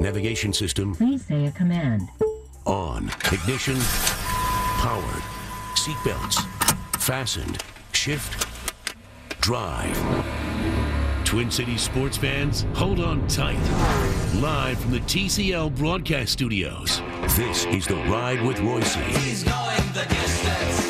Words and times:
Navigation 0.00 0.52
system 0.52 0.94
Please 0.94 1.24
say 1.26 1.46
a 1.46 1.50
command. 1.52 2.08
on. 2.66 3.08
Ignition 3.32 3.76
powered. 4.78 5.22
Seatbelts 5.74 6.46
fastened. 6.98 7.62
Shift 7.92 8.46
drive. 9.40 9.96
Twin 11.24 11.50
Cities 11.50 11.80
sports 11.82 12.16
fans, 12.16 12.66
hold 12.74 12.98
on 13.00 13.26
tight. 13.28 13.58
Live 14.40 14.80
from 14.80 14.90
the 14.92 15.00
TCL 15.00 15.74
broadcast 15.76 16.32
studios, 16.32 17.00
this 17.36 17.66
is 17.66 17.86
The 17.86 17.94
Ride 17.94 18.42
with 18.44 18.56
Reusse. 18.58 18.96
He's 19.18 19.44
going 19.44 19.92
the 19.92 20.06
distance. 20.08 20.89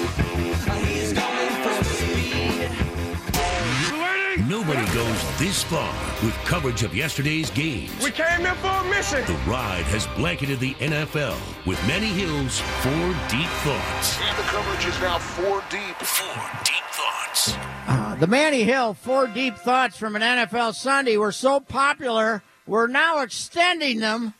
Goes 5.01 5.39
this 5.39 5.63
far 5.63 5.95
with 6.23 6.35
coverage 6.45 6.83
of 6.83 6.95
yesterday's 6.95 7.49
games. 7.51 7.91
We 8.05 8.11
came 8.11 8.41
here 8.41 8.55
for 8.57 8.67
a 8.67 8.85
mission. 8.91 9.25
The 9.25 9.41
ride 9.51 9.85
has 9.85 10.07
blanketed 10.09 10.61
the 10.61 10.75
NFL 10.75 11.39
with 11.65 11.83
Manny 11.87 12.09
Hill's 12.09 12.61
four 12.83 13.09
deep 13.31 13.49
thoughts. 13.65 14.21
And 14.21 14.37
the 14.37 14.43
coverage 14.43 14.85
is 14.85 15.01
now 15.01 15.19
four 15.19 15.65
deep. 15.71 15.97
Four 15.97 16.61
deep 16.65 16.85
thoughts. 16.93 17.55
Uh, 17.89 18.15
the 18.17 18.27
Manny 18.27 18.63
Hill 18.63 18.93
four 18.93 19.27
deep 19.27 19.57
thoughts 19.57 19.97
from 19.97 20.17
an 20.17 20.23
NFL 20.23 20.75
Sunday 20.75 21.17
were 21.17 21.33
so 21.33 21.61
popular, 21.61 22.43
we're 22.67 22.87
now 22.87 23.21
extending 23.23 24.01
them 24.01 24.35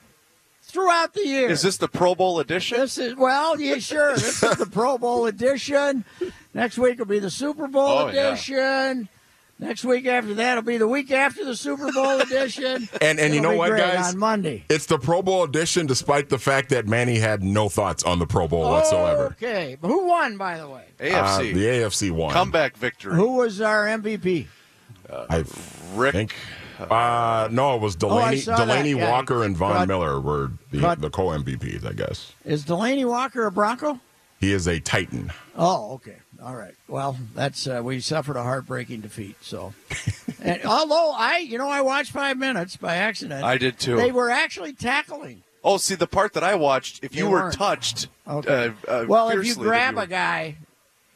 throughout 0.61 1.15
the 1.15 1.27
year. 1.27 1.49
Is 1.49 1.63
this 1.63 1.79
the 1.79 1.89
Pro 1.89 2.15
Bowl 2.15 2.39
edition? 2.39 2.79
This 2.79 2.99
is 2.99 3.17
well, 3.17 3.59
yeah, 3.59 3.79
sure. 3.79 4.13
This 4.15 4.43
is 4.43 4.57
the 4.57 4.67
Pro 4.67 4.99
Bowl 4.99 5.25
edition. 5.25 6.05
Next 6.53 6.77
week 6.77 6.99
will 6.99 7.07
be 7.07 7.19
the 7.19 7.31
Super 7.31 7.67
Bowl 7.67 7.89
Oh, 7.89 8.09
yeah. 8.09 8.35
Edition. 9.61 9.69
Next 9.69 9.85
week 9.85 10.07
after 10.07 10.35
that 10.35 10.55
will 10.57 10.63
be 10.63 10.79
the 10.79 10.89
week 10.89 11.11
after 11.11 11.45
the 11.45 11.55
Super 11.57 11.93
Bowl 11.93 12.21
edition. 12.21 12.89
And 13.01 13.19
and 13.21 13.35
you 13.35 13.41
It'll 13.41 13.43
know 13.43 13.51
be 13.53 13.59
what, 13.59 13.71
great 13.71 13.81
guys? 13.83 14.15
On 14.15 14.19
Monday. 14.19 14.65
It's 14.69 14.87
the 14.87 14.99
Pro 14.99 15.23
Bowl 15.23 15.45
edition, 15.45 15.87
despite 15.87 16.29
the 16.29 16.39
fact 16.39 16.71
that 16.71 16.87
Manny 16.89 17.19
had 17.19 17.43
no 17.43 17.69
thoughts 17.69 18.03
on 18.03 18.19
the 18.19 18.27
Pro 18.27 18.49
Bowl 18.49 18.63
whatsoever. 18.71 19.37
Okay, 19.43 19.77
but 19.81 19.89
who 19.89 20.07
won, 20.07 20.37
by 20.37 20.59
the 20.59 20.69
way? 20.69 20.85
Uh, 21.01 21.05
AFC. 21.05 21.55
the 21.55 21.65
AFC 21.65 22.11
won. 22.11 22.33
Comeback 22.33 22.77
victory. 22.77 23.15
Who 23.15 23.37
was 23.37 23.61
our 23.61 23.87
MVP? 23.87 24.47
I 25.13 25.45
Rick. 25.95 26.13
think. 26.13 26.35
Uh, 26.79 27.49
no, 27.51 27.75
it 27.77 27.83
was 27.83 27.97
Oh, 28.03 28.17
I 28.19 28.35
Delanie, 28.37 28.39
saw 28.41 28.57
that. 28.65 28.69
Delanie 28.85 28.97
Yeah, 28.97 29.11
Walker 29.11 29.45
and 29.45 29.55
Von 29.57 29.73
cut- 29.77 29.89
Miller 29.89 30.19
were 30.21 30.51
the, 30.71 30.81
cut- 30.81 31.01
the 31.01 31.11
co 31.11 31.27
MVPs, 31.27 31.85
I 31.87 31.93
guess. 31.93 32.33
Is 32.45 32.65
Delanie 32.65 33.07
Walker 33.07 33.45
a 33.45 33.53
Bronco? 33.53 34.01
He 34.41 34.53
is 34.53 34.67
a 34.67 34.81
Titan. 34.81 35.31
Oh, 35.57 35.93
okay. 35.95 36.17
All 36.43 36.55
right. 36.57 36.75
Well, 36.89 37.19
that's 37.35 37.67
uh, 37.67 37.83
we 37.85 38.01
suffered 38.01 38.37
a 38.37 38.43
heartbreaking 38.43 39.01
defeat. 39.03 39.37
So, 39.43 39.75
and 40.43 40.65
although 40.65 41.13
I, 41.15 41.39
you 41.39 41.59
know, 41.59 41.69
I 41.69 41.83
watched 41.83 42.13
five 42.13 42.39
minutes 42.39 42.77
by 42.77 42.97
accident. 42.97 43.45
I 43.45 43.59
did 43.59 43.79
too. 43.79 43.97
They 43.97 44.11
were 44.13 44.31
actually 44.31 44.73
tackling. 44.73 45.43
Oh, 45.63 45.77
see 45.77 45.95
the 45.97 46.07
part 46.07 46.33
that 46.33 46.43
I 46.43 46.55
watched. 46.55 47.05
If 47.05 47.13
They 47.13 47.19
you 47.19 47.29
were 47.29 47.41
weren't. 47.41 47.55
touched, 47.55 48.09
Okay. 48.27 48.73
uh, 48.89 48.91
uh, 48.91 49.05
well, 49.07 49.29
if 49.29 49.35
you 49.37 49.43
fiercely, 49.43 49.65
grab 49.65 49.97
then 49.97 50.05
a 50.05 50.07
guy, 50.07 50.57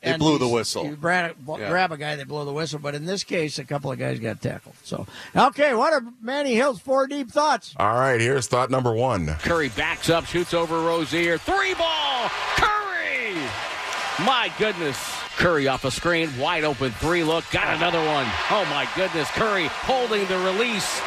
They 0.02 0.18
blew 0.18 0.36
the 0.36 0.46
whistle. 0.48 0.84
You 0.84 0.96
grab, 0.96 1.36
Yeah. 1.48 1.70
grab 1.70 1.92
a 1.92 1.96
guy, 1.96 2.14
they 2.16 2.24
blow 2.24 2.44
the 2.44 2.52
whistle. 2.52 2.78
But 2.78 2.94
in 2.94 3.06
this 3.06 3.24
case, 3.24 3.58
a 3.58 3.64
couple 3.64 3.90
of 3.90 3.98
guys 3.98 4.20
got 4.20 4.42
tackled. 4.42 4.74
So, 4.84 5.06
okay, 5.34 5.72
what 5.72 5.94
are 5.94 6.02
Manny 6.20 6.54
Hill's 6.54 6.78
four 6.80 7.06
deep 7.06 7.30
thoughts? 7.30 7.72
All 7.78 7.94
right, 7.94 8.20
here's 8.20 8.46
thought 8.46 8.70
number 8.70 8.92
one. 8.92 9.28
Curry 9.38 9.70
backs 9.70 10.10
up, 10.10 10.26
shoots 10.26 10.52
over 10.52 10.78
Rozier. 10.82 11.38
Three 11.38 11.72
ball. 11.72 12.28
Curry. 12.56 13.38
My 14.20 14.52
goodness. 14.58 14.96
Curry 15.36 15.66
off 15.66 15.84
a 15.84 15.90
screen, 15.90 16.30
wide 16.38 16.62
open 16.62 16.92
three 16.92 17.24
look, 17.24 17.44
got 17.50 17.76
another 17.76 17.98
one. 17.98 18.26
Oh 18.48 18.64
my 18.70 18.88
goodness. 18.94 19.28
Curry 19.30 19.66
holding 19.66 20.24
the 20.26 20.38
release 20.38 21.02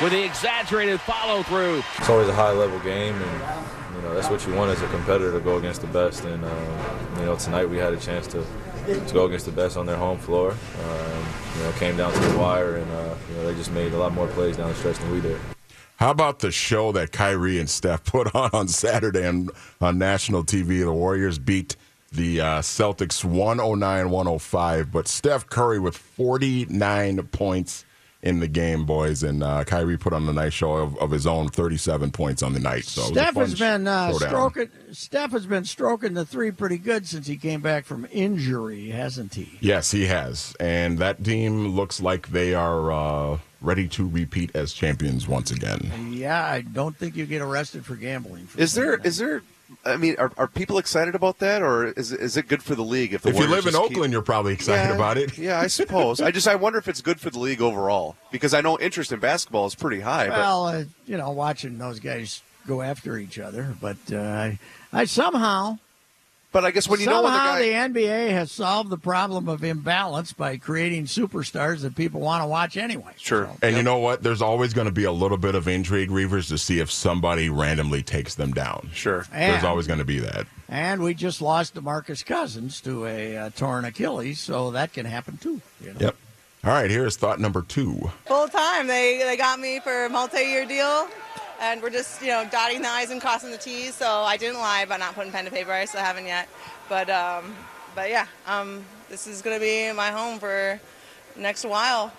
with 0.00 0.12
the 0.12 0.22
exaggerated 0.22 1.00
follow 1.00 1.42
through. 1.42 1.82
It's 1.98 2.08
always 2.08 2.28
a 2.28 2.34
high 2.34 2.52
level 2.52 2.78
game, 2.78 3.16
and 3.16 3.96
you 3.96 4.02
know 4.02 4.14
that's 4.14 4.30
what 4.30 4.46
you 4.46 4.54
want 4.54 4.70
as 4.70 4.80
a 4.80 4.86
competitor 4.88 5.32
to 5.32 5.40
go 5.40 5.56
against 5.56 5.80
the 5.80 5.88
best. 5.88 6.24
And 6.24 6.44
uh, 6.44 6.98
you 7.18 7.26
know 7.26 7.34
tonight 7.34 7.68
we 7.68 7.78
had 7.78 7.94
a 7.94 7.98
chance 7.98 8.28
to 8.28 8.44
to 8.86 9.12
go 9.12 9.24
against 9.26 9.46
the 9.46 9.52
best 9.52 9.76
on 9.76 9.84
their 9.84 9.96
home 9.96 10.18
floor. 10.18 10.52
Um, 10.52 11.24
you 11.56 11.62
know, 11.64 11.72
came 11.72 11.96
down 11.96 12.12
to 12.12 12.20
the 12.20 12.38
wire, 12.38 12.76
and 12.76 12.90
uh, 12.92 13.14
you 13.28 13.34
know 13.36 13.46
they 13.48 13.54
just 13.54 13.72
made 13.72 13.92
a 13.92 13.98
lot 13.98 14.12
more 14.12 14.28
plays 14.28 14.56
down 14.56 14.68
the 14.68 14.76
stretch 14.76 14.98
than 14.98 15.10
we 15.10 15.20
did. 15.20 15.40
How 15.96 16.10
about 16.10 16.38
the 16.38 16.52
show 16.52 16.92
that 16.92 17.10
Kyrie 17.10 17.58
and 17.58 17.68
Steph 17.68 18.04
put 18.12 18.32
on 18.36 18.50
on 18.52 18.68
Saturday 18.68 19.26
on, 19.26 19.48
on 19.80 19.98
national 19.98 20.44
TV? 20.44 20.84
The 20.84 20.92
Warriors 20.92 21.40
beat 21.40 21.74
the 22.12 22.40
uh, 22.40 22.60
Celtics 22.60 23.24
109 23.24 24.10
105, 24.10 24.92
but 24.92 25.08
Steph 25.08 25.46
Curry 25.46 25.78
with 25.78 25.96
49 25.96 27.22
points 27.28 27.84
in 28.22 28.38
the 28.40 28.48
game, 28.48 28.84
boys. 28.84 29.22
And 29.22 29.42
uh, 29.42 29.64
Kyrie 29.64 29.96
put 29.96 30.12
on 30.12 30.28
a 30.28 30.32
nice 30.32 30.52
show 30.52 30.74
of, 30.74 30.96
of 30.98 31.10
his 31.10 31.26
own 31.26 31.48
37 31.48 32.10
points 32.12 32.42
on 32.42 32.52
the 32.52 32.60
night. 32.60 32.84
So 32.84 33.02
it 33.02 33.04
was 33.04 33.10
a 33.10 33.20
Steph 33.20 33.34
has 33.34 33.58
been 33.58 33.86
uh, 33.88 34.12
stroking. 34.12 34.68
Steph 34.92 35.32
has 35.32 35.46
been 35.46 35.64
stroking 35.64 36.14
the 36.14 36.24
three 36.24 36.50
pretty 36.50 36.78
good 36.78 37.06
since 37.06 37.26
he 37.26 37.36
came 37.36 37.60
back 37.60 37.84
from 37.84 38.06
injury, 38.12 38.90
hasn't 38.90 39.34
he? 39.34 39.58
Yes, 39.60 39.90
he 39.90 40.06
has. 40.06 40.54
And 40.60 40.98
that 40.98 41.24
team 41.24 41.68
looks 41.68 42.00
like 42.00 42.28
they 42.28 42.54
are 42.54 42.92
uh, 42.92 43.38
ready 43.60 43.88
to 43.88 44.08
repeat 44.08 44.54
as 44.54 44.72
champions 44.72 45.26
once 45.26 45.50
again. 45.50 45.90
Yeah, 46.10 46.44
I 46.44 46.60
don't 46.60 46.96
think 46.96 47.16
you 47.16 47.26
get 47.26 47.42
arrested 47.42 47.84
for 47.84 47.96
gambling. 47.96 48.46
For 48.46 48.60
Is 48.60 48.74
there? 48.74 48.96
that. 48.96 49.06
Is 49.06 49.18
there? 49.18 49.42
I 49.84 49.96
mean, 49.96 50.16
are, 50.18 50.30
are 50.36 50.46
people 50.46 50.78
excited 50.78 51.14
about 51.14 51.38
that, 51.38 51.62
or 51.62 51.86
is 51.86 52.12
is 52.12 52.36
it 52.36 52.48
good 52.48 52.62
for 52.62 52.74
the 52.74 52.82
league 52.84 53.12
if 53.14 53.22
the 53.22 53.30
If 53.30 53.36
you 53.38 53.46
live 53.46 53.66
in 53.66 53.72
just 53.72 53.82
keep- 53.82 53.92
Oakland, 53.96 54.12
you're 54.12 54.22
probably 54.22 54.52
excited 54.52 54.90
Yeah, 54.90 54.94
about 54.94 55.18
it. 55.18 55.36
Yeah, 55.42 55.60
I 55.60 55.66
suppose. 55.66 56.20
I 56.20 56.30
just 56.30 56.46
I 56.48 56.54
wonder 56.54 56.78
if 56.78 56.88
it's 56.88 57.00
good 57.00 57.20
for 57.20 57.30
the 57.30 57.38
league 57.38 57.60
overall 57.62 58.16
because 58.30 58.54
I 58.54 58.60
know 58.60 58.78
interest 58.78 59.12
in 59.12 59.18
basketball 59.20 59.66
is 59.66 59.74
pretty 59.74 60.00
high. 60.00 60.28
but 60.28 60.38
Well, 60.38 60.66
uh, 60.66 60.84
you 61.06 61.16
know, 61.16 61.30
watching 61.30 61.78
those 61.78 62.00
guys 62.00 62.42
go 62.66 62.80
after 62.82 63.18
each 63.18 63.38
other, 63.38 63.74
but 63.80 63.96
uh, 64.12 64.18
I, 64.18 64.58
I 64.92 65.04
somehow, 65.06 65.78
but 66.52 66.64
I 66.64 66.70
guess 66.70 66.86
when 66.88 67.00
you 67.00 67.06
know 67.06 67.22
when 67.22 67.32
the 67.32 67.38
guy 67.38 67.62
the, 67.62 68.00
NBA 68.00 68.30
has 68.30 68.52
solved 68.52 68.90
the 68.90 68.98
problem 68.98 69.48
of 69.48 69.64
imbalance 69.64 70.32
by 70.32 70.58
creating 70.58 71.06
superstars 71.06 71.80
that 71.80 71.96
people 71.96 72.20
want 72.20 72.42
to 72.42 72.46
watch 72.46 72.76
anyway. 72.76 73.12
sure 73.16 73.50
And 73.62 73.76
you 73.76 73.82
know 73.82 73.98
what? 73.98 74.22
There's 74.22 74.42
always 74.42 74.72
going 74.74 74.86
to 74.86 74.92
be 74.92 75.04
a 75.04 75.12
little 75.12 75.38
bit 75.38 75.54
of 75.54 75.66
intrigue, 75.66 76.10
Reavers, 76.10 76.48
to 76.48 76.58
see 76.58 76.78
if 76.78 76.90
somebody 76.90 77.48
randomly 77.48 78.02
takes 78.02 78.34
them 78.34 78.52
down. 78.52 78.90
sure 78.92 79.26
There's 79.32 79.64
always 79.64 79.86
going 79.86 79.98
to 79.98 80.04
be 80.04 80.20
that. 80.20 80.46
And 80.68 81.02
we 81.02 81.12
just 81.12 81.42
lost 81.42 81.74
DeMarcus 81.74 82.24
Cousins 82.24 82.80
to 82.82 83.06
a 83.06 83.36
uh, 83.36 83.50
torn 83.50 83.84
Achilles, 83.84 84.40
so 84.40 84.70
that 84.70 84.92
can 84.92 85.04
happen 85.04 85.36
too. 85.36 85.60
You 85.82 85.92
know? 85.92 86.00
Yep. 86.00 86.16
All 86.64 86.70
right, 86.70 86.88
here's 86.88 87.16
thought 87.16 87.40
number 87.40 87.62
two. 87.62 88.10
full 88.26 88.46
time. 88.46 88.86
They 88.86 89.18
they 89.18 89.36
got 89.36 89.58
me 89.58 89.80
for 89.80 90.04
a 90.04 90.08
multi-year 90.08 90.64
deal, 90.64 91.08
and 91.62 91.80
we're 91.80 91.88
just 91.90 92.20
you 92.20 92.28
know 92.28 92.46
dotting 92.50 92.82
the 92.82 92.88
i's 92.88 93.10
and 93.10 93.20
crossing 93.20 93.50
the 93.50 93.56
t's. 93.58 93.94
So 93.94 94.06
I 94.06 94.36
didn't 94.36 94.58
lie 94.58 94.82
about 94.82 94.98
not 95.00 95.14
putting 95.14 95.32
pen 95.32 95.46
to 95.46 95.50
paper. 95.50 95.72
I 95.72 95.86
still 95.86 96.00
haven't 96.02 96.26
yet, 96.26 96.48
but 96.88 97.08
um, 97.08 97.54
but 97.94 98.10
yeah, 98.10 98.26
um, 98.46 98.84
this 99.08 99.26
is 99.26 99.40
gonna 99.40 99.60
be 99.60 99.90
my 99.92 100.10
home 100.10 100.38
for 100.38 100.78
next 101.36 101.64
while. 101.64 102.12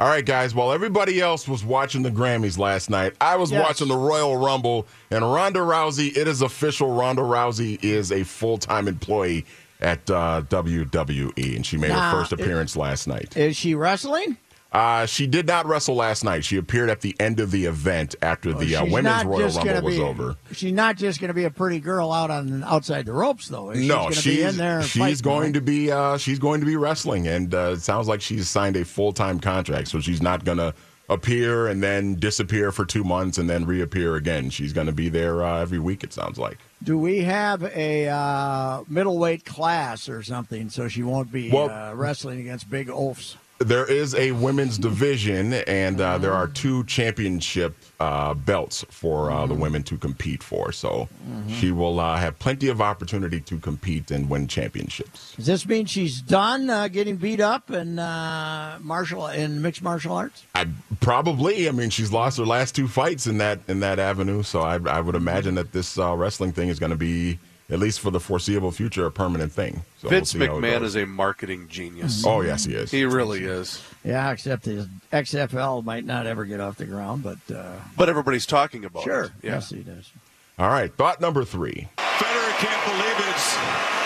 All 0.00 0.08
right, 0.08 0.24
guys. 0.26 0.54
While 0.56 0.72
everybody 0.72 1.20
else 1.20 1.46
was 1.46 1.64
watching 1.64 2.02
the 2.02 2.10
Grammys 2.10 2.58
last 2.58 2.90
night, 2.90 3.12
I 3.20 3.36
was 3.36 3.52
Yes. 3.52 3.62
watching 3.64 3.86
the 3.86 3.96
Royal 3.96 4.36
Rumble, 4.36 4.88
and 5.10 5.24
Ronda 5.24 5.60
Rousey, 5.60 6.16
it 6.16 6.26
is 6.26 6.42
official. 6.42 6.90
Ronda 6.96 7.22
Rousey 7.22 7.78
is 7.84 8.10
a 8.10 8.24
full 8.24 8.58
time 8.58 8.88
employee 8.88 9.44
at 9.80 10.08
uh, 10.10 10.42
WWE, 10.48 11.54
and 11.56 11.64
she 11.64 11.76
made 11.76 11.88
Now, 11.90 12.10
her 12.10 12.18
first 12.20 12.32
it- 12.32 12.40
appearance 12.40 12.74
last 12.76 13.06
night. 13.06 13.36
Is 13.36 13.56
she 13.56 13.74
wrestling? 13.76 14.36
Uh, 14.72 15.06
she 15.06 15.28
did 15.28 15.46
not 15.46 15.66
wrestle 15.66 15.94
last 15.94 16.24
night. 16.24 16.44
She 16.44 16.56
appeared 16.56 16.90
at 16.90 17.00
the 17.00 17.14
end 17.20 17.38
of 17.38 17.52
the 17.52 17.64
event 17.66 18.16
after 18.20 18.52
the 18.52 18.74
uh, 18.74 18.82
She's 18.84 18.92
women's 18.92 19.04
not 19.18 19.26
Royal 19.26 19.38
just 19.38 19.56
Rumble 19.58 19.72
gonna 19.74 19.84
was 19.84 19.96
be- 19.96 20.02
over. 20.02 20.36
She's 20.52 20.72
not 20.72 20.96
just 20.96 21.20
going 21.20 21.28
to 21.28 21.34
be 21.34 21.44
a 21.44 21.50
pretty 21.50 21.78
girl 21.78 22.10
out 22.10 22.30
on 22.32 22.64
outside 22.64 23.06
the 23.06 23.12
ropes, 23.12 23.46
though. 23.46 23.72
She's 23.72 23.86
no, 23.86 23.94
going 23.96 24.12
to 24.14 24.20
she's 24.20 24.36
be 24.36 24.42
in 24.42 24.56
there. 24.56 24.82
she's 24.82 25.22
going 25.22 25.52
to 25.52 25.60
be 25.60 25.92
uh, 25.92 26.18
she's 26.18 26.40
going 26.40 26.58
to 26.58 26.66
be 26.66 26.74
wrestling, 26.76 27.28
and 27.28 27.54
uh, 27.54 27.74
it 27.74 27.82
sounds 27.82 28.08
like 28.08 28.20
she's 28.20 28.50
signed 28.50 28.76
a 28.76 28.84
full 28.84 29.12
time 29.12 29.38
contract. 29.38 29.86
So 29.88 30.00
she's 30.00 30.20
not 30.20 30.44
going 30.44 30.58
to 30.58 30.74
appear 31.08 31.68
and 31.68 31.80
then 31.80 32.14
disappear 32.16 32.72
for 32.72 32.84
two 32.84 33.04
months 33.04 33.38
and 33.38 33.48
then 33.48 33.66
reappear 33.66 34.16
again. 34.16 34.50
She's 34.50 34.72
going 34.72 34.86
to 34.88 34.92
be 34.92 35.08
there 35.08 35.44
uh, 35.44 35.60
every 35.60 35.78
week. 35.78 36.02
It 36.02 36.12
sounds 36.12 36.36
like. 36.38 36.58
Do 36.82 36.98
we 36.98 37.20
have 37.20 37.62
a 37.62 38.08
uh, 38.08 38.82
middleweight 38.88 39.44
class 39.44 40.08
or 40.08 40.22
something 40.24 40.68
so 40.70 40.88
she 40.88 41.04
won't 41.04 41.30
be 41.30 41.50
Well- 41.52 41.70
uh, 41.70 41.94
wrestling 41.94 42.40
against 42.40 42.68
big 42.68 42.88
oafs? 42.88 43.36
There 43.58 43.90
is 43.90 44.14
a 44.16 44.32
women's 44.32 44.78
division, 44.78 45.54
and 45.54 46.00
uh, 46.00 46.18
there 46.18 46.32
are 46.32 46.48
two 46.48 46.84
championship 46.84 47.76
uh, 48.00 48.34
belts 48.34 48.84
for 48.90 49.30
uh, 49.30 49.46
the 49.46 49.54
women 49.54 49.84
to 49.84 49.96
compete 49.96 50.42
for. 50.42 50.72
So 50.72 51.08
she 51.48 51.70
will 51.70 52.00
uh, 52.00 52.16
have 52.16 52.36
plenty 52.38 52.68
of 52.68 52.80
opportunity 52.80 53.40
to 53.40 53.58
compete 53.58 54.10
and 54.10 54.28
win 54.28 54.48
championships. 54.48 55.34
Does 55.36 55.46
this 55.46 55.66
mean 55.66 55.86
she's 55.86 56.20
done 56.20 56.68
uh, 56.68 56.88
getting 56.88 57.16
beat 57.16 57.40
up 57.40 57.70
in 57.70 57.98
uh, 57.98 58.78
martial 58.82 59.28
in 59.28 59.62
mixed 59.62 59.82
martial 59.82 60.14
arts? 60.14 60.44
I 60.54 60.66
probably. 61.00 61.68
I 61.68 61.72
mean, 61.72 61.90
she's 61.90 62.12
lost 62.12 62.38
her 62.38 62.44
last 62.44 62.74
two 62.74 62.88
fights 62.88 63.26
in 63.28 63.38
that 63.38 63.60
in 63.68 63.80
that 63.80 64.00
avenue. 64.00 64.42
So 64.42 64.62
I, 64.62 64.80
I 64.86 65.00
would 65.00 65.14
imagine 65.14 65.54
that 65.54 65.70
this 65.72 65.96
uh, 65.96 66.14
wrestling 66.16 66.52
thing 66.52 66.68
is 66.70 66.80
going 66.80 66.90
to 66.90 66.96
be, 66.96 67.38
at 67.70 67.78
least 67.78 68.00
for 68.00 68.10
the 68.10 68.20
foreseeable 68.20 68.70
future, 68.70 69.06
a 69.06 69.10
permanent 69.10 69.52
thing. 69.52 69.82
So 69.98 70.08
we'll 70.08 70.10
Vince 70.10 70.30
see 70.32 70.38
how 70.38 70.58
it 70.58 70.62
McMahon 70.62 70.82
is 70.82 70.96
a 70.96 71.06
marketing 71.06 71.66
genius. 71.68 72.24
Oh 72.26 72.42
yes, 72.42 72.64
he 72.64 72.74
is. 72.74 72.90
He 72.90 73.04
really 73.04 73.44
is. 73.44 73.82
Yeah, 74.04 74.30
except 74.30 74.66
his 74.66 74.86
XFL 75.12 75.84
might 75.84 76.04
not 76.04 76.26
ever 76.26 76.44
get 76.44 76.60
off 76.60 76.76
the 76.76 76.84
ground, 76.84 77.22
but 77.22 77.38
uh, 77.54 77.76
But 77.96 78.08
everybody's 78.08 78.46
talking 78.46 78.84
about 78.84 79.04
sure, 79.04 79.24
it. 79.24 79.32
Yeah. 79.42 79.50
yes, 79.52 79.70
he 79.70 79.82
does. 79.82 80.10
All 80.58 80.68
right, 80.68 80.94
thought 80.94 81.20
number 81.20 81.44
three. 81.44 81.88
Federer 81.96 82.52
can't 82.58 82.84
believe 82.86 83.18
it. 83.18 83.34
It's, 83.34 83.56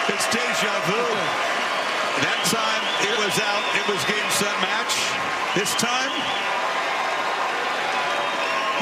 it's 0.08 0.26
deja 0.32 0.72
vu. 0.86 1.02
That 2.24 2.40
time 2.48 2.82
it 3.04 3.16
was 3.20 3.36
out. 3.38 3.64
It 3.76 3.86
was 3.90 4.02
game, 4.06 4.30
set, 4.30 4.54
match. 4.62 4.94
This 5.54 5.74
time, 5.74 6.10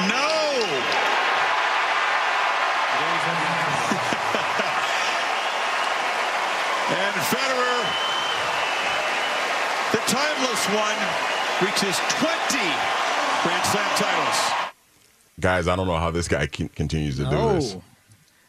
no. 0.08 0.36
and 6.88 7.14
Federer, 7.26 7.78
the 9.92 9.98
timeless 10.20 10.66
one, 10.68 10.96
reaches 11.66 11.98
20 12.08 12.64
Grand 13.42 13.64
Slam 13.66 13.96
titles. 13.96 14.72
Guys, 15.38 15.68
I 15.68 15.76
don't 15.76 15.86
know 15.86 15.96
how 15.98 16.10
this 16.10 16.26
guy 16.28 16.46
can, 16.46 16.68
continues 16.70 17.16
to 17.18 17.24
do 17.24 17.30
this. 17.52 17.76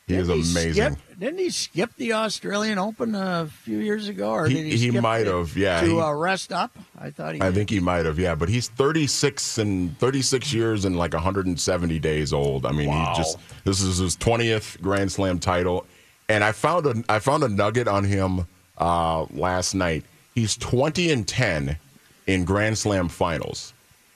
He 0.07 0.15
is 0.15 0.27
Didn't 0.29 0.43
he 0.43 0.51
amazing. 0.51 0.73
skip- 0.95 1.19
didn't 1.19 1.39
he 1.39 1.49
skip 1.49 1.91
the 1.97 2.13
Australian 2.13 2.77
Open 2.77 3.13
a 3.13 3.47
few 3.63 3.79
years 3.79 4.07
ago? 4.07 4.29
Or 4.29 4.47
He- 4.47 4.69
he, 4.71 4.77
he 4.91 4.91
might 5.01 5.27
have, 5.27 5.57
yeah, 5.57 5.81
To 5.81 5.85
he- 5.85 5.99
uh, 5.99 6.11
rest 6.13 6.53
up, 6.53 6.77
I 6.97 7.09
thought 7.11 7.35
he. 7.35 7.41
I 7.41 7.47
did. 7.47 7.55
think 7.55 7.69
he 7.71 7.81
might 7.81 8.05
have, 8.05 8.17
yeah. 8.17 8.33
But 8.33 8.47
he's 8.47 8.69
36 8.69 9.57
and 9.57 9.99
36 9.99 10.53
years 10.53 10.85
and 10.85 10.95
like 10.97 11.13
170 11.13 11.99
days 11.99 12.31
old. 12.31 12.65
I 12.65 12.71
mean, 12.71 12.87
Wow. 12.87 13.11
he 13.11 13.17
just 13.21 13.37
this 13.65 13.81
is 13.81 13.97
his 13.97 14.15
20th 14.15 14.79
Grand 14.81 15.11
Slam 15.11 15.39
title, 15.39 15.85
and 16.29 16.41
I 16.41 16.53
found 16.53 16.85
a 16.85 17.03
I 17.09 17.19
found 17.19 17.43
a 17.43 17.49
nugget 17.49 17.89
on 17.89 18.05
him 18.05 18.47
uh, 18.77 19.25
last 19.31 19.73
night. 19.75 20.05
He's 20.37 20.55
20 20.55 21.09
and 21.11 21.27
10 21.27 21.79
in 22.27 22.45
Grand 22.45 22.77
Slam 22.77 23.07
finals, 23.09 23.73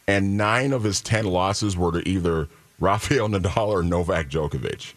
and 0.07 0.37
nine 0.37 0.71
of 0.71 0.83
his 0.83 1.01
10 1.01 1.25
losses 1.25 1.75
were 1.75 1.91
to 1.93 2.07
either 2.07 2.47
Rafael 2.79 3.27
Nadal 3.27 3.69
or 3.69 3.81
Novak 3.81 4.29
Djokovic. 4.29 4.93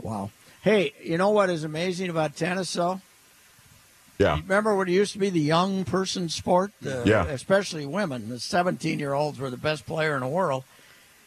Wow. 0.00 0.30
Hey, 0.60 0.92
you 1.02 1.18
know 1.18 1.30
what 1.30 1.50
is 1.50 1.64
amazing 1.64 2.10
about 2.10 2.36
tennis, 2.36 2.72
though? 2.74 3.00
Yeah, 4.18 4.36
Remember 4.36 4.76
when 4.76 4.86
it 4.86 4.92
used 4.92 5.14
to 5.14 5.18
be 5.18 5.30
the 5.30 5.40
young 5.40 5.84
person 5.84 6.28
sport? 6.28 6.70
Uh, 6.86 7.02
Yeah. 7.04 7.24
Especially 7.24 7.84
women. 7.84 8.28
The 8.28 8.38
17 8.38 9.00
year 9.00 9.14
olds 9.14 9.40
were 9.40 9.50
the 9.50 9.56
best 9.56 9.84
player 9.84 10.14
in 10.14 10.20
the 10.20 10.28
world. 10.28 10.62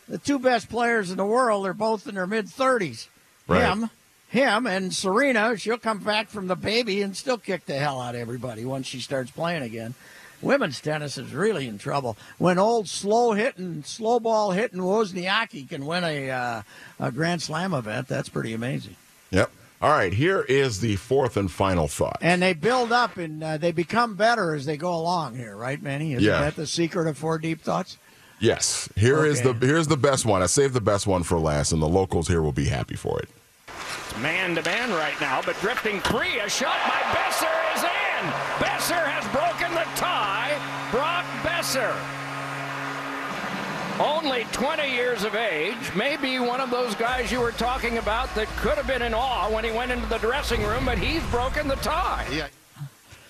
The 0.07 0.17
two 0.17 0.39
best 0.39 0.69
players 0.69 1.11
in 1.11 1.17
the 1.17 1.25
world 1.25 1.67
are 1.67 1.73
both 1.73 2.07
in 2.07 2.15
their 2.15 2.25
mid 2.25 2.45
30s. 2.45 3.07
Right. 3.49 3.65
Him, 3.65 3.89
him, 4.35 4.67
and 4.67 4.93
Serena, 4.93 5.57
she'll 5.57 5.77
come 5.77 5.99
back 5.99 6.27
from 6.29 6.47
the 6.47 6.55
baby 6.55 7.01
and 7.01 7.15
still 7.17 7.37
kick 7.37 7.65
the 7.65 7.75
hell 7.79 7.99
out 7.99 8.13
of 8.15 8.21
everybody 8.21 8.65
once 8.65 8.85
she 8.85 8.99
starts 8.99 9.31
playing 9.31 9.63
again. 9.63 9.95
Women's 10.41 10.79
tennis 10.81 11.17
is 11.17 11.33
really 11.33 11.67
in 11.67 11.77
trouble. 11.77 12.17
When 12.37 12.59
old 12.59 12.87
slow 12.87 13.31
hitting, 13.31 13.83
slow 13.83 14.19
ball 14.19 14.51
hitting 14.51 14.79
Wozniacki 14.79 15.67
can 15.67 15.85
win 15.85 16.03
a, 16.03 16.29
uh, 16.29 16.61
a 16.99 17.11
Grand 17.11 17.41
Slam 17.41 17.73
event, 17.73 18.07
that's 18.07 18.29
pretty 18.29 18.53
amazing. 18.53 18.95
yep. 19.31 19.49
All 19.81 19.91
right, 19.91 20.13
here 20.13 20.41
is 20.41 20.79
the 20.79 20.95
fourth 20.95 21.35
and 21.37 21.51
final 21.51 21.87
thought. 21.87 22.17
And 22.21 22.41
they 22.41 22.53
build 22.53 22.91
up 22.91 23.17
and 23.17 23.43
uh, 23.43 23.57
they 23.57 23.71
become 23.71 24.15
better 24.15 24.53
as 24.55 24.65
they 24.65 24.77
go 24.77 24.93
along 24.95 25.35
here, 25.35 25.55
right, 25.55 25.81
Manny? 25.81 26.13
Isn't 26.13 26.23
Yeah. 26.23 26.41
that 26.41 26.55
the 26.55 26.65
secret 26.65 27.07
of 27.07 27.17
four 27.17 27.37
deep 27.37 27.61
thoughts? 27.61 27.97
Yes, 28.39 28.89
here 28.95 29.25
is 29.25 29.41
Okay. 29.41 29.57
the 29.57 29.65
here's 29.65 29.87
the 29.87 29.97
best 29.97 30.25
one. 30.25 30.41
I 30.41 30.45
saved 30.47 30.73
the 30.73 30.81
best 30.81 31.07
one 31.07 31.23
for 31.23 31.39
last, 31.39 31.71
and 31.71 31.81
the 31.81 31.87
locals 31.87 32.27
here 32.27 32.41
will 32.41 32.51
be 32.53 32.65
happy 32.65 32.95
for 32.95 33.19
it. 33.19 33.29
Man 34.21 34.55
to 34.55 34.63
man 34.63 34.91
right 34.91 35.19
now, 35.19 35.41
but 35.45 35.59
drifting 35.59 35.99
free. 36.01 36.39
A 36.39 36.49
shot 36.49 36.77
by 36.87 37.01
Boeser 37.13 37.75
is 37.75 37.83
in. 37.83 38.31
Boeser 38.63 39.03
has 39.05 39.25
broken 39.31 39.73
the 39.73 39.85
tie. 39.95 40.57
Brock 40.91 41.25
Boeser. 41.43 41.93
Only 43.99 44.45
20 44.51 44.93
years 44.93 45.23
of 45.23 45.35
age, 45.35 45.95
maybe 45.95 46.37
one 46.39 46.59
of 46.59 46.69
those 46.69 46.95
guys 46.95 47.31
you 47.31 47.39
were 47.39 47.53
talking 47.53 47.97
about 47.97 48.33
that 48.35 48.47
could 48.57 48.77
have 48.77 48.87
been 48.87 49.01
in 49.01 49.13
awe 49.13 49.49
when 49.49 49.63
he 49.63 49.71
went 49.71 49.91
into 49.91 50.05
the 50.07 50.17
dressing 50.17 50.61
room, 50.63 50.85
but 50.85 50.97
he's 50.97 51.23
broken 51.31 51.67
the 51.67 51.75
tie. 51.75 52.27
Yeah. 52.29 52.47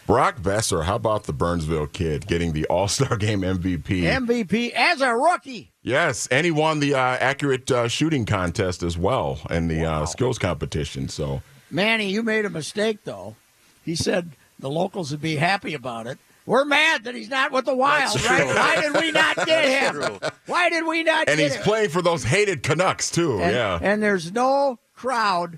Brock 0.05 0.37
Boeser, 0.39 0.83
how 0.85 0.95
about 0.95 1.23
the 1.23 1.33
Burnsville 1.33 1.87
kid 1.87 2.27
getting 2.27 2.53
the 2.53 2.65
All 2.67 2.87
Star 2.87 3.17
Game 3.17 3.41
MVP? 3.41 4.03
MVP 4.03 4.71
as 4.73 5.01
a 5.01 5.15
rookie. 5.15 5.71
yes, 5.81 6.27
and 6.27 6.45
he 6.45 6.51
won 6.51 6.79
the 6.79 6.93
uh, 6.93 6.99
accurate 6.99 7.69
uh, 7.71 7.87
shooting 7.87 8.25
contest 8.25 8.83
as 8.83 8.97
well 8.97 9.39
and 9.49 9.69
the 9.69 9.83
uh, 9.83 10.05
skills 10.05 10.37
competition. 10.37 11.09
So 11.09 11.41
Manny, 11.71 12.09
you 12.11 12.21
made 12.21 12.45
a 12.45 12.49
mistake, 12.51 12.99
though. 13.03 13.35
He 13.83 13.95
said 13.95 14.31
the 14.59 14.69
locals 14.69 15.09
would 15.11 15.21
be 15.21 15.37
happy 15.37 15.73
about 15.73 16.05
it. 16.07 16.19
We're 16.45 16.65
mad 16.65 17.05
that 17.05 17.15
he's 17.15 17.29
not 17.29 17.51
with 17.51 17.65
the 17.65 17.75
Wild, 17.75 18.13
That's 18.19 18.29
right? 18.29 18.43
true. 18.43 18.55
Why 18.55 18.81
did 18.81 19.01
we 19.01 19.11
not 19.11 19.35
get 19.47 19.95
him? 19.95 20.19
Why 20.45 20.69
did 20.69 20.85
we 20.85 21.01
not 21.01 21.27
and 21.27 21.39
he's 21.39 21.55
him? 21.55 21.63
playing 21.63 21.89
for 21.89 22.03
those 22.03 22.23
hated 22.23 22.61
Canucks 22.61 23.09
too. 23.09 23.41
and, 23.41 23.51
yeah, 23.51 23.79
and 23.81 24.03
there's 24.03 24.31
no 24.31 24.77
crowd 24.93 25.57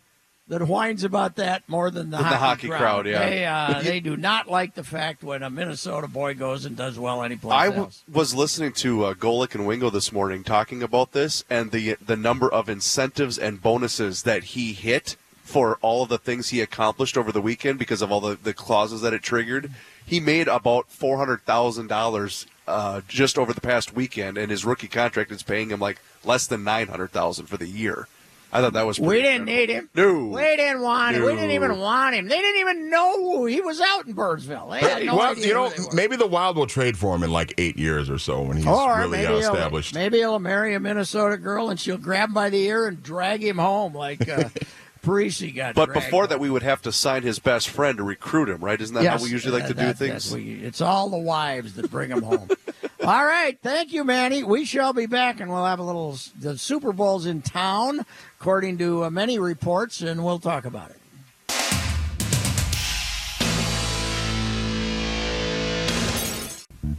that 0.50 0.62
whines 0.68 1.04
about 1.04 1.36
that 1.36 1.68
more 1.68 1.92
than 1.92 2.10
the, 2.10 2.18
Than 2.18 2.30
the 2.30 2.38
hockey 2.38 2.70
crowd, 2.70 3.06
yeah. 3.06 3.30
They, 3.30 3.46
uh, 3.46 3.82
they 3.84 4.00
do 4.00 4.16
not 4.16 4.50
like 4.50 4.76
the 4.76 4.84
fact 4.84 5.24
when 5.24 5.44
a 5.44 5.50
Minnesota 5.50 6.08
boy 6.08 6.34
goes 6.36 6.66
and 6.66 6.76
does 6.78 6.98
well 6.98 7.22
anyplace 7.24 7.54
I 7.54 7.66
w- 7.66 7.84
else. 7.86 8.04
was 8.12 8.34
listening 8.34 8.72
to 8.74 9.06
uh, 9.06 9.14
Golic 9.14 9.56
and 9.56 9.68
Wingo 9.68 9.90
this 9.90 10.12
morning 10.12 10.44
talking 10.44 10.82
about 10.82 11.12
this 11.12 11.44
and 11.50 11.72
the 11.72 11.96
the 11.96 12.16
number 12.16 12.52
of 12.52 12.70
incentives 12.70 13.38
and 13.38 13.62
bonuses 13.62 14.24
that 14.24 14.44
he 14.46 14.74
hit 14.74 15.16
for 15.44 15.78
all 15.82 16.04
of 16.04 16.10
the 16.10 16.18
things 16.18 16.50
he 16.50 16.60
accomplished 16.62 17.18
over 17.18 17.32
the 17.32 17.42
weekend 17.42 17.80
because 17.80 18.02
of 18.02 18.12
all 18.12 18.20
the, 18.20 18.36
the 18.36 18.54
clauses 18.54 19.00
that 19.02 19.14
it 19.14 19.24
triggered. 19.24 19.72
He 20.06 20.20
made 20.20 20.48
about 20.48 20.90
four 20.90 21.18
hundred 21.18 21.42
thousand 21.44 21.88
dollars 21.88 22.46
uh, 22.68 23.02
just 23.08 23.38
over 23.38 23.54
the 23.54 23.62
past 23.62 23.94
weekend, 23.94 24.38
and 24.38 24.52
his 24.52 24.66
rookie 24.66 24.88
contract 24.90 25.32
is 25.32 25.44
paying 25.44 25.70
him 25.72 25.80
like 25.80 26.00
less 26.24 26.48
than 26.48 26.64
nine 26.64 26.88
hundred 26.88 27.12
thousand 27.12 27.48
for 27.48 27.58
the 27.58 27.68
year. 27.68 28.08
I 28.52 28.62
thought 28.62 28.74
that 28.74 28.86
was 28.86 29.00
We 29.00 29.22
didn't 29.22 29.50
incredible. 29.50 29.56
need 29.58 29.70
him. 29.70 29.90
No. 29.96 30.28
We 30.38 30.56
didn't 30.56 30.82
want 30.82 31.16
him. 31.18 31.24
We 31.26 31.34
didn't 31.36 31.52
even 31.52 31.80
want 31.80 32.16
him. 32.16 32.28
They 32.30 32.38
didn't 32.40 32.62
even 32.62 32.90
know 32.90 33.46
he 33.46 33.60
was 33.62 33.82
out 33.82 34.08
in 34.08 34.14
Burnsville. 34.14 34.70
They 34.70 34.80
had 34.80 35.06
no 35.06 35.18
well, 35.18 35.32
idea 35.32 35.48
you 35.48 35.54
know, 35.54 35.70
who 35.70 35.82
they 35.84 35.88
were. 35.90 35.94
maybe 35.94 36.16
the 36.16 36.28
Wild 36.28 36.56
will 36.56 36.66
trade 36.68 36.98
for 36.98 37.14
him 37.16 37.24
in 37.24 37.32
like 37.32 37.54
eight 37.58 37.78
years 37.78 38.10
or 38.10 38.18
so 38.18 38.42
when 38.44 38.58
he's 38.58 38.66
or 38.66 38.98
really 39.00 39.12
maybe 39.18 39.26
uh, 39.28 39.40
he'll, 39.40 39.54
established. 39.54 39.94
maybe 39.96 40.18
he'll 40.20 40.40
marry 40.40 40.74
a 40.76 40.80
Minnesota 40.80 41.38
girl 41.38 41.70
and 41.70 41.80
she'll 41.80 41.98
grab 41.98 42.30
him 42.30 42.34
by 42.34 42.50
the 42.50 42.62
ear 42.64 42.88
and 42.88 43.04
drag 43.04 43.44
him 43.44 43.58
home 43.58 43.94
like 43.94 44.28
uh, 44.30 44.48
Parise 45.04 45.54
got. 45.56 45.76
But 45.76 45.94
before 45.94 46.24
home. 46.24 46.30
that, 46.30 46.40
we 46.40 46.50
would 46.50 46.64
have 46.64 46.82
to 46.84 46.92
sign 46.92 47.24
his 47.24 47.40
best 47.40 47.70
friend 47.70 47.98
to 47.98 48.04
recruit 48.04 48.50
him, 48.50 48.62
right? 48.64 48.80
Isn't 48.80 48.96
that 48.96 49.04
Yes, 49.04 49.20
how 49.20 49.24
we 49.26 49.30
usually 49.32 49.60
like 49.60 49.68
to 49.68 49.74
do 49.74 49.86
that- 49.86 49.98
things? 49.98 50.34
we- 50.34 50.56
it's 50.64 50.82
all 50.82 51.10
the 51.10 51.18
wives 51.18 51.74
that 51.76 51.90
bring 51.92 52.10
him 52.12 52.24
home. 52.24 52.50
all 53.06 53.26
right, 53.26 53.58
thank 53.62 53.94
you, 53.94 54.04
Manny. 54.04 54.44
We 54.44 54.66
shall 54.66 54.92
be 54.94 55.06
back, 55.06 55.40
and 55.40 55.50
we'll 55.52 55.64
have 55.66 55.80
a 55.80 55.84
little. 55.84 56.18
The 56.40 56.58
Super 56.58 56.92
Bowl's 56.92 57.26
in 57.26 57.42
town, 57.42 58.06
according 58.40 58.78
to 58.78 59.04
uh, 59.04 59.10
many 59.10 59.40
reports, 59.40 60.02
and 60.02 60.24
we'll 60.24 60.40
talk 60.40 60.66
about 60.66 60.92
it. 60.92 60.98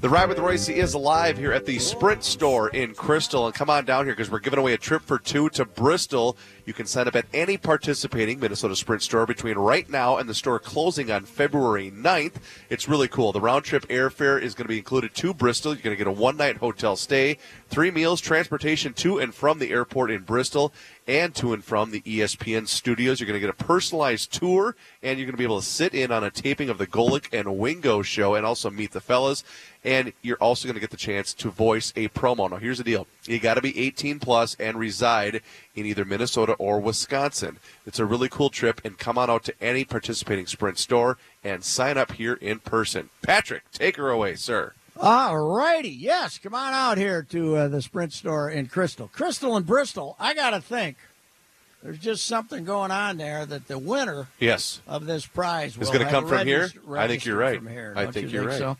The 0.00 0.08
Ride 0.08 0.28
with 0.28 0.38
Reusse 0.38 0.72
is 0.72 0.94
live 0.94 1.36
here 1.36 1.52
at 1.52 1.66
the 1.66 1.76
Sprint 1.80 2.22
store 2.22 2.68
in 2.68 2.94
Crystal. 2.94 3.46
And 3.46 3.54
come 3.54 3.68
on 3.68 3.84
down 3.84 4.04
here 4.04 4.14
because 4.14 4.30
we're 4.30 4.38
giving 4.38 4.60
away 4.60 4.72
a 4.74 4.78
trip 4.78 5.02
for 5.02 5.18
two 5.18 5.48
to 5.50 5.64
Bristol. 5.64 6.36
You 6.66 6.72
can 6.72 6.86
sign 6.86 7.08
up 7.08 7.16
at 7.16 7.26
any 7.34 7.56
participating 7.56 8.38
Minnesota 8.38 8.76
Sprint 8.76 9.02
store 9.02 9.26
between 9.26 9.58
right 9.58 9.90
now 9.90 10.18
and 10.18 10.28
the 10.28 10.36
store 10.36 10.60
closing 10.60 11.10
on 11.10 11.24
February 11.24 11.90
9th. 11.90 12.34
It's 12.70 12.88
really 12.88 13.08
cool. 13.08 13.32
The 13.32 13.40
round 13.40 13.64
trip 13.64 13.88
airfare 13.88 14.40
is 14.40 14.54
going 14.54 14.66
to 14.66 14.68
be 14.68 14.78
included 14.78 15.14
to 15.16 15.34
Bristol. 15.34 15.74
You're 15.74 15.82
going 15.82 15.96
to 15.96 16.04
get 16.04 16.06
a 16.06 16.12
one 16.12 16.36
night 16.36 16.58
hotel 16.58 16.94
stay, 16.94 17.36
three 17.68 17.90
meals, 17.90 18.20
transportation 18.20 18.92
to 18.94 19.18
and 19.18 19.34
from 19.34 19.58
the 19.58 19.72
airport 19.72 20.12
in 20.12 20.22
Bristol, 20.22 20.72
and 21.08 21.34
to 21.34 21.54
and 21.54 21.64
from 21.64 21.90
the 21.90 22.02
ESPN 22.02 22.68
studios. 22.68 23.18
You're 23.18 23.26
going 23.26 23.40
to 23.40 23.46
get 23.46 23.48
a 23.48 23.64
personalized 23.64 24.30
tour, 24.30 24.76
and 25.02 25.18
you're 25.18 25.24
going 25.24 25.32
to 25.32 25.38
be 25.38 25.44
able 25.44 25.60
to 25.60 25.66
sit 25.66 25.94
in 25.94 26.12
on 26.12 26.22
a 26.22 26.30
taping 26.30 26.68
of 26.68 26.76
the 26.76 26.86
Golic 26.86 27.28
and 27.32 27.58
Wingo 27.58 28.02
show 28.02 28.34
and 28.34 28.44
also 28.44 28.68
meet 28.68 28.92
the 28.92 29.00
fellas. 29.00 29.42
And 29.82 30.12
you're 30.20 30.36
also 30.36 30.68
going 30.68 30.74
to 30.74 30.80
get 30.80 30.90
the 30.90 30.98
chance 30.98 31.32
to 31.34 31.50
voice 31.50 31.92
a 31.96 32.08
promo. 32.08 32.50
Now, 32.50 32.58
here's 32.58 32.78
the 32.78 32.84
deal 32.84 33.06
you 33.24 33.38
got 33.38 33.54
to 33.54 33.62
be 33.62 33.78
18 33.78 34.18
plus 34.20 34.54
and 34.60 34.78
reside 34.78 35.40
in 35.74 35.86
either 35.86 36.04
Minnesota 36.04 36.52
or 36.54 36.78
Wisconsin. 36.78 37.58
It's 37.86 37.98
a 37.98 38.04
really 38.04 38.28
cool 38.28 38.50
trip, 38.50 38.82
and 38.84 38.98
come 38.98 39.16
on 39.16 39.30
out 39.30 39.44
to 39.44 39.54
any 39.62 39.84
participating 39.84 40.46
Sprint 40.46 40.78
store 40.78 41.16
and 41.42 41.64
sign 41.64 41.96
up 41.96 42.12
here 42.12 42.34
in 42.34 42.58
person. 42.58 43.08
Patrick, 43.22 43.62
take 43.72 43.96
her 43.96 44.10
away, 44.10 44.34
sir. 44.34 44.74
All 45.00 45.38
righty. 45.38 45.90
Yes, 45.90 46.38
come 46.38 46.54
on 46.54 46.74
out 46.74 46.98
here 46.98 47.22
to 47.30 47.56
uh, 47.56 47.68
the 47.68 47.80
Sprint 47.80 48.12
store 48.12 48.50
in 48.50 48.66
Crystal. 48.66 49.08
Crystal 49.08 49.56
and 49.56 49.64
Bristol, 49.64 50.16
I 50.18 50.34
got 50.34 50.50
to 50.50 50.60
think 50.60 50.96
there's 51.82 51.98
just 51.98 52.26
something 52.26 52.64
going 52.64 52.90
on 52.90 53.16
there 53.16 53.46
that 53.46 53.68
the 53.68 53.78
winner 53.78 54.26
Yes. 54.40 54.80
of 54.88 55.06
this 55.06 55.24
prize 55.26 55.76
is 55.78 55.90
gonna 55.90 56.10
come 56.10 56.26
from 56.26 56.46
here? 56.46 56.70
I 56.96 57.06
think 57.06 57.24
you're 57.24 57.36
right. 57.36 57.62
Here, 57.62 57.94
I 57.96 58.06
think 58.06 58.32
you 58.32 58.40
you're 58.40 58.48
right. 58.48 58.58
So? 58.58 58.76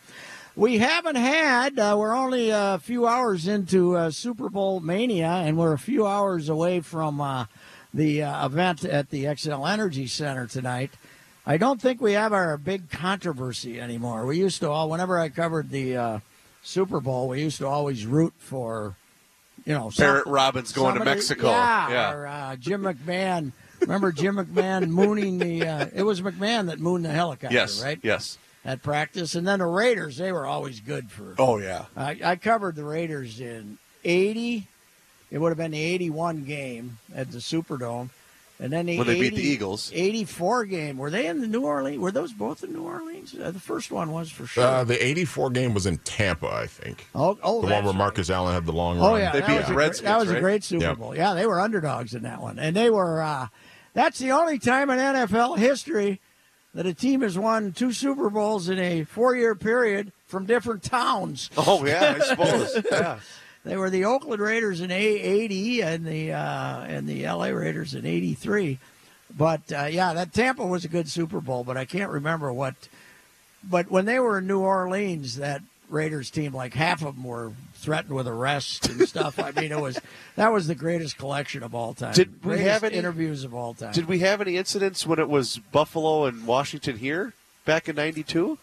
We 0.57 0.79
haven't 0.79 1.15
had, 1.15 1.79
uh, 1.79 1.95
we're 1.97 2.17
only 2.17 2.51
a 2.51 2.81
few 2.83 3.07
hours 3.07 3.47
into 3.47 3.97
uh, 3.97 4.11
Super 4.11 4.49
Bowl 4.49 4.81
Mania, 4.81 5.29
and 5.29 5.57
we're 5.57 5.73
a 5.73 5.79
few 5.79 6.05
hours 6.05 6.49
away 6.49 6.81
from 6.81 7.21
uh, 7.21 7.45
the 7.95 8.25
uh, 8.25 8.47
event 8.47 8.85
at 8.85 9.11
the 9.11 9.25
Xcel 9.25 9.71
Energy 9.71 10.09
Center 10.09 10.49
tonight. 10.49 10.91
I 11.49 11.57
don't 11.57 11.81
think 11.81 12.01
we 12.03 12.13
have 12.13 12.35
our 12.35 12.59
big 12.59 12.91
controversy 12.91 13.81
anymore. 13.81 14.27
We 14.27 14.37
used 14.39 14.61
to 14.61 14.69
all, 14.71 14.91
whenever 14.91 15.19
I 15.19 15.31
covered 15.31 15.71
the 15.71 15.97
uh, 15.97 16.19
Super 16.63 17.01
Bowl, 17.01 17.27
we 17.29 17.41
used 17.41 17.57
to 17.59 17.67
always 17.67 18.05
root 18.05 18.35
for, 18.39 18.95
you 19.65 19.73
know, 19.73 19.91
Barrett 19.97 20.25
some- 20.25 20.33
Robbins 20.33 20.73
going 20.73 20.99
to 20.99 21.05
Mexico. 21.05 21.49
Yeah, 21.51 21.91
Yeah. 21.91 22.13
or 22.13 22.27
uh, 22.27 22.57
Jim 22.57 22.83
McMahon. 22.83 23.53
Remember 23.81 24.13
Jim 24.13 24.37
McMahon 24.37 24.89
mooning 24.91 25.39
the? 25.39 25.67
Uh, 25.67 25.87
it 25.95 26.03
was 26.03 26.21
McMahon 26.21 26.67
that 26.67 26.81
mooned 26.81 27.07
the 27.07 27.11
helicopter, 27.13 27.55
Yes. 27.55 27.83
right? 27.83 27.99
Yes. 28.03 28.37
At 28.65 28.83
practice, 28.83 29.35
and 29.35 29.49
then 29.49 29.61
the 29.61 29.67
Raiders, 29.67 30.19
they 30.19 30.33
were 30.33 30.45
always 30.45 30.81
good 30.81 31.11
for. 31.11 31.35
Oh, 31.39 31.57
yeah. 31.59 31.87
I, 31.97 32.19
I 32.23 32.37
covered 32.37 32.75
the 32.77 32.85
Raiders 32.85 33.41
in 33.41 33.79
'80. 34.05 34.67
It 35.31 35.39
would 35.39 35.49
have 35.51 35.57
been 35.57 35.71
the 35.71 35.81
'81 35.81 36.45
game 36.45 36.99
at 37.15 37.31
the 37.31 37.39
Superdome, 37.39 38.11
and 38.61 38.73
then 38.73 38.87
the 38.87 38.99
When 38.99 39.07
they 39.07 39.21
beat 39.21 39.35
the 39.35 39.43
Eagles. 39.43 39.91
'84 39.95 40.65
game. 40.67 40.97
Were 40.99 41.11
they 41.11 41.27
in 41.27 41.41
the 41.41 41.47
New 41.47 41.63
Orleans? 41.63 41.99
Were 41.99 42.11
those 42.11 42.33
both 42.33 42.65
in 42.65 42.73
New 42.73 42.83
Orleans? 42.83 43.35
Uh, 43.35 43.51
the 43.51 43.61
first 43.61 43.91
one 43.91 44.11
was 44.11 44.31
for 44.31 44.47
sure. 44.47 44.65
Uh, 44.65 44.85
the 44.85 45.03
84 45.05 45.51
game 45.51 45.75
was 45.75 45.87
in 45.87 45.99
Tampa, 45.99 46.49
I 46.49 46.67
think. 46.67 47.07
oh, 47.15 47.39
oh, 47.43 47.61
the 47.61 47.67
one 47.67 47.69
that's 47.71 47.85
where 47.85 47.93
right. 47.93 47.99
Marcus 47.99 48.31
Allen 48.31 48.55
had 48.55 48.67
the 48.67 48.73
long 48.73 48.99
run. 48.99 49.07
Oh 49.07 49.13
run. 49.13 49.21
yeah, 49.21 49.33
that 49.33 49.49
was, 49.61 49.69
a, 49.69 49.73
great- 49.73 49.95
that 50.03 50.19
was 50.19 50.31
a 50.31 50.41
great 50.41 50.65
Super 50.65 50.85
Yeah. 50.85 50.95
Bowl. 50.95 51.15
Yeah, 51.17 51.35
they 51.35 51.47
were 51.47 51.61
underdogs 51.61 52.15
in 52.15 52.23
that 52.23 52.41
one, 52.41 52.59
and 52.59 52.75
they 52.75 52.91
were. 52.91 53.23
Uh, 53.23 53.49
that's 53.95 54.19
the 54.19 54.33
only 54.33 54.59
time 54.59 54.91
in 54.91 54.99
NFL 54.99 55.59
history 55.59 56.21
that 56.75 56.87
a 56.87 56.95
team 56.95 57.23
has 57.23 57.37
won 57.39 57.73
two 57.73 57.93
Super 57.93 58.29
Bowls 58.31 58.69
in 58.69 58.79
a 58.79 59.03
four-year 59.05 59.55
period 59.57 60.13
from 60.27 60.45
different 60.47 60.83
towns. 60.83 61.51
Oh, 61.57 61.85
yeah, 61.85 62.17
I 62.17 62.25
suppose. 62.25 62.85
Yeah. 62.93 63.19
They 63.69 63.77
were 63.77 63.91
the 63.91 64.07
Oakland 64.07 64.41
Raiders 64.41 64.81
in 64.81 64.91
'80 64.91 65.83
and 65.83 66.07
the 66.07 66.33
uh, 66.33 66.81
and 66.85 67.07
the 67.07 67.27
LA 67.27 67.49
Raiders 67.49 67.95
in 67.95 68.07
'83. 68.07 68.79
But 69.37 69.61
uh, 69.71 69.85
yeah, 69.85 70.15
that 70.15 70.33
Tampa 70.33 70.65
was 70.67 70.87
a 70.87 70.89
good 70.89 71.07
Super 71.07 71.43
Bowl, 71.43 71.65
but 71.65 71.77
I 71.77 71.85
can't 71.85 72.11
remember 72.11 72.51
what. 72.51 72.75
But 73.63 73.91
when 73.91 74.07
they 74.07 74.19
were 74.21 74.39
in 74.39 74.47
New 74.47 74.61
Orleans, 74.61 75.37
that 75.37 75.61
Raiders 75.91 76.31
team, 76.31 76.55
like 76.55 76.73
half 76.73 77.05
of 77.05 77.17
them 77.17 77.25
were 77.25 77.53
threatened 77.75 78.15
with 78.15 78.27
arrest 78.27 78.89
and 78.89 79.07
stuff. 79.07 79.39
I 79.39 79.51
mean, 79.51 79.71
it 79.71 79.81
was 79.81 80.01
that 80.37 80.51
was 80.51 80.67
the 80.67 80.75
greatest 80.75 81.19
collection 81.19 81.63
of 81.63 81.75
all 81.75 81.93
time. 81.93 82.15
Did 82.15 82.43
we 82.43 82.55
Greatest 82.57 82.69
have 82.71 82.85
any- 82.85 82.97
interviews 82.97 83.45
of 83.45 83.53
all 83.53 83.75
time? 83.75 83.93
Did 83.93 84.07
we 84.07 84.21
have 84.21 84.41
any 84.41 84.57
incidents 84.57 85.07
when 85.07 85.19
it 85.19 85.29
was 85.29 85.59
Buffalo 85.73 86.25
and 86.25 86.47
Washington 86.47 86.97
here 86.97 87.35
back 87.67 87.87
in 87.87 87.97
'92? 87.97 88.57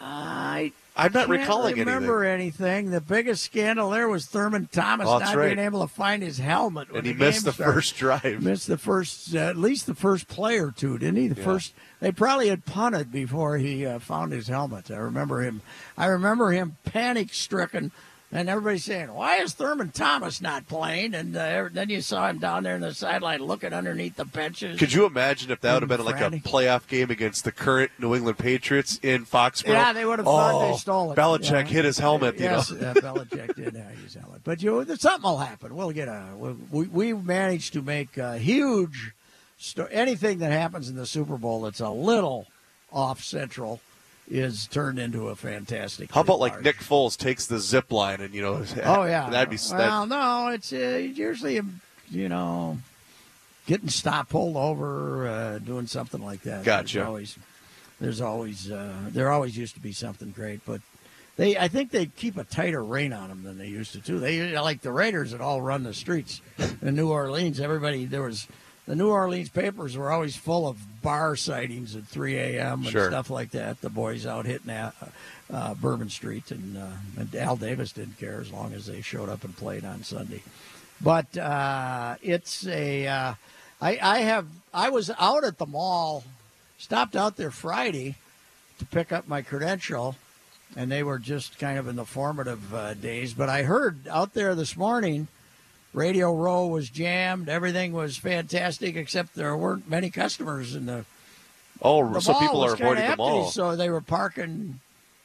I 0.00 0.70
I'm 0.98 1.12
not 1.12 1.28
recalling 1.28 1.76
remember 1.76 2.24
anything. 2.24 2.90
The 2.90 3.02
biggest 3.02 3.44
scandal 3.44 3.90
there 3.90 4.08
was 4.08 4.24
Thurman 4.26 4.68
Thomas 4.72 5.06
Oh, 5.06 5.18
not 5.18 5.34
right. 5.36 5.54
being 5.54 5.58
able 5.64 5.82
to 5.82 5.88
find 5.92 6.22
his 6.22 6.38
helmet, 6.38 6.88
when 6.90 6.98
And 7.00 7.06
he 7.06 7.12
the 7.12 7.18
missed 7.18 7.44
the 7.44 7.52
started. 7.52 7.74
first 7.74 7.96
drive. 7.96 8.42
Missed 8.42 8.66
the 8.66 8.78
first, 8.78 9.34
uh, 9.34 9.38
at 9.40 9.56
least 9.58 9.86
the 9.86 9.94
first 9.94 10.26
play 10.26 10.58
or 10.58 10.70
two, 10.70 10.96
didn't 10.96 11.16
he? 11.16 11.28
The 11.28 11.38
Yeah. 11.38 11.44
first. 11.44 11.74
They 12.00 12.12
probably 12.12 12.48
had 12.48 12.64
punted 12.64 13.12
before 13.12 13.58
he 13.58 13.84
uh, 13.84 13.98
found 13.98 14.32
his 14.32 14.48
helmet. 14.48 14.90
I 14.90 14.96
remember 14.96 15.42
him. 15.42 15.60
I 15.98 16.06
remember 16.06 16.50
him 16.52 16.76
panic 16.84 17.34
stricken. 17.34 17.92
And 18.32 18.48
everybody 18.48 18.78
saying, 18.78 19.14
"Why 19.14 19.36
is 19.36 19.54
Thurman 19.54 19.92
Thomas 19.92 20.40
not 20.40 20.66
playing?" 20.66 21.14
And 21.14 21.36
uh, 21.36 21.68
then 21.72 21.88
you 21.90 22.00
saw 22.00 22.28
him 22.28 22.38
down 22.38 22.64
there 22.64 22.74
in 22.74 22.80
the 22.80 22.92
sideline, 22.92 23.38
looking 23.40 23.72
underneath 23.72 24.16
the 24.16 24.24
benches. 24.24 24.78
Could 24.80 24.92
you 24.92 25.06
imagine 25.06 25.52
if 25.52 25.60
that 25.60 25.74
would 25.74 25.88
have 25.88 25.88
been 25.96 26.04
like 26.04 26.20
a 26.20 26.30
playoff 26.40 26.88
game 26.88 27.10
against 27.10 27.44
the 27.44 27.52
current 27.52 27.92
New 28.00 28.16
England 28.16 28.38
Patriots 28.38 28.98
in 29.00 29.24
Foxborough? 29.24 29.68
Yeah, 29.74 29.92
they 29.92 30.04
would 30.04 30.18
have 30.18 30.26
thought 30.26 30.60
they 30.60 30.72
Oh, 30.72 30.76
stole 30.76 31.12
it. 31.12 31.16
Belichick 31.16 31.50
Yeah. 31.50 31.62
hit 31.66 31.84
his 31.84 31.98
helmet. 31.98 32.34
Yes, 32.38 32.70
you 32.70 32.78
know, 32.78 32.88
uh, 32.90 32.94
Belichick 32.94 33.54
did 33.54 33.76
have 33.76 33.96
his 34.02 34.14
helmet. 34.14 34.40
But 34.42 34.60
you, 34.60 34.84
know, 34.84 34.94
something 34.96 35.22
will 35.22 35.38
happen. 35.38 35.76
We'll 35.76 35.92
get 35.92 36.08
a. 36.08 36.24
We 36.70 36.88
we 36.88 37.12
managed 37.14 37.74
to 37.74 37.82
make 37.82 38.16
a 38.16 38.38
huge. 38.38 39.12
Sto- 39.56 39.88
anything 39.90 40.40
that 40.40 40.50
happens 40.50 40.88
in 40.90 40.96
the 40.96 41.06
Super 41.06 41.38
Bowl 41.38 41.62
that's 41.62 41.80
a 41.80 41.90
little 41.90 42.46
off 42.92 43.22
central 43.22 43.80
is 44.28 44.66
turned 44.66 44.98
into 44.98 45.28
a 45.28 45.36
fantastic. 45.36 46.12
How 46.12 46.22
about 46.22 46.40
like 46.40 46.62
Nick 46.62 46.76
Foles 46.76 47.16
takes 47.16 47.46
the 47.46 47.58
zip 47.58 47.92
line 47.92 48.20
and 48.20 48.34
you 48.34 48.42
know? 48.42 48.64
Oh 48.84 49.04
yeah, 49.04 49.30
that'd 49.30 49.50
be 49.50 49.58
Well, 49.70 50.06
no, 50.06 50.48
it's 50.48 50.72
uh, 50.72 51.00
usually 51.14 51.60
you 52.10 52.28
know 52.28 52.78
getting 53.66 53.88
stopped, 53.88 54.30
pulled 54.30 54.56
over, 54.56 55.28
uh, 55.28 55.58
doing 55.58 55.86
something 55.86 56.24
like 56.24 56.42
that. 56.42 56.64
Gotcha. 56.64 56.98
There's 56.98 57.06
always, 57.06 57.38
there's 58.00 58.20
always, 58.20 58.70
uh, 58.70 58.94
there 59.08 59.30
always 59.30 59.56
used 59.56 59.74
to 59.74 59.80
be 59.80 59.92
something 59.92 60.30
great, 60.30 60.60
but 60.64 60.80
they, 61.36 61.58
I 61.58 61.68
think 61.68 61.90
they 61.90 62.06
keep 62.06 62.36
a 62.36 62.44
tighter 62.44 62.82
rein 62.82 63.12
on 63.12 63.28
them 63.28 63.42
than 63.42 63.58
they 63.58 63.66
used 63.66 63.92
to 63.92 64.00
too. 64.00 64.18
They 64.18 64.56
like 64.58 64.82
the 64.82 64.92
Raiders 64.92 65.32
that 65.32 65.40
all 65.40 65.60
run 65.60 65.82
the 65.82 65.92
streets 65.92 66.40
in 66.80 66.94
New 66.94 67.10
Orleans. 67.10 67.60
Everybody 67.60 68.06
there 68.06 68.22
was. 68.22 68.46
The 68.86 68.94
New 68.94 69.10
Orleans 69.10 69.48
papers 69.48 69.96
were 69.96 70.12
always 70.12 70.36
full 70.36 70.68
of 70.68 70.78
bar 71.02 71.34
sightings 71.34 71.96
at 71.96 72.04
3 72.06 72.36
a.m. 72.36 72.82
and 72.82 72.90
Sure. 72.90 73.10
stuff 73.10 73.30
like 73.30 73.50
that. 73.50 73.80
The 73.80 73.90
boys 73.90 74.26
out 74.26 74.46
hitting 74.46 74.70
uh, 74.70 74.92
uh, 75.52 75.74
Bourbon 75.74 76.08
Street, 76.08 76.50
and, 76.52 76.76
uh, 76.78 76.86
and 77.18 77.34
Al 77.34 77.56
Davis 77.56 77.90
didn't 77.92 78.18
care 78.18 78.40
as 78.40 78.52
long 78.52 78.72
as 78.74 78.86
they 78.86 79.00
showed 79.00 79.28
up 79.28 79.42
and 79.42 79.56
played 79.56 79.84
on 79.84 80.04
Sunday. 80.04 80.42
But 81.00 81.36
uh, 81.36 82.14
it's 82.22 82.66
a. 82.66 83.06
Uh, 83.08 83.34
I, 83.82 83.98
I 84.00 84.18
have. 84.20 84.46
I 84.72 84.90
was 84.90 85.10
out 85.18 85.42
at 85.44 85.58
the 85.58 85.66
mall, 85.66 86.22
stopped 86.78 87.16
out 87.16 87.36
there 87.36 87.50
Friday 87.50 88.14
to 88.78 88.86
pick 88.86 89.10
up 89.10 89.26
my 89.26 89.42
credential, 89.42 90.14
and 90.76 90.90
they 90.92 91.02
were 91.02 91.18
just 91.18 91.58
kind 91.58 91.76
of 91.78 91.88
in 91.88 91.96
the 91.96 92.04
formative 92.04 92.72
uh, 92.72 92.94
days. 92.94 93.34
But 93.34 93.48
I 93.48 93.64
heard 93.64 94.06
out 94.08 94.32
there 94.32 94.54
this 94.54 94.76
morning, 94.76 95.26
Radio 95.96 96.34
Row 96.34 96.66
was 96.66 96.90
jammed. 96.90 97.48
Everything 97.48 97.92
was 97.92 98.18
fantastic, 98.18 98.96
except 98.96 99.34
there 99.34 99.56
weren't 99.56 99.88
many 99.88 100.10
customers 100.10 100.74
in 100.74 100.84
the. 100.84 101.06
oh, 101.80 102.12
the 102.12 102.20
so 102.20 102.34
people 102.34 102.62
are 102.62 102.74
avoiding 102.74 103.08
the 103.08 103.16
mall. 103.16 103.46
So 103.46 103.74
they 103.76 103.88
were 103.88 104.02
parking. 104.02 104.80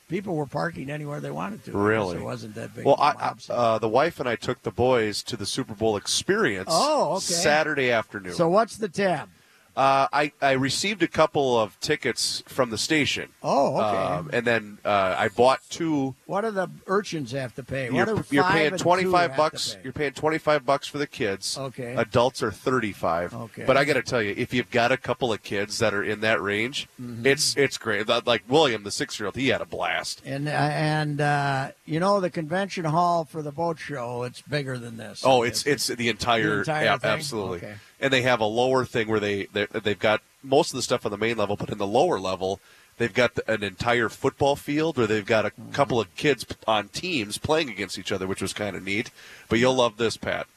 People 0.07 0.35
were 0.35 0.45
parking 0.45 0.89
anywhere 0.89 1.19
they 1.19 1.29
wanted 1.29 1.65
to. 1.65 1.73
Really? 1.73 2.17
It 2.17 2.23
wasn't 2.23 2.55
that 2.55 2.73
big. 2.73 2.85
Well, 2.85 2.95
of 2.95 3.01
a 3.01 3.03
I, 3.03 3.13
mob 3.13 3.39
I, 3.49 3.53
uh, 3.53 3.79
the 3.79 3.89
wife 3.89 4.21
and 4.21 4.29
I 4.29 4.37
took 4.37 4.63
the 4.63 4.71
boys 4.71 5.23
to 5.23 5.35
the 5.35 5.45
Super 5.45 5.73
Bowl 5.73 5.97
experience. 5.97 6.69
Oh, 6.71 7.15
okay. 7.15 7.19
Saturday 7.19 7.91
afternoon. 7.91 8.33
So 8.33 8.47
what's 8.47 8.77
the 8.77 8.89
tab? 8.89 9.27
Uh, 9.75 10.07
I, 10.11 10.31
I 10.41 10.51
received 10.51 11.01
a 11.01 11.07
couple 11.07 11.57
of 11.59 11.79
tickets 11.79 12.43
from 12.47 12.69
the 12.71 12.77
station. 12.77 13.29
Oh, 13.41 13.77
okay. 13.77 13.97
Um, 13.97 14.29
and 14.33 14.45
then 14.45 14.77
uh, 14.83 15.15
I 15.17 15.29
bought 15.29 15.61
two. 15.69 16.15
What 16.25 16.41
do 16.41 16.51
the 16.51 16.69
urchins 16.87 17.31
have 17.31 17.55
to 17.55 17.63
pay? 17.63 17.85
You're, 17.91 18.15
what 18.15 18.31
you're 18.31 18.43
paying 18.43 18.67
and 18.67 18.77
two 18.77 18.83
twenty 18.83 19.05
five 19.05 19.35
bucks. 19.37 19.75
pay? 19.75 19.81
You're 19.83 19.93
paying 19.93 20.11
twenty 20.13 20.37
five 20.37 20.65
bucks 20.65 20.87
for 20.87 20.97
the 20.97 21.07
kids. 21.07 21.57
Okay. 21.57 21.95
Adults 21.95 22.43
are 22.43 22.51
thirty 22.51 22.91
five. 22.91 23.33
Okay. 23.33 23.63
But 23.65 23.77
I 23.77 23.85
got 23.85 23.93
to 23.93 24.01
tell 24.03 24.21
you, 24.21 24.33
if 24.37 24.53
you've 24.53 24.69
got 24.71 24.91
a 24.91 24.97
couple 24.97 25.31
of 25.31 25.41
kids 25.43 25.79
that 25.79 25.93
are 25.93 26.03
in 26.03 26.19
that 26.21 26.41
range, 26.41 26.87
Mhm. 27.01 27.25
it's 27.25 27.55
it's 27.55 27.77
great. 27.77 28.07
Like 28.25 28.43
William, 28.49 28.83
the 28.83 28.91
six 28.91 29.19
year 29.19 29.27
old, 29.27 29.35
he 29.37 29.47
had 29.49 29.61
a 29.61 29.65
blast. 29.65 30.21
And 30.25 30.47
uh, 30.47 30.51
and 30.51 31.21
uh, 31.21 31.71
you 31.85 31.99
know 31.99 32.19
the 32.19 32.29
convention 32.29 32.85
hall 32.85 33.23
for 33.25 33.41
the 33.41 33.51
boat 33.51 33.79
show, 33.79 34.23
it's 34.23 34.41
bigger 34.41 34.77
than 34.77 34.97
this. 34.97 35.21
Oh, 35.25 35.43
it's 35.43 35.65
it's 35.65 35.87
the 35.87 36.09
entire, 36.09 36.63
The 36.65 36.71
entire 36.71 36.99
absolutely. 37.03 37.57
Okay. 37.59 37.75
And 38.01 38.11
they 38.11 38.23
have 38.23 38.39
a 38.41 38.45
lower 38.45 38.83
thing 38.83 39.07
where 39.07 39.19
they 39.19 39.45
they- 39.53 39.67
they've 39.67 39.97
got 39.99 40.21
most 40.43 40.71
of 40.71 40.75
the 40.75 40.81
stuff 40.81 41.05
on 41.05 41.11
the 41.11 41.17
main 41.17 41.37
level, 41.37 41.55
but 41.55 41.69
in 41.69 41.77
the 41.77 41.85
lower 41.87 42.19
level, 42.19 42.59
they've 42.97 43.13
got 43.13 43.37
an 43.47 43.63
entire 43.63 44.09
football 44.09 44.55
field, 44.55 44.97
or 44.97 45.05
they've 45.07 45.25
got 45.25 45.45
a 45.45 45.49
Mm-hmm. 45.51 45.71
couple 45.71 45.99
of 45.99 46.13
kids 46.15 46.45
on 46.67 46.87
teams 46.89 47.37
playing 47.37 47.69
against 47.69 47.99
each 47.99 48.11
other, 48.11 48.25
which 48.27 48.41
was 48.41 48.53
kind 48.53 48.75
of 48.75 48.83
neat. 48.83 49.11
But 49.49 49.59
you'll 49.59 49.75
love 49.75 49.97
this, 49.97 50.17
Pat. 50.17 50.47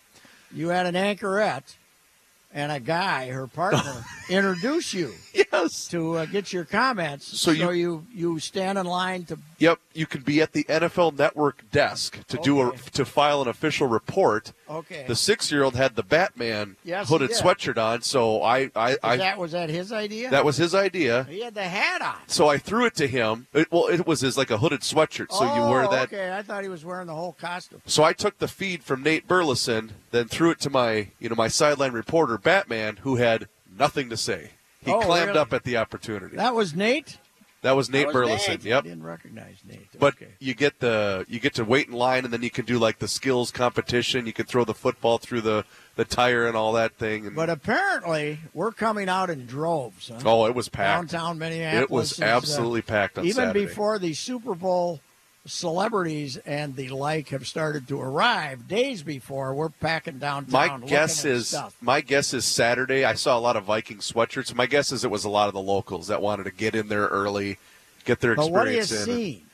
You 0.52 0.68
had 0.68 0.86
an 0.86 0.94
anchorette 0.96 1.74
and 2.54 2.70
a 2.72 2.78
guy, 2.80 3.28
her 3.30 3.46
partner, 3.48 4.04
introduce 4.30 4.94
you. 4.94 5.12
Yes. 5.34 5.88
To 5.88 6.18
uh, 6.18 6.26
get 6.26 6.52
your 6.52 6.64
comments. 6.64 7.26
So 7.38 7.50
you- 7.50 7.70
you 7.72 8.06
you 8.14 8.38
stand 8.38 8.78
in 8.78 8.86
line 8.86 9.24
to. 9.24 9.38
Yep, 9.58 9.78
you 9.94 10.06
can 10.06 10.20
be 10.22 10.40
at 10.42 10.52
the 10.52 10.64
NFL 10.64 11.16
Network 11.18 11.68
desk 11.72 12.18
to 12.28 12.36
do 12.38 12.60
a 12.60 12.72
to 12.92 13.04
file 13.04 13.42
an 13.42 13.48
official 13.48 13.86
report. 13.88 14.52
Okay. 14.68 15.04
The 15.08 15.16
six 15.16 15.50
year 15.50 15.62
old 15.64 15.74
had 15.74 15.96
the 15.96 16.02
Batman 16.02 16.76
Yes, 16.84 17.08
hooded 17.08 17.30
sweatshirt 17.30 17.78
on, 17.78 18.02
so 18.02 18.42
I 18.42 18.70
I, 18.76 18.96
I 19.02 19.16
that 19.16 19.38
was 19.38 19.52
that 19.52 19.70
his 19.70 19.90
idea? 19.92 20.30
that 20.30 20.44
was 20.44 20.56
his 20.56 20.74
idea. 20.74 21.24
He 21.24 21.40
had 21.40 21.54
the 21.54 21.64
hat 21.64 22.00
on. 22.02 22.16
So 22.28 22.48
I 22.48 22.58
threw 22.58 22.84
it 22.86 22.94
to 22.96 23.06
him. 23.08 23.46
It, 23.52 23.70
well, 23.72 23.86
it 23.88 24.06
was 24.06 24.20
his 24.20 24.36
like 24.36 24.50
a 24.50 24.58
hooded 24.58 24.80
sweatshirt, 24.82 25.32
so 25.32 25.42
you 25.54 25.62
wear 25.70 25.86
Oh, 25.86 25.90
that. 25.90 26.04
Okay, 26.12 26.32
I 26.32 26.42
thought 26.42 26.62
he 26.62 26.68
was 26.68 26.84
wearing 26.84 27.06
the 27.08 27.14
whole 27.14 27.32
costume. 27.32 27.80
So 27.86 28.04
I 28.04 28.12
took 28.12 28.38
the 28.38 28.48
feed 28.48 28.84
from 28.84 29.02
Nate 29.02 29.26
Burleson, 29.26 29.92
then 30.12 30.28
threw 30.28 30.50
it 30.50 30.60
to 30.60 30.70
my 30.70 31.08
you 31.18 31.28
know 31.28 31.34
my 31.36 31.48
sideline 31.48 31.92
reporter 31.92 32.38
Batman, 32.44 32.96
who 33.02 33.16
had 33.16 33.48
nothing 33.76 34.08
to 34.10 34.16
say. 34.16 34.50
He 34.80 34.92
Oh, 34.92 35.00
clammed 35.00 35.28
really? 35.28 35.40
up 35.40 35.52
at 35.52 35.64
the 35.64 35.76
opportunity. 35.78 36.36
That 36.36 36.54
was 36.54 36.74
Nate. 36.74 37.18
That 37.62 37.72
was 37.74 37.88
Nate 37.88 38.02
That 38.02 38.06
was 38.08 38.12
Burleson. 38.14 38.52
Nate. 38.56 38.64
Yep. 38.64 38.84
I 38.84 38.88
didn't 38.88 39.02
recognize 39.04 39.56
Nate. 39.66 39.88
But 39.98 40.14
okay. 40.16 40.32
you 40.38 40.52
get 40.52 40.80
the 40.80 41.24
you 41.30 41.40
get 41.40 41.54
to 41.54 41.64
wait 41.64 41.86
in 41.88 41.94
line, 41.94 42.24
and 42.24 42.32
then 42.32 42.42
you 42.42 42.50
can 42.50 42.66
do 42.66 42.78
like 42.78 42.98
the 42.98 43.08
skills 43.08 43.50
competition. 43.50 44.26
You 44.26 44.34
can 44.34 44.44
throw 44.44 44.64
the 44.64 44.74
football 44.74 45.16
through 45.16 45.40
the 45.40 45.64
the 45.96 46.04
tire 46.04 46.46
and 46.46 46.58
all 46.58 46.74
that 46.74 46.96
thing. 46.98 47.26
And, 47.26 47.34
But 47.34 47.48
apparently, 47.48 48.38
we're 48.52 48.72
coming 48.72 49.08
out 49.08 49.30
in 49.30 49.46
droves. 49.46 50.08
Huh? 50.08 50.18
oh, 50.26 50.44
it 50.44 50.54
was 50.54 50.68
packed. 50.68 51.10
Downtown 51.10 51.38
Minneapolis. 51.38 51.82
It 51.84 51.90
was 51.90 52.20
uh, 52.20 52.24
absolutely 52.26 52.82
packed 52.82 53.16
on 53.16 53.24
even 53.24 53.36
Saturday. 53.36 53.64
before 53.64 53.98
the 53.98 54.12
Super 54.12 54.54
Bowl 54.54 55.00
celebrities 55.46 56.36
and 56.38 56.74
the 56.74 56.88
like 56.88 57.28
have 57.28 57.46
started 57.46 57.86
to 57.88 58.00
arrive. 58.00 58.66
Days 58.66 59.02
before, 59.02 59.54
we're 59.54 59.68
packing 59.68 60.18
downtown. 60.18 60.80
My 60.80 60.86
guess 60.86 61.24
is 61.24 61.48
stuff. 61.48 61.76
my 61.80 62.00
guess 62.00 62.32
is 62.32 62.44
Saturday. 62.44 63.04
I 63.04 63.14
saw 63.14 63.36
a 63.36 63.40
lot 63.40 63.56
of 63.56 63.64
Viking 63.64 63.98
sweatshirts. 63.98 64.54
My 64.54 64.66
guess 64.66 64.92
is 64.92 65.04
it 65.04 65.10
was 65.10 65.24
a 65.24 65.30
lot 65.30 65.48
of 65.48 65.54
the 65.54 65.60
locals 65.60 66.08
that 66.08 66.22
wanted 66.22 66.44
to 66.44 66.50
get 66.50 66.74
in 66.74 66.88
there 66.88 67.06
early, 67.06 67.58
get 68.04 68.20
their 68.20 68.34
But 68.34 68.50
what 68.50 68.66
have 68.66 68.74
you 68.74 68.80
experience 68.80 69.08
in. 69.08 69.16
seen? 69.16 69.46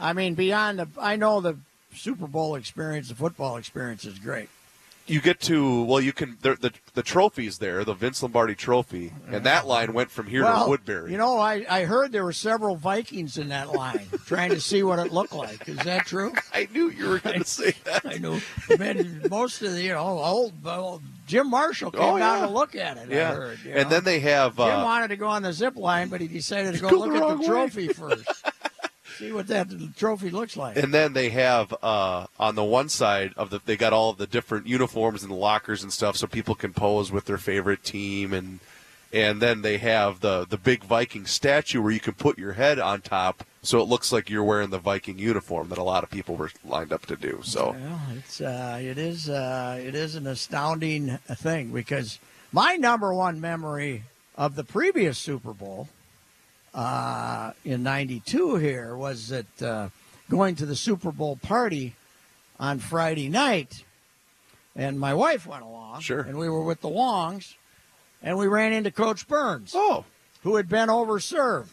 I 0.00 0.12
mean, 0.12 0.34
beyond 0.34 0.78
the, 0.78 0.88
I 1.00 1.16
know 1.16 1.40
the 1.40 1.56
Super 1.94 2.26
Bowl 2.26 2.54
experience, 2.54 3.08
the 3.08 3.14
football 3.14 3.56
experience 3.56 4.04
is 4.04 4.18
great. 4.18 4.48
You 5.08 5.20
get 5.20 5.40
to 5.42 5.84
well, 5.84 6.00
you 6.00 6.12
can 6.12 6.36
the 6.42 6.56
the, 6.56 6.72
the 6.94 7.02
trophies 7.02 7.58
there, 7.58 7.84
the 7.84 7.94
Vince 7.94 8.22
Lombardi 8.22 8.54
Trophy, 8.56 9.12
and 9.28 9.44
that 9.44 9.66
line 9.66 9.92
went 9.92 10.10
from 10.10 10.26
here 10.26 10.42
well, 10.42 10.64
to 10.64 10.70
Woodbury. 10.70 11.12
You 11.12 11.18
know, 11.18 11.38
I, 11.38 11.64
I 11.70 11.84
heard 11.84 12.10
there 12.10 12.24
were 12.24 12.32
several 12.32 12.74
Vikings 12.74 13.38
in 13.38 13.48
that 13.50 13.72
line 13.72 14.06
trying 14.26 14.50
to 14.50 14.60
see 14.60 14.82
what 14.82 14.98
it 14.98 15.12
looked 15.12 15.32
like. 15.32 15.68
Is 15.68 15.76
that 15.78 16.06
true? 16.06 16.32
I 16.52 16.66
knew 16.72 16.90
you 16.90 17.08
were 17.08 17.20
going 17.20 17.38
to 17.38 17.44
say 17.44 17.74
that. 17.84 18.04
I 18.04 18.18
knew. 18.18 18.40
Man, 18.78 19.22
most 19.30 19.62
of 19.62 19.72
the, 19.72 19.82
you 19.82 19.92
know, 19.92 20.00
old, 20.18 20.54
old 20.66 21.02
Jim 21.26 21.50
Marshall 21.50 21.92
came 21.92 22.02
Oh, 22.02 22.18
down 22.18 22.40
yeah. 22.40 22.46
to 22.46 22.52
look 22.52 22.74
at 22.74 22.96
it. 22.96 23.08
I 23.10 23.14
yeah, 23.14 23.34
heard, 23.34 23.58
and 23.64 23.84
know. 23.84 23.88
then 23.88 24.04
they 24.04 24.20
have 24.20 24.56
Jim 24.56 24.64
uh, 24.66 24.84
wanted 24.84 25.08
to 25.08 25.16
go 25.16 25.28
on 25.28 25.42
the 25.42 25.52
zip 25.52 25.76
line, 25.76 26.08
but 26.08 26.20
he 26.20 26.26
decided 26.28 26.74
to 26.74 26.80
go, 26.80 26.90
Go 26.90 26.98
look 26.98 27.14
at 27.14 27.28
the 27.28 27.36
way. 27.36 27.46
trophy 27.46 27.88
first. 27.88 28.26
See 29.18 29.32
what 29.32 29.46
that 29.48 29.68
trophy 29.96 30.30
looks 30.30 30.56
like. 30.56 30.76
And 30.76 30.92
then 30.92 31.12
they 31.12 31.30
have 31.30 31.74
uh, 31.82 32.26
on 32.38 32.54
the 32.54 32.64
one 32.64 32.88
side 32.88 33.32
of 33.36 33.50
the 33.50 33.60
they 33.64 33.76
got 33.76 33.92
all 33.92 34.10
of 34.10 34.18
the 34.18 34.26
different 34.26 34.66
uniforms 34.66 35.22
and 35.22 35.32
lockers 35.32 35.82
and 35.82 35.92
stuff, 35.92 36.16
so 36.16 36.26
people 36.26 36.54
can 36.54 36.72
pose 36.72 37.10
with 37.10 37.24
their 37.24 37.38
favorite 37.38 37.82
team 37.82 38.32
and 38.32 38.60
and 39.12 39.40
then 39.40 39.62
they 39.62 39.78
have 39.78 40.20
the 40.20 40.46
the 40.48 40.58
big 40.58 40.84
Viking 40.84 41.26
statue 41.26 41.80
where 41.80 41.92
you 41.92 42.00
can 42.00 42.14
put 42.14 42.38
your 42.38 42.52
head 42.52 42.78
on 42.78 43.00
top, 43.00 43.44
so 43.62 43.80
it 43.80 43.88
looks 43.88 44.12
like 44.12 44.28
you're 44.28 44.44
wearing 44.44 44.70
the 44.70 44.78
Viking 44.78 45.18
uniform 45.18 45.68
that 45.70 45.78
a 45.78 45.82
lot 45.82 46.04
of 46.04 46.10
people 46.10 46.36
were 46.36 46.50
lined 46.64 46.92
up 46.92 47.06
to 47.06 47.16
do. 47.16 47.40
So 47.42 47.76
Well, 47.78 48.00
it's 48.16 48.40
uh, 48.40 48.78
it 48.82 48.98
is 48.98 49.28
uh, 49.28 49.80
it 49.82 49.94
is 49.94 50.16
an 50.16 50.26
astounding 50.26 51.18
thing 51.28 51.72
because 51.72 52.18
my 52.52 52.76
number 52.76 53.14
one 53.14 53.40
memory 53.40 54.04
of 54.36 54.54
the 54.56 54.64
previous 54.64 55.16
Super 55.16 55.54
Bowl 55.54 55.88
uh, 56.76 57.52
in 57.64 57.82
'92 57.82 58.56
here 58.56 58.96
was 58.96 59.28
that 59.28 59.62
uh, 59.62 59.88
going 60.30 60.54
to 60.56 60.66
the 60.66 60.76
Super 60.76 61.10
Bowl 61.10 61.36
party 61.36 61.96
on 62.60 62.78
Friday 62.78 63.28
night, 63.28 63.84
and 64.76 65.00
my 65.00 65.14
wife 65.14 65.46
went 65.46 65.62
along. 65.62 66.00
Sure. 66.00 66.20
And 66.20 66.38
we 66.38 66.48
were 66.48 66.62
with 66.62 66.82
the 66.82 66.88
Wongs, 66.88 67.54
and 68.22 68.36
we 68.36 68.46
ran 68.46 68.72
into 68.72 68.90
Coach 68.90 69.26
Burns. 69.26 69.72
Oh. 69.74 70.04
Who 70.42 70.56
had 70.56 70.68
been 70.68 70.88
overserved. 70.88 71.72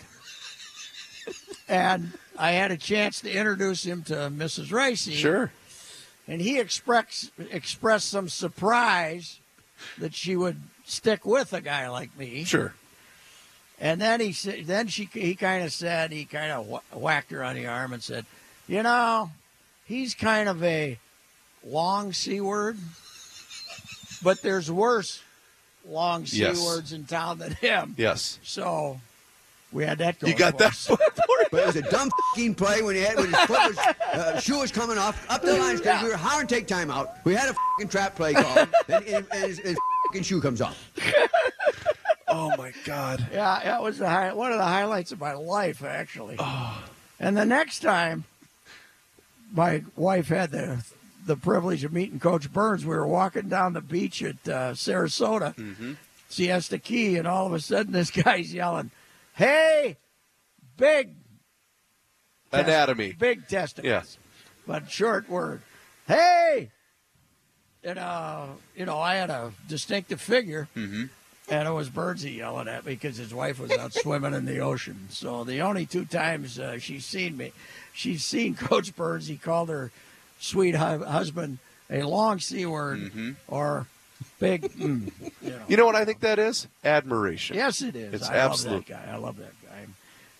and 1.67 2.13
I 2.38 2.51
had 2.51 2.71
a 2.71 2.78
chance 2.78 3.21
to 3.21 3.32
introduce 3.32 3.84
him 3.86 4.04
to 4.04 4.13
Mrs. 4.13 4.71
Reusse 4.71 5.13
sure, 5.13 5.51
and 6.28 6.41
he 6.41 6.60
expressed 6.60 7.32
expressed 7.51 8.10
some 8.10 8.30
surprise 8.30 9.39
that 9.97 10.15
she 10.15 10.36
would 10.36 10.62
stick 10.86 11.25
with 11.25 11.54
a 11.54 11.62
guy 11.62 11.89
like 11.89 12.17
me. 12.17 12.43
sure. 12.43 12.73
And 13.84 14.00
then 14.00 14.22
he 14.22 14.32
said, 14.32 14.65
then 14.65 14.88
she 14.88 15.10
he 15.12 15.36
kind 15.36 15.62
of 15.63 15.74
said 15.74 16.12
he 16.13 16.24
kind 16.24 16.52
of 16.54 16.65
wh- 16.69 16.96
whacked 16.98 17.32
her 17.32 17.43
on 17.43 17.56
the 17.56 17.67
arm 17.67 17.91
and 17.91 18.02
said, 18.02 18.26
you 18.65 18.82
know, 18.82 19.30
he's 19.86 20.15
kind 20.15 20.48
of 20.48 20.63
a 20.63 20.98
long 21.65 22.13
c 22.13 22.39
word, 22.39 22.78
but 24.24 24.41
there's 24.41 24.72
worse 24.72 25.22
long 25.86 26.26
c 26.26 26.38
Yes. 26.39 26.63
words 26.65 26.93
in 26.93 27.04
town 27.04 27.39
than 27.39 27.52
him. 27.56 27.93
Yes. 27.98 28.39
So 28.41 29.02
we 29.74 29.84
had 29.84 29.98
that. 29.98 30.15
You 30.22 30.34
going 30.34 30.38
got 30.38 30.54
for 30.54 30.58
that. 30.60 30.67
us. 30.69 30.89
But 31.52 31.60
it 31.62 31.65
was 31.67 31.76
a 31.76 31.82
dumb 31.84 32.10
fing 32.36 32.56
play 32.56 32.82
when 32.82 32.96
he 32.96 33.02
had 33.02 33.15
when 33.15 33.28
his 33.28 33.36
foot 33.41 33.50
was 33.76 33.78
uh, 33.78 34.39
shoe 34.39 34.60
was 34.62 34.72
coming 34.72 34.98
off 34.98 35.24
up 35.30 35.43
the 35.43 35.54
line. 35.54 35.80
Yeah. 35.84 36.02
We 36.04 36.10
were 36.10 36.17
hollering 36.17 36.48
take 36.48 36.65
time 36.67 36.89
out. 36.89 37.17
We 37.26 37.36
had 37.36 37.50
a 37.50 37.56
fing 37.78 37.89
trap 37.89 38.15
play 38.15 38.34
call, 38.34 38.58
and, 38.88 39.06
and, 39.06 39.28
and 39.32 39.43
his, 39.43 39.60
his 39.60 39.78
fing 40.12 40.24
shoe 40.24 40.41
comes 40.41 40.62
off. 40.62 40.89
Oh 42.34 42.56
my 42.58 42.74
God. 42.86 43.28
Yeah, 43.32 43.60
that 43.63 43.82
was 43.84 43.98
the 44.00 44.10
high, 44.10 44.34
one 44.34 44.52
of 44.52 44.58
the 44.58 44.63
highlights 44.65 45.12
of 45.12 45.19
my 45.19 45.34
life, 45.34 45.84
actually. 45.84 46.36
Oh. 46.39 46.84
And 47.19 47.38
the 47.38 47.46
next 47.46 47.80
time, 47.80 48.24
my 49.54 49.84
wife 49.96 50.28
had 50.30 50.52
the 50.52 50.84
the 51.26 51.38
privilege 51.38 51.84
of 51.86 51.93
meeting 51.93 52.19
Coach 52.19 52.52
Burns. 52.52 52.86
We 52.86 52.96
were 52.96 53.08
walking 53.08 53.48
down 53.48 53.74
the 53.74 53.82
beach 53.82 54.22
at 54.24 54.36
uh, 54.48 54.72
Sarasota, 54.74 55.56
Mm-hmm. 55.56 55.93
Siesta 56.28 56.80
Key, 56.80 57.15
and 57.17 57.28
all 57.28 57.46
of 57.46 57.54
a 57.54 57.60
sudden, 57.60 57.93
this 57.93 58.10
guy's 58.24 58.54
yelling, 58.54 58.91
"Hey, 59.36 59.98
big 60.78 61.13
test- 62.52 62.67
Anatomy. 62.67 63.13
big 63.13 63.48
testicles." 63.48 63.86
Yes. 63.89 64.17
but 64.67 64.89
short 64.91 65.30
word. 65.30 65.62
Hey, 66.08 66.72
and 67.84 68.00
uh, 68.00 68.48
you 68.76 68.86
know, 68.86 68.98
I 69.00 69.15
had 69.15 69.30
a 69.30 69.54
distinctive 69.69 70.19
figure. 70.19 70.67
Mm-hmm. 70.76 71.06
And 71.49 71.67
it 71.67 71.71
was 71.71 71.89
Birdsey 71.89 72.38
yelling 72.38 72.67
at 72.69 72.86
me 72.86 72.93
because 72.93 73.17
his 73.17 73.34
wife 73.34 73.60
was 73.60 73.69
out 73.71 73.93
swimming 73.93 74.34
in 74.34 74.45
the 74.45 74.60
ocean. 74.60 75.08
So 75.10 75.43
the 75.43 75.62
only 75.62 75.86
two 75.86 76.06
times 76.06 76.58
uh, 76.58 76.79
she's 76.79 77.06
seen 77.06 77.36
me, 77.36 77.51
she's 77.93 78.23
seen 78.23 78.56
Coach 78.56 78.95
Birds. 78.95 79.27
He 79.27 79.36
called 79.38 79.69
her 79.69 79.91
sweet 80.39 80.75
hu- 80.75 81.03
husband 81.03 81.58
a 81.89 82.03
long 82.03 82.39
c 82.39 82.65
word 82.65 82.99
Mm-hmm. 82.99 83.32
or 83.49 83.88
big. 84.39 84.63
Mm, 84.73 85.12
you 85.41 85.49
know. 85.49 85.60
You 85.67 85.77
know 85.77 85.86
what 85.86 85.95
I 85.95 86.06
think 86.06 86.21
that 86.21 86.39
is? 86.39 86.67
Admiration. 86.84 87.58
Yes, 87.58 87.82
it 87.82 87.95
is. 87.95 88.13
It's 88.13 88.29
I 88.29 88.38
absolute. 88.38 88.73
love 88.75 88.86
that 88.88 89.06
guy. 89.08 89.13
I 89.13 89.17
love 89.17 89.38
that 89.38 89.53
guy. 89.63 89.86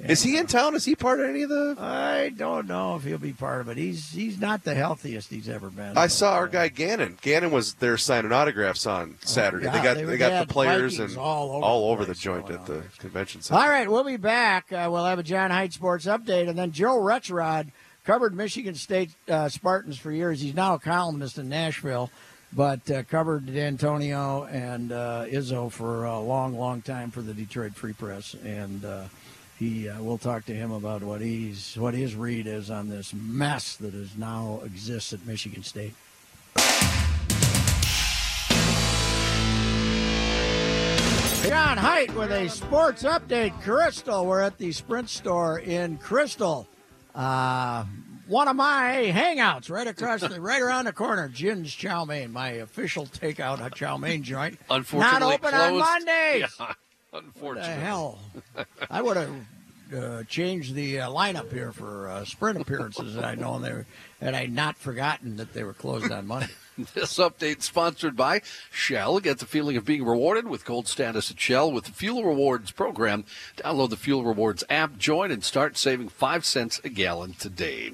Is 0.08 0.24
he 0.24 0.38
in 0.38 0.48
town? 0.48 0.76
Is 0.76 0.86
he 0.86 0.96
part 0.96 1.20
of 1.20 1.30
any 1.30 1.44
of 1.44 1.50
the? 1.50 1.76
I 1.78 2.30
don't 2.30 2.68
know 2.68 2.96
if 2.96 3.04
he'll 3.04 3.18
be 3.18 3.34
part 3.34 3.62
of 3.62 3.68
it. 3.68 3.78
He's 3.78 4.12
he's 4.12 4.40
not 4.40 4.64
the 4.64 4.74
healthiest 4.74 5.30
he's 5.30 5.50
ever 5.50 5.70
been. 5.70 5.98
I 5.98 6.08
saw 6.08 6.34
our 6.34 6.48
guy 6.48 6.70
Gannon. 6.70 7.18
Gannon 7.22 7.52
was 7.52 7.74
there 7.76 7.98
signing 7.98 8.32
autographs 8.32 8.86
on 8.86 9.18
Saturday. 9.22 9.68
Oh, 9.68 9.74
yeah, 9.74 9.78
they 9.78 9.84
got 9.84 9.96
they 9.98 10.04
they, 10.06 10.18
got 10.18 10.48
the 10.48 10.54
players 10.54 10.98
Vikings 10.98 11.14
and 11.14 11.22
all 11.22 11.92
over 11.92 12.06
the 12.06 12.14
the 12.14 12.20
joint 12.20 12.50
at 12.50 12.66
the 12.66 12.84
convention 13.00 13.42
center. 13.42 13.60
All 13.60 13.70
right, 13.70 13.90
we'll 13.90 14.04
be 14.04 14.18
back. 14.18 14.72
Uh, 14.72 14.88
we'll 14.92 15.06
have 15.06 15.20
a 15.20 15.24
John 15.24 15.52
Height 15.52 15.74
Sports 15.74 16.06
update, 16.06 16.48
and 16.48 16.58
then 16.58 16.72
Joe 16.72 16.98
Rexrode 16.98 17.72
covered 18.04 18.36
Michigan 18.36 18.76
State 18.76 19.12
uh, 19.28 19.50
Spartans 19.50 19.98
for 19.98 20.12
years. 20.12 20.42
He's 20.42 20.54
now 20.54 20.76
a 20.76 20.80
columnist 20.80 21.38
in 21.38 21.50
Nashville, 21.50 22.12
but 22.54 22.90
uh, 22.92 23.04
covered 23.04 23.48
Dantonio 23.48 24.52
and 24.52 24.92
uh, 24.92 25.26
Izzo 25.28 25.72
for 25.72 26.06
a 26.06 26.20
long, 26.20 26.58
long 26.58 26.82
time 26.82 27.12
for 27.12 27.22
the 27.22 27.34
Detroit 27.34 27.74
Free 27.74 27.94
Press, 27.94 28.36
and 28.44 28.86
uh, 28.86 29.06
he 29.64 29.88
uh, 29.90 30.02
we'll 30.02 30.18
talk 30.18 30.46
to 30.46 30.54
him 30.54 30.72
about 30.72 31.04
what 31.04 31.22
he's 31.22 31.76
what 31.78 31.94
his 31.94 32.16
read 32.16 32.48
is 32.48 32.70
on 32.70 32.90
this 32.90 33.14
mess 33.14 33.76
that 33.78 33.94
is 33.94 34.18
now 34.18 34.60
exists 34.66 35.14
at 35.14 35.26
Michigan 35.26 35.64
State. 35.64 35.94
John 41.48 41.78
Height 41.78 42.14
with 42.16 42.32
a 42.32 42.50
sports 42.50 43.04
update. 43.04 43.60
Crystal, 43.62 44.26
we're 44.26 44.42
at 44.42 44.58
the 44.58 44.72
Sprint 44.72 45.10
store 45.10 45.60
in 45.60 45.98
Crystal. 45.98 46.68
Uh, 47.14 47.86
one 48.28 48.48
of 48.48 48.56
my 48.56 49.12
hangouts 49.14 49.70
right 49.70 49.88
across 49.88 50.22
the 50.22 50.40
right 50.42 50.62
around 50.62 50.86
the 50.86 50.94
corner. 50.94 51.28
Jin's 51.30 51.74
Chow 51.74 52.06
Mein, 52.06 52.32
my 52.32 52.50
official 52.50 53.06
takeout 53.06 53.76
chow 53.76 53.98
mein 53.98 54.24
joint. 54.24 54.58
Unfortunately, 54.70 55.20
not 55.20 55.34
open 55.34 55.54
on. 55.54 55.78
Mondays. 55.80 56.46
Yeah, 56.60 56.74
What 57.14 57.22
the 57.22 57.28
unfortunately. 57.28 57.84
hell? 57.84 58.20
I 58.90 59.02
would 59.02 59.18
have 59.18 59.30
uh, 59.94 60.24
changed 60.24 60.74
the 60.76 61.00
uh, 61.00 61.10
lineup 61.10 61.52
here 61.52 61.72
for 61.72 62.10
uh, 62.10 62.26
sprint 62.26 62.60
appearances 62.60 63.16
had 63.16 63.24
I 63.24 63.36
known 63.36 63.62
they 63.62 63.84
had 64.22 64.34
I 64.34 64.46
not 64.46 64.78
forgotten 64.78 65.38
that 65.38 65.54
they 65.54 65.64
were 65.64 65.74
closed 65.74 66.12
on 66.12 66.28
Monday. 66.28 66.50
This 66.96 67.20
update 67.20 67.62
sponsored 67.62 68.16
by 68.16 68.42
Shell. 68.72 69.20
Get 69.20 69.38
the 69.38 69.46
feeling 69.46 69.78
of 69.78 69.86
being 69.86 70.04
rewarded 70.04 70.48
with 70.48 70.66
gold 70.66 70.88
status 70.88 71.30
at 71.30 71.40
Shell 71.40 71.72
with 71.72 71.86
the 71.86 71.92
Fuel 71.92 72.24
Rewards 72.24 72.72
program. 72.72 73.26
Download 73.58 73.92
the 73.92 73.96
Fuel 73.96 74.24
Rewards 74.24 74.64
app, 74.72 74.98
join, 74.98 75.30
and 75.30 75.44
start 75.44 75.78
saving 75.78 76.10
5 76.10 76.44
cents 76.44 76.82
a 76.84 76.90
gallon 76.90 77.34
today. 77.34 77.94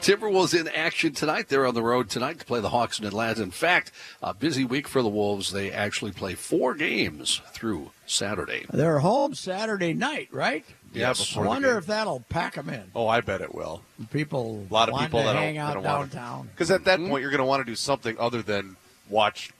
Timberwolves 0.00 0.58
in 0.58 0.68
action 0.68 1.12
tonight. 1.12 1.48
They're 1.48 1.66
on 1.66 1.74
the 1.74 1.82
road 1.82 2.08
tonight 2.08 2.38
to 2.38 2.44
play 2.44 2.60
the 2.60 2.68
Hawks 2.68 2.98
in 3.00 3.04
Atlanta. 3.04 3.42
In 3.42 3.50
fact, 3.50 3.90
a 4.22 4.32
busy 4.32 4.64
week 4.64 4.86
for 4.86 5.02
the 5.02 5.08
Wolves. 5.08 5.52
They 5.52 5.72
actually 5.72 6.12
play 6.12 6.34
four 6.34 6.74
games 6.74 7.40
through 7.52 7.90
Saturday. 8.06 8.64
They're 8.70 9.00
home 9.00 9.34
Saturday 9.34 9.92
night, 9.94 10.28
right? 10.30 10.64
Yeah, 10.94 11.12
I 11.36 11.40
wonder 11.40 11.76
if 11.76 11.86
that'll 11.86 12.20
pack 12.28 12.54
them 12.54 12.70
in. 12.70 12.84
Oh, 12.94 13.08
I 13.08 13.20
bet 13.20 13.40
it 13.40 13.54
will. 13.54 13.82
People, 14.12 14.64
A 14.70 14.72
lot 14.72 14.88
of 14.88 14.92
want 14.94 15.06
people 15.06 15.20
to 15.20 15.26
that 15.26 15.36
hang 15.36 15.58
out 15.58 15.74
that 15.74 15.82
downtown. 15.82 16.48
Because 16.48 16.70
at 16.70 16.84
that 16.84 17.00
Mm-hmm. 17.00 17.10
point, 17.10 17.22
you're 17.22 17.30
going 17.30 17.40
to 17.40 17.44
want 17.44 17.60
to 17.60 17.70
do 17.70 17.74
something 17.76 18.16
other 18.18 18.40
than 18.40 18.76
watch 19.10 19.50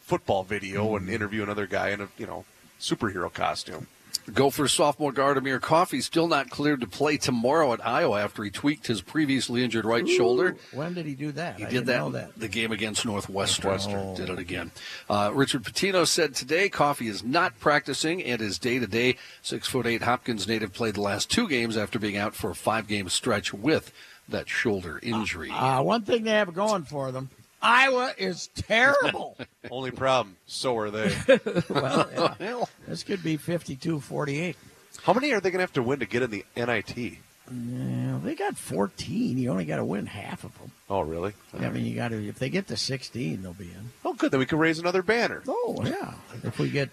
football 0.00 0.44
video 0.44 0.86
Mm-hmm. 0.86 0.96
and 0.96 1.10
interview 1.10 1.42
another 1.42 1.66
guy 1.66 1.90
in 1.90 2.00
a 2.00 2.08
you 2.16 2.26
know 2.26 2.44
superhero 2.80 3.30
costume. 3.32 3.88
Gopher 4.32 4.68
sophomore 4.68 5.12
guard 5.12 5.38
Amir 5.38 5.58
Coffey 5.58 6.00
still 6.00 6.28
not 6.28 6.50
cleared 6.50 6.80
to 6.80 6.86
play 6.86 7.16
tomorrow 7.16 7.72
at 7.72 7.86
Iowa 7.86 8.22
after 8.22 8.44
he 8.44 8.50
tweaked 8.50 8.86
his 8.86 9.00
previously 9.00 9.64
injured 9.64 9.84
right 9.84 10.08
shoulder. 10.08 10.56
When 10.72 10.94
did 10.94 11.06
he 11.06 11.14
do 11.14 11.32
that? 11.32 11.56
He 11.56 11.64
I 11.64 11.70
did 11.70 11.86
that, 11.86 12.12
that. 12.12 12.38
the 12.38 12.48
game 12.48 12.72
against 12.72 13.04
Northwestern. 13.06 13.70
Northwestern. 13.70 14.14
Did 14.14 14.30
it 14.30 14.38
again. 14.38 14.70
Uh, 15.08 15.30
Richard 15.34 15.64
Pitino 15.64 16.06
said 16.06 16.34
today 16.34 16.68
Coffey 16.68 17.08
is 17.08 17.24
not 17.24 17.58
practicing 17.58 18.22
and 18.22 18.40
is 18.42 18.58
day 18.58 18.78
to 18.78 18.86
day. 18.86 19.16
Six 19.42 19.66
foot 19.68 19.86
eight 19.86 20.02
Hopkins 20.02 20.46
native 20.46 20.72
played 20.72 20.94
the 20.94 21.02
last 21.02 21.30
two 21.30 21.48
games 21.48 21.76
after 21.76 21.98
being 21.98 22.16
out 22.16 22.34
for 22.34 22.50
a 22.50 22.54
five 22.54 22.86
game 22.86 23.08
stretch 23.08 23.54
with 23.54 23.92
that 24.28 24.48
shoulder 24.48 25.00
injury. 25.02 25.50
Uh, 25.50 25.82
one 25.82 26.02
thing 26.02 26.24
they 26.24 26.32
have 26.32 26.52
going 26.52 26.84
for 26.84 27.10
them 27.12 27.30
Iowa 27.60 28.14
is 28.16 28.48
terrible. 28.54 29.36
Only 29.70 29.90
problem, 29.90 30.36
so 30.46 30.76
are 30.78 30.90
they. 30.90 31.12
well, 31.68 32.36
yeah. 32.40 32.64
this 32.86 33.02
could 33.02 33.22
be 33.22 33.36
52 33.36 34.00
48. 34.00 34.56
How 35.02 35.12
many 35.12 35.32
are 35.32 35.40
they 35.40 35.50
going 35.50 35.58
to 35.58 35.62
have 35.62 35.72
to 35.74 35.82
win 35.82 36.00
to 36.00 36.06
get 36.06 36.22
in 36.22 36.30
the 36.30 36.44
NIT? 36.56 37.18
Yeah, 37.50 38.18
they 38.22 38.34
got 38.34 38.56
14. 38.56 39.38
You 39.38 39.50
only 39.50 39.64
got 39.64 39.76
to 39.76 39.84
win 39.84 40.06
half 40.06 40.44
of 40.44 40.56
them. 40.58 40.70
Oh, 40.90 41.00
really? 41.00 41.32
I 41.58 41.70
mean, 41.70 41.86
you 41.86 41.94
got 41.94 42.08
to, 42.08 42.28
if 42.28 42.38
they 42.38 42.50
get 42.50 42.66
to 42.68 42.76
16, 42.76 43.42
they'll 43.42 43.54
be 43.54 43.64
in. 43.64 43.90
Oh, 44.04 44.12
good. 44.12 44.32
Then 44.32 44.40
we 44.40 44.46
can 44.46 44.58
raise 44.58 44.78
another 44.78 45.02
banner. 45.02 45.42
Oh, 45.48 45.82
yeah. 45.84 46.14
If 46.44 46.58
we 46.58 46.68
get, 46.68 46.90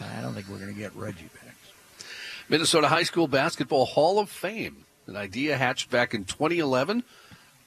I 0.00 0.22
don't 0.22 0.32
think 0.32 0.48
we're 0.48 0.58
going 0.58 0.72
to 0.72 0.78
get 0.78 0.94
Reggie 0.96 1.28
back. 1.34 1.54
Minnesota 2.48 2.88
High 2.88 3.02
School 3.02 3.28
Basketball 3.28 3.84
Hall 3.84 4.18
of 4.18 4.30
Fame, 4.30 4.84
an 5.06 5.16
idea 5.16 5.56
hatched 5.56 5.90
back 5.90 6.14
in 6.14 6.24
2011. 6.24 7.04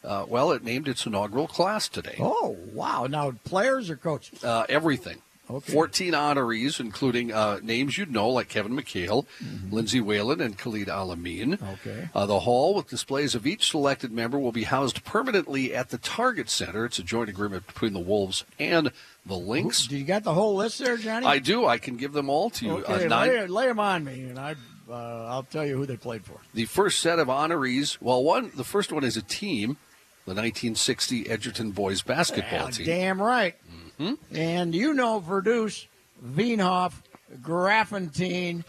Uh, 0.06 0.26
well, 0.28 0.52
it 0.52 0.63
named 0.63 0.88
its 0.88 1.06
inaugural 1.06 1.48
class 1.48 1.88
today. 1.89 2.15
Oh, 2.20 2.56
wow. 2.74 3.08
Now, 3.08 3.32
players 3.44 3.89
or 3.89 3.98
coaches? 3.98 4.44
Uh, 4.44 4.65
everything. 4.70 5.22
Okay. 5.48 5.74
14 5.74 6.13
honorees, 6.13 6.80
including 6.80 7.32
uh, 7.32 7.60
names 7.62 8.00
you'd 8.00 8.12
know 8.12 8.30
like 8.30 8.50
Kevin 8.50 8.76
McHale, 8.76 9.28
Lindsay 9.70 10.02
Whalen, 10.02 10.41
and 10.41 10.58
Khalid 10.58 10.89
El-Amin. 10.89 11.60
Okay. 11.74 12.10
Uh, 12.15 12.26
the 12.26 12.39
hall 12.39 12.74
with 12.74 12.88
displays 12.89 13.36
of 13.36 13.46
each 13.46 13.70
selected 13.70 14.12
member 14.12 14.39
will 14.39 14.52
be 14.52 14.63
housed 14.63 15.04
permanently 15.04 15.72
at 15.76 15.89
the 15.89 16.00
Target 16.00 16.50
Center. 16.50 16.84
It's 16.86 16.98
a 16.98 17.04
joint 17.04 17.30
agreement 17.30 17.68
between 17.68 17.94
the 17.94 18.00
Wolves 18.00 18.44
and 18.58 18.91
the 19.24 19.36
Lynx. 19.36 19.86
Do 19.86 19.96
you 19.98 20.04
got 20.04 20.24
the 20.24 20.34
whole 20.34 20.56
list 20.56 20.80
there, 20.80 20.98
Johnny? 20.98 21.28
I 21.28 21.38
do. 21.38 21.68
I 21.68 21.78
can 21.78 21.96
give 21.98 22.13
them 22.13 22.28
all 22.28 22.50
to 22.50 22.65
you. 22.65 22.72
Okay, 22.80 23.06
Uh, 23.06 23.08
nine, 23.08 23.30
lay, 23.30 23.46
lay 23.48 23.68
them 23.68 23.80
on 23.80 24.04
me, 24.04 24.24
and 24.24 24.39
I, 24.39 24.56
uh, 24.89 25.26
I'll 25.28 25.44
tell 25.44 25.63
you 25.65 25.78
who 25.78 25.86
they 25.86 25.98
played 25.98 26.26
for. 26.26 26.39
the 26.56 26.65
first 26.65 27.02
set 27.02 27.20
of 27.20 27.28
honorees. 27.28 27.98
Well, 28.02 28.24
one. 28.24 28.52
The 28.56 28.63
first 28.63 28.91
one 28.91 29.04
is 29.04 29.15
a 29.15 29.22
team, 29.22 29.78
the 30.26 30.32
1960 30.34 31.30
Edgerton 31.30 31.72
boys 31.72 32.02
basketball 32.02 32.70
team. 32.70 32.86
Damn 32.86 33.22
right. 33.22 33.56
Mhm. 34.00 34.18
And 34.34 34.74
you 34.76 34.94
know 34.94 35.20
Verdus, 35.22 35.86
Wienhoff, 36.26 36.94
Graffentine, 37.42 38.64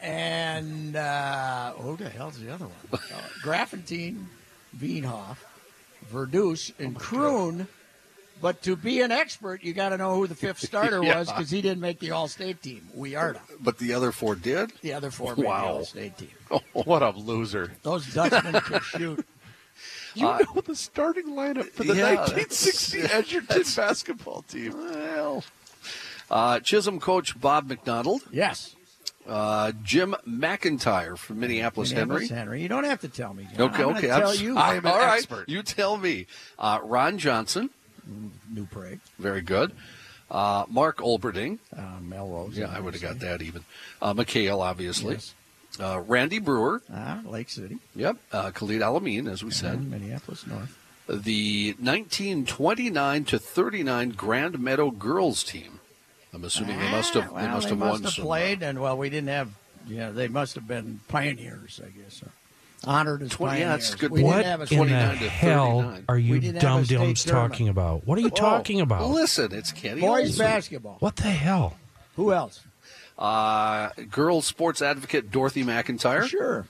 and 0.00 0.94
uh, 0.96 1.72
who 1.72 1.96
the 1.96 2.08
hell's 2.08 2.38
the 2.38 2.52
other 2.52 2.66
one? 2.66 3.00
uh, 3.14 3.20
Graffentine, 3.42 4.28
Wienhoff, 4.78 5.36
Verdus, 6.12 6.72
and 6.78 6.96
Kroon. 6.96 7.66
But 8.40 8.62
to 8.62 8.76
be 8.76 9.00
an 9.00 9.10
expert, 9.10 9.64
you 9.64 9.72
got 9.72 9.88
to 9.88 9.96
know 9.98 10.14
who 10.14 10.28
the 10.28 10.34
fifth 10.36 10.60
starter 10.64 11.02
Yeah. 11.02 11.18
was 11.18 11.28
because 11.28 11.50
he 11.50 11.60
didn't 11.60 11.80
make 11.80 11.98
the 11.98 12.12
All-State 12.12 12.62
team. 12.62 12.88
We 12.94 13.16
are 13.16 13.36
But 13.58 13.78
the 13.78 13.94
other 13.94 14.12
four 14.12 14.36
did. 14.36 14.72
the 14.80 14.92
other 14.92 15.10
four 15.10 15.34
made 15.34 15.44
the 15.46 15.50
All-State 15.50 16.18
team. 16.18 16.28
What 16.72 17.02
a 17.02 17.10
loser. 17.10 17.72
Those 17.82 18.06
Dutchmen 18.14 18.60
could 18.60 18.82
shoot. 18.84 19.26
You 20.14 20.28
Uh, 20.28 20.38
know 20.54 20.60
the 20.62 20.74
starting 20.76 21.28
lineup 21.30 21.70
for 21.72 21.84
the 21.84 21.94
Yeah, 21.94 22.14
1960 22.14 23.00
that's- 23.02 23.18
Edgerton 23.18 23.62
basketball 23.76 24.42
team. 24.42 24.72
Well, 24.76 25.44
uh, 26.30 26.60
Chisholm 26.60 27.00
coach 27.00 27.38
Bob 27.40 27.68
McDonald. 27.68 28.22
Yes. 28.30 28.74
Uh, 29.26 29.72
Jim 29.82 30.14
McIntyre 30.26 31.18
from 31.18 31.40
Minneapolis, 31.40 31.90
Minneapolis 31.90 32.28
Henry. 32.30 32.38
Henry. 32.38 32.62
You 32.62 32.68
don't 32.68 32.84
have 32.84 33.00
to 33.02 33.08
tell 33.08 33.34
me. 33.34 33.46
John. 33.56 33.70
Okay, 33.70 33.82
I'm 33.82 33.88
okay. 33.96 34.06
Tell 34.06 34.28
I'm- 34.28 34.40
you. 34.40 34.56
I 34.56 34.74
am 34.76 34.86
an 34.86 34.92
All 34.92 34.98
right. 34.98 35.16
expert. 35.18 35.48
You 35.48 35.62
tell 35.62 35.98
me. 35.98 36.26
Uh, 36.58 36.78
Ron 36.82 37.18
Johnson, 37.18 37.68
New 38.50 38.64
Prague. 38.66 39.00
very 39.18 39.42
good. 39.42 39.72
Uh, 40.30 40.64
Mark 40.68 40.98
Olberding. 40.98 41.58
Uh, 41.76 42.00
Melrose. 42.00 42.56
Yeah, 42.56 42.72
I 42.74 42.80
would 42.80 42.94
have 42.94 43.02
got 43.02 43.18
that 43.20 43.42
even. 43.42 43.64
Uh, 44.00 44.14
McHale, 44.14 44.60
obviously. 44.60 45.14
Yes. 45.14 45.34
Uh, 45.80 46.00
Randy 46.00 46.38
Breuer. 46.40 46.82
Ah, 46.92 47.20
Lake 47.24 47.48
City. 47.50 47.78
Yep. 47.94 48.16
Uh, 48.32 48.50
Khalid 48.50 48.82
El-Amin, 48.82 49.28
as 49.28 49.44
we 49.44 49.50
said. 49.52 49.82
Minneapolis 49.88 50.46
North. 50.46 50.76
The 51.08 51.74
1929 51.78 53.24
to 53.26 53.38
39 53.38 54.10
Grand 54.10 54.58
Meadow 54.58 54.90
girls 54.90 55.42
team. 55.44 55.80
I'm 56.34 56.44
assuming 56.44 56.78
they 56.78 56.90
must 56.90 57.14
have. 57.14 57.28
Ah, 57.30 57.32
well, 57.34 57.42
they 57.42 57.48
must 57.48 57.62
they 57.64 57.68
have 57.70 57.78
must 57.78 57.90
won 57.92 58.02
have 58.02 58.12
some. 58.12 58.24
played, 58.24 58.62
and 58.62 58.80
well, 58.80 58.98
we 58.98 59.08
didn't 59.08 59.28
have. 59.28 59.50
Yeah, 59.86 60.10
they 60.10 60.28
must 60.28 60.54
have 60.56 60.68
been 60.68 61.00
pioneers, 61.08 61.80
I 61.82 61.88
guess. 61.88 62.22
Or 62.22 62.28
honored 62.84 63.22
as 63.22 63.30
Twenty- 63.30 63.60
yeah, 63.60 63.68
pioneers. 63.68 63.84
it's 63.86 63.94
a 63.94 63.98
good 63.98 64.10
We 64.10 64.22
point. 64.22 64.36
didn't 64.36 64.44
What 64.44 64.44
have 64.44 64.60
a 64.60 64.62
in 64.62 64.88
state- 64.88 65.18
the 65.20 65.24
to 65.24 65.30
hell 65.30 65.80
39. 65.80 66.04
are 66.10 66.18
you 66.18 66.40
didn't 66.40 66.54
have 66.56 66.62
a 66.62 66.66
dum 66.66 66.84
state 66.84 66.96
dums 66.98 67.24
tournament. 67.24 67.52
talking 67.52 67.68
about? 67.68 68.06
What 68.06 68.18
are 68.18 68.20
you 68.20 68.28
Whoa. 68.28 68.36
talking 68.36 68.80
about? 68.82 69.08
Listen, 69.08 69.52
it's 69.54 69.72
Kenny. 69.72 70.02
boys 70.02 70.26
Olson. 70.28 70.38
basketball. 70.46 70.96
What 71.00 71.16
the 71.16 71.22
hell? 71.30 71.76
Who 72.16 72.32
else? 72.34 72.60
Uh, 73.18 73.90
girls 74.10 74.46
sports 74.46 74.80
advocate 74.80 75.30
Dorothy 75.30 75.64
McIntyre. 75.64 76.26
Sure. 76.26 76.66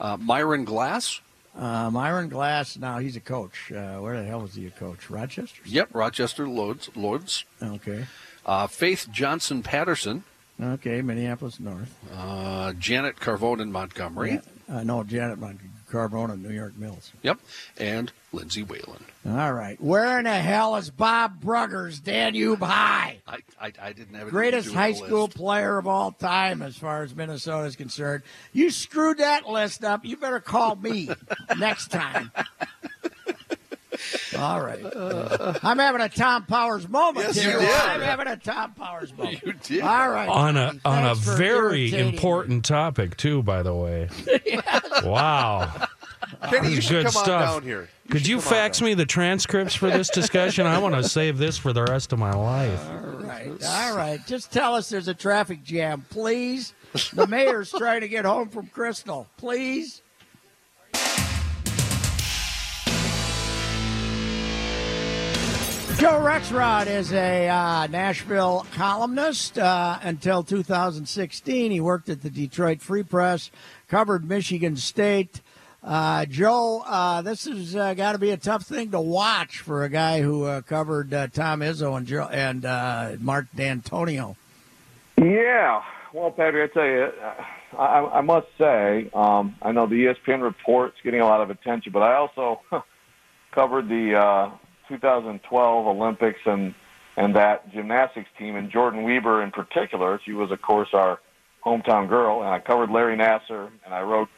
Uh, 0.00 0.16
Myron 0.16 0.64
Glass. 0.64 1.20
Uh, 1.56 1.88
Myron 1.90 2.28
Glass. 2.28 2.76
Now 2.76 2.98
he's 2.98 3.14
a 3.16 3.20
coach. 3.20 3.70
Uh, 3.70 3.98
where 3.98 4.20
the 4.20 4.26
hell 4.26 4.40
was 4.40 4.54
he 4.54 4.66
a 4.66 4.70
coach? 4.70 5.08
Rochester. 5.08 5.62
Yep, 5.64 5.90
Rochester 5.94 6.48
Lords. 6.48 6.90
Lords. 6.96 7.44
Okay. 7.62 8.06
Uh, 8.44 8.66
Faith 8.66 9.06
Johnson 9.12 9.62
Patterson. 9.62 10.24
Okay. 10.60 11.00
Minneapolis 11.00 11.60
North. 11.60 11.96
Uh, 12.12 12.72
Janet 12.72 13.16
Karvonen 13.16 13.70
Montgomery. 13.70 14.40
Uh, 14.68 14.82
no, 14.82 15.04
Janet 15.04 15.38
Mon- 15.94 16.10
Carbona, 16.10 16.40
New 16.40 16.50
York 16.52 16.76
Mills. 16.76 17.12
Yep, 17.22 17.38
and 17.78 18.12
Lindsay 18.32 18.62
Whalen. 18.62 19.04
All 19.26 19.52
right. 19.52 19.80
Where 19.80 20.18
in 20.18 20.24
the 20.24 20.34
hell 20.34 20.76
is 20.76 20.90
Bob 20.90 21.40
Bruggers, 21.42 22.02
Danube 22.02 22.60
High? 22.60 23.20
I, 23.26 23.38
I, 23.60 23.72
I 23.80 23.92
didn't 23.92 24.14
have 24.14 24.28
Greatest 24.28 24.72
high 24.72 24.92
school 24.92 25.24
list. 25.24 25.36
player 25.36 25.78
of 25.78 25.86
all 25.86 26.12
time, 26.12 26.60
as 26.62 26.76
far 26.76 27.02
as 27.02 27.14
Minnesota 27.14 27.66
is 27.66 27.76
concerned. 27.76 28.22
You 28.52 28.70
screwed 28.70 29.18
that 29.18 29.48
list 29.48 29.84
up. 29.84 30.04
You 30.04 30.16
better 30.16 30.40
call 30.40 30.76
me 30.76 31.08
next 31.58 31.88
time. 31.90 32.30
All 34.38 34.60
right. 34.60 34.80
I'm 35.64 35.78
having 35.78 36.00
a 36.00 36.08
Tom 36.08 36.44
Powers 36.46 36.88
moment 36.88 37.26
Yes, 37.28 37.36
here. 37.42 37.52
you 37.54 37.58
did. 37.60 37.70
I'm 37.70 38.00
having 38.00 38.26
a 38.26 38.36
Tom 38.36 38.72
Powers 38.74 39.12
moment. 39.16 39.42
You 39.44 39.52
did. 39.54 39.80
All 39.82 40.10
right. 40.10 40.28
On 40.28 40.56
a 40.56 40.74
on 40.84 41.04
a 41.06 41.14
very 41.14 41.82
irritating 41.86 42.06
me. 42.08 42.14
important 42.14 42.64
topic 42.64 43.16
too, 43.16 43.42
by 43.42 43.62
the 43.62 43.74
way. 43.74 44.08
Wow. 45.04 45.70
Kenny, 46.48 46.68
you 46.70 46.76
This 46.76 46.78
is 46.78 46.84
should 46.84 46.92
good 46.92 47.02
come 47.04 47.12
stuff. 47.24 47.28
on 47.50 47.60
down 47.60 47.62
here. 47.62 47.88
Could 48.10 48.26
you 48.26 48.40
fax 48.40 48.80
me 48.80 48.94
the 48.94 49.04
transcripts 49.04 49.74
for 49.74 49.90
this 49.90 50.08
discussion? 50.08 50.66
I 50.66 50.78
want 50.78 50.94
to 50.94 51.02
save 51.02 51.36
this 51.36 51.58
for 51.58 51.72
the 51.72 51.82
rest 51.84 52.12
of 52.12 52.18
my 52.18 52.30
life. 52.32 52.80
All 52.88 52.96
right. 53.26 53.50
All 53.64 53.96
right. 53.96 54.20
Just 54.26 54.52
tell 54.52 54.74
us 54.74 54.88
there's 54.88 55.08
a 55.08 55.14
traffic 55.14 55.62
jam, 55.64 56.06
please. 56.10 56.74
The 57.12 57.26
mayor's 57.26 57.70
trying 57.70 58.00
to 58.02 58.08
get 58.08 58.24
home 58.24 58.48
from 58.48 58.68
Crystal. 58.68 59.26
Please. 59.36 60.00
Joe 65.96 66.18
Rexrode 66.18 66.88
is 66.88 67.12
a 67.12 67.48
uh, 67.48 67.86
Nashville 67.86 68.66
columnist. 68.72 69.58
Uh, 69.58 69.98
until 70.02 70.42
2016, 70.42 71.70
he 71.70 71.80
worked 71.80 72.08
at 72.08 72.20
the 72.20 72.30
Detroit 72.30 72.82
Free 72.82 73.04
Press, 73.04 73.52
covered 73.86 74.28
Michigan 74.28 74.76
State. 74.76 75.40
Uh, 75.84 76.26
Joe, 76.26 76.82
uh, 76.84 77.22
this 77.22 77.44
has 77.44 77.76
uh, 77.76 77.94
got 77.94 78.12
to 78.12 78.18
be 78.18 78.32
a 78.32 78.36
tough 78.36 78.64
thing 78.64 78.90
to 78.90 79.00
watch 79.00 79.60
for 79.60 79.84
a 79.84 79.88
guy 79.88 80.20
who 80.20 80.44
uh, 80.44 80.62
covered 80.62 81.10
Tom 81.32 81.60
Izzo 81.60 81.96
and 81.96 82.06
Joe, 82.08 82.28
and 82.28 83.22
Mark 83.22 83.46
Dantonio. 83.56 84.34
Yeah. 85.16 85.80
Well, 86.12 86.32
Patrick, 86.32 86.72
I 86.72 86.74
tell 86.74 86.86
you, 86.86 87.08
I, 87.78 88.18
I 88.18 88.20
must 88.20 88.48
say, 88.58 89.10
um, 89.14 89.54
I 89.62 89.70
know 89.70 89.86
the 89.86 90.06
ESPN 90.06 90.42
report's 90.42 90.96
getting 91.04 91.20
a 91.20 91.26
lot 91.26 91.40
of 91.40 91.50
attention, 91.50 91.92
but 91.92 92.02
I 92.02 92.16
also 92.16 92.62
covered 93.52 93.88
the 93.88 94.50
2012 94.88 95.86
Olympics 95.86 96.40
and 96.46 96.74
and 97.16 97.36
that 97.36 97.72
gymnastics 97.72 98.28
team, 98.38 98.56
and 98.56 98.70
Jordyn 98.70 99.04
Wieber 99.04 99.42
in 99.42 99.52
particular. 99.52 100.20
She 100.24 100.32
was, 100.32 100.50
of 100.50 100.60
course, 100.60 100.88
our 100.92 101.20
hometown 101.64 102.08
girl, 102.08 102.40
and 102.40 102.50
I 102.50 102.58
covered 102.58 102.90
Larry 102.90 103.16
Nassar, 103.16 103.70
and 103.84 103.94
I 103.94 104.02
wrote 104.02 104.28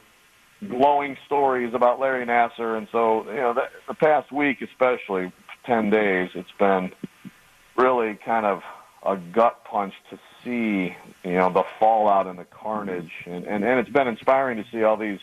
glowing 0.68 1.16
stories 1.26 1.74
about 1.74 2.00
Larry 2.00 2.24
Nassar. 2.26 2.76
And 2.76 2.88
so, 2.92 3.28
you 3.30 3.36
know, 3.36 3.54
the, 3.54 3.68
the 3.88 3.94
past 3.94 4.30
week, 4.32 4.62
especially 4.62 5.32
10 5.64 5.90
days, 5.90 6.30
it's 6.34 6.52
been 6.58 6.92
really 7.76 8.14
kind 8.14 8.46
of 8.46 8.62
a 9.04 9.16
gut 9.16 9.64
punch 9.64 9.94
to 10.10 10.18
see, 10.42 10.94
you 11.24 11.34
know, 11.34 11.50
the 11.50 11.64
fallout 11.78 12.26
and 12.26 12.38
the 12.38 12.44
carnage. 12.44 13.12
And, 13.24 13.44
and, 13.46 13.64
and 13.64 13.80
it's 13.80 13.90
been 13.90 14.08
inspiring 14.08 14.62
to 14.62 14.70
see 14.70 14.82
all 14.82 14.96
these 14.96 15.20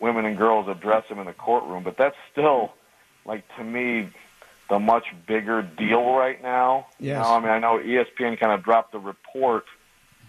women 0.00 0.24
and 0.24 0.36
girls 0.36 0.68
address 0.68 1.06
him 1.06 1.18
in 1.18 1.26
the 1.26 1.32
courtroom. 1.32 1.82
But 1.82 1.96
that's 1.96 2.16
still, 2.32 2.72
like, 3.24 3.44
to 3.56 3.64
me, 3.64 4.10
the 4.70 4.78
much 4.78 5.04
bigger 5.26 5.62
deal 5.62 6.14
right 6.14 6.40
now. 6.42 6.86
You 6.98 7.14
know, 7.14 7.34
I 7.34 7.40
mean, 7.40 7.50
I 7.50 7.58
know 7.58 7.78
ESPN 7.78 8.38
kind 8.40 8.52
of 8.52 8.62
dropped 8.62 8.92
the 8.92 8.98
report 8.98 9.64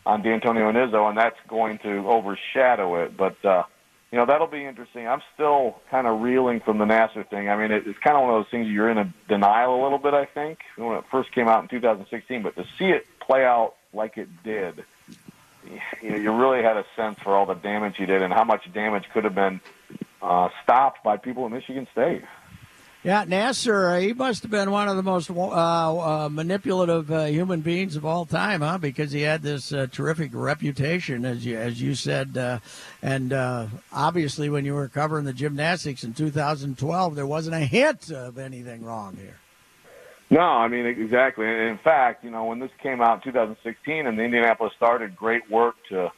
on 0.06 0.24
Dantonio 0.24 0.68
and 0.68 0.78
Izzo, 0.78 1.08
and 1.08 1.18
that's 1.18 1.38
going 1.48 1.78
to 1.80 2.10
overshadow 2.10 3.04
it. 3.04 3.16
But 3.16 3.44
uh, 3.46 3.64
you 4.12 4.18
know, 4.18 4.26
that'll 4.26 4.48
be 4.48 4.66
interesting. 4.66 5.08
I'm 5.08 5.22
still 5.34 5.78
kind 5.90 6.08
of 6.08 6.22
reeling 6.22 6.60
from 6.60 6.80
the 6.80 6.86
Nassar 6.86 7.30
thing. 7.30 7.50
I 7.50 7.56
mean, 7.56 7.72
it, 7.72 7.88
it's 7.88 8.00
kind 8.00 8.18
of 8.18 8.24
one 8.24 8.32
of 8.32 8.44
those 8.44 8.52
things 8.52 8.68
you're 8.68 8.90
in 8.90 8.98
a 8.98 9.14
denial 9.30 9.80
a 9.80 9.82
little 9.82 10.00
bit. 10.00 10.14
I 10.14 10.26
think 10.26 10.60
when 10.76 10.98
it 10.98 11.06
first 11.10 11.32
came 11.32 11.48
out 11.48 11.62
in 11.64 11.70
2016, 11.70 12.42
but 12.42 12.56
to 12.56 12.66
see 12.78 12.90
it 12.90 13.06
play 13.20 13.46
out 13.46 13.76
like 13.94 14.18
it 14.18 14.28
did, 14.44 14.84
you 16.02 16.10
know, 16.10 16.18
you 16.18 16.34
really 16.34 16.64
had 16.64 16.78
a 16.78 16.86
sense 16.96 17.20
for 17.20 17.36
all 17.36 17.46
the 17.46 17.54
damage 17.54 17.96
he 17.98 18.06
did 18.06 18.22
and 18.22 18.34
how 18.34 18.44
much 18.44 18.72
damage 18.74 19.06
could 19.14 19.24
have 19.24 19.36
been 19.36 19.62
uh, 20.22 20.50
stopped 20.64 21.04
by 21.04 21.18
people 21.18 21.46
in 21.46 21.54
Michigan 21.54 21.88
State. 21.92 22.24
Yeah, 23.04 23.26
Nassar, 23.26 23.98
uh, 23.98 24.00
he 24.00 24.14
must 24.14 24.44
have 24.44 24.52
been 24.52 24.70
one 24.70 24.88
of 24.88 24.96
the 24.96 25.02
most 25.02 25.32
uh, 25.32 25.34
uh, 25.34 26.30
manipulative 26.30 27.10
uh, 27.10 27.26
human 27.26 27.62
beings 27.62 27.96
of 27.96 28.06
all 28.06 28.28
time, 28.28 28.62
huh? 28.62 28.78
Because 28.78 29.12
he 29.12 29.22
had 29.22 29.42
this 29.42 29.74
uh, 29.74 29.88
terrific 29.92 30.30
reputation, 30.34 31.26
as 31.26 31.44
you 31.44 31.58
as 31.58 31.82
you 31.82 31.96
said, 31.96 32.38
uh, 32.38 32.60
and 33.02 33.34
obviously 33.92 34.50
when 34.50 34.66
you 34.66 34.76
were 34.76 34.88
covering 34.88 35.26
the 35.26 35.34
gymnastics 35.34 36.04
in 36.04 36.14
2012, 36.14 37.16
there 37.16 37.26
wasn't 37.26 37.56
a 37.56 37.66
hint 37.66 38.12
of 38.12 38.38
anything 38.38 38.84
wrong 38.84 39.16
here. 39.16 39.40
No, 40.30 40.42
I 40.42 40.68
mean 40.68 40.86
exactly. 40.86 41.48
In 41.48 41.80
fact, 41.84 42.24
you 42.24 42.30
know, 42.30 42.46
when 42.46 42.60
this 42.60 42.72
came 42.84 43.02
out 43.02 43.26
in 43.26 43.34
2016, 43.34 44.06
and 44.06 44.18
the 44.18 44.24
Indianapolis 44.24 44.74
started 44.78 45.16
great 45.16 45.50
work 45.50 45.76
to, 45.90 46.12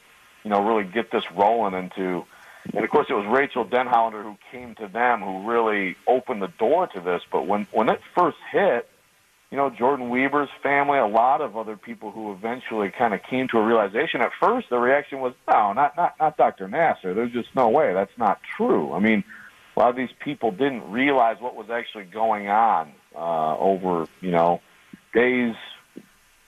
you 0.43 0.49
know, 0.49 0.61
really 0.61 0.83
get 0.83 1.11
this 1.11 1.23
rolling 1.31 1.75
into. 1.75 2.25
And 2.73 2.83
of 2.83 2.89
course, 2.89 3.07
it 3.09 3.13
was 3.13 3.25
Rachel 3.27 3.65
Denhollander 3.65 4.23
who 4.23 4.37
came 4.51 4.75
to 4.75 4.87
them, 4.87 5.21
who 5.21 5.49
really 5.49 5.95
opened 6.07 6.41
the 6.41 6.51
door 6.59 6.87
to 6.87 7.01
this. 7.01 7.21
But 7.31 7.45
when 7.47 7.67
when 7.71 7.89
it 7.89 7.99
first 8.15 8.37
hit, 8.51 8.89
you 9.51 9.57
know, 9.57 9.69
Jordyn 9.69 10.09
Wieber's 10.09 10.49
family, 10.61 10.97
a 10.97 11.05
lot 11.05 11.41
of 11.41 11.57
other 11.57 11.75
people 11.75 12.11
who 12.11 12.31
eventually 12.31 12.89
kind 12.89 13.13
of 13.13 13.21
came 13.29 13.47
to 13.49 13.57
a 13.57 13.65
realization. 13.65 14.21
At 14.21 14.31
first, 14.39 14.69
the 14.69 14.77
reaction 14.77 15.19
was, 15.19 15.33
"No, 15.47 15.73
not 15.73 15.97
not 15.97 16.15
not 16.19 16.37
Dr. 16.37 16.67
Nassar. 16.67 17.13
There's 17.13 17.31
just 17.31 17.53
no 17.55 17.69
way. 17.69 17.93
That's 17.93 18.17
not 18.17 18.39
true." 18.55 18.93
I 18.93 18.99
mean, 18.99 19.23
a 19.75 19.79
lot 19.79 19.89
of 19.89 19.95
these 19.95 20.13
people 20.19 20.51
didn't 20.51 20.89
realize 20.89 21.37
what 21.39 21.55
was 21.55 21.69
actually 21.69 22.05
going 22.05 22.47
on 22.47 22.93
uh, 23.15 23.57
over, 23.57 24.07
you 24.21 24.31
know, 24.31 24.61
days, 25.13 25.55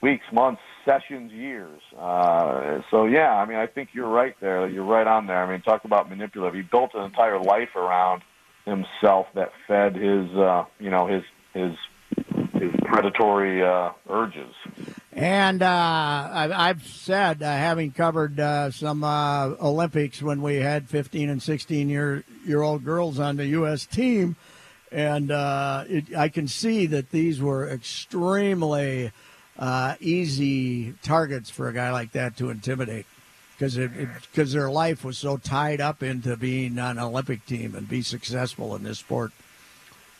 weeks, 0.00 0.24
months, 0.32 0.62
sessions, 0.86 1.32
years. 1.32 1.80
Uh, 1.98 2.80
so 2.90 3.04
yeah, 3.04 3.34
I 3.34 3.44
mean, 3.44 3.58
I 3.58 3.66
think 3.66 3.90
you're 3.92 4.08
right 4.08 4.34
there. 4.40 4.66
You're 4.66 4.84
right 4.84 5.06
on 5.06 5.26
there. 5.26 5.42
I 5.42 5.50
mean, 5.50 5.60
talk 5.60 5.84
about 5.84 6.08
manipulative. 6.08 6.54
He 6.54 6.62
built 6.62 6.94
an 6.94 7.04
entire 7.04 7.38
life 7.38 7.76
around 7.76 8.22
himself 8.64 9.26
that 9.34 9.52
fed 9.66 9.96
his, 9.96 10.30
uh, 10.34 10.64
you 10.78 10.90
know, 10.90 11.06
his 11.06 11.22
his 11.52 11.76
his 12.54 12.72
predatory 12.84 13.62
uh, 13.62 13.90
urges. 14.08 14.54
And 15.12 15.62
uh, 15.62 16.50
I've 16.54 16.86
said, 16.86 17.42
uh, 17.42 17.46
having 17.46 17.90
covered 17.90 18.38
uh, 18.38 18.70
some 18.70 19.02
Olympics 19.02 20.22
when 20.22 20.42
we 20.42 20.56
had 20.56 20.88
15 20.88 21.28
and 21.28 21.42
16 21.42 21.88
year 21.88 22.24
year 22.46 22.62
old 22.62 22.84
girls 22.84 23.18
on 23.18 23.36
the 23.36 23.46
U.S. 23.48 23.86
team, 23.86 24.36
and 24.92 25.30
it, 25.30 26.14
I 26.16 26.28
can 26.28 26.48
see 26.48 26.86
that 26.86 27.10
these 27.10 27.40
were 27.40 27.68
extremely 27.68 29.10
uh, 29.58 29.94
easy 30.00 30.92
targets 31.02 31.50
for 31.50 31.68
a 31.68 31.72
guy 31.72 31.90
like 31.92 32.12
that 32.12 32.36
to 32.38 32.50
intimidate, 32.50 33.06
because 33.58 33.76
because 33.76 34.52
their 34.52 34.70
life 34.70 35.04
was 35.04 35.18
so 35.18 35.36
tied 35.36 35.80
up 35.80 36.02
into 36.02 36.36
being 36.36 36.78
on 36.78 36.98
an 36.98 37.04
Olympic 37.04 37.44
team 37.46 37.74
and 37.74 37.88
be 37.88 38.02
successful 38.02 38.76
in 38.76 38.82
this 38.82 38.98
sport. 38.98 39.32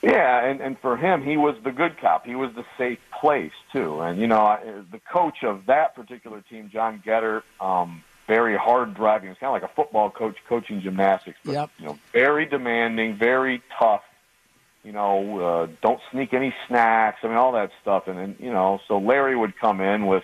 Yeah, 0.03 0.45
and 0.45 0.61
and 0.61 0.79
for 0.79 0.97
him, 0.97 1.23
he 1.23 1.37
was 1.37 1.57
the 1.65 1.73
good 1.73 1.99
cop. 2.01 2.27
He 2.27 2.35
was 2.35 2.55
the 2.55 2.65
safe 2.79 2.99
place 3.21 3.53
too. 3.73 4.01
And 4.01 4.21
you 4.21 4.27
know, 4.27 4.85
the 4.91 5.01
coach 5.01 5.43
of 5.43 5.67
that 5.67 5.95
particular 5.95 6.43
team, 6.43 6.71
John 6.73 7.03
Geddert, 7.05 7.43
um, 7.61 8.05
very 8.27 8.57
hard 8.57 8.95
driving. 8.95 9.31
It's 9.31 9.41
kind 9.41 9.55
of 9.55 9.63
like 9.63 9.71
a 9.71 9.75
football 9.75 10.11
coach 10.11 10.37
coaching 10.49 10.81
gymnastics. 10.81 11.39
But, 11.45 11.53
Yep. 11.53 11.71
You 11.79 11.87
know, 11.87 11.99
very 12.13 12.47
demanding, 12.47 13.17
very 13.17 13.63
tough. 13.79 14.03
You 14.87 14.93
know, 14.93 15.41
uh, 15.41 15.67
don't 15.83 16.01
sneak 16.13 16.33
any 16.33 16.55
snacks. 16.69 17.19
I 17.25 17.27
mean, 17.27 17.37
all 17.37 17.53
that 17.53 17.73
stuff. 17.83 18.07
And 18.07 18.17
then 18.17 18.37
you 18.39 18.53
know, 18.53 18.79
so 18.87 18.99
Larry 18.99 19.37
would 19.37 19.59
come 19.59 19.81
in 19.81 20.07
with 20.07 20.23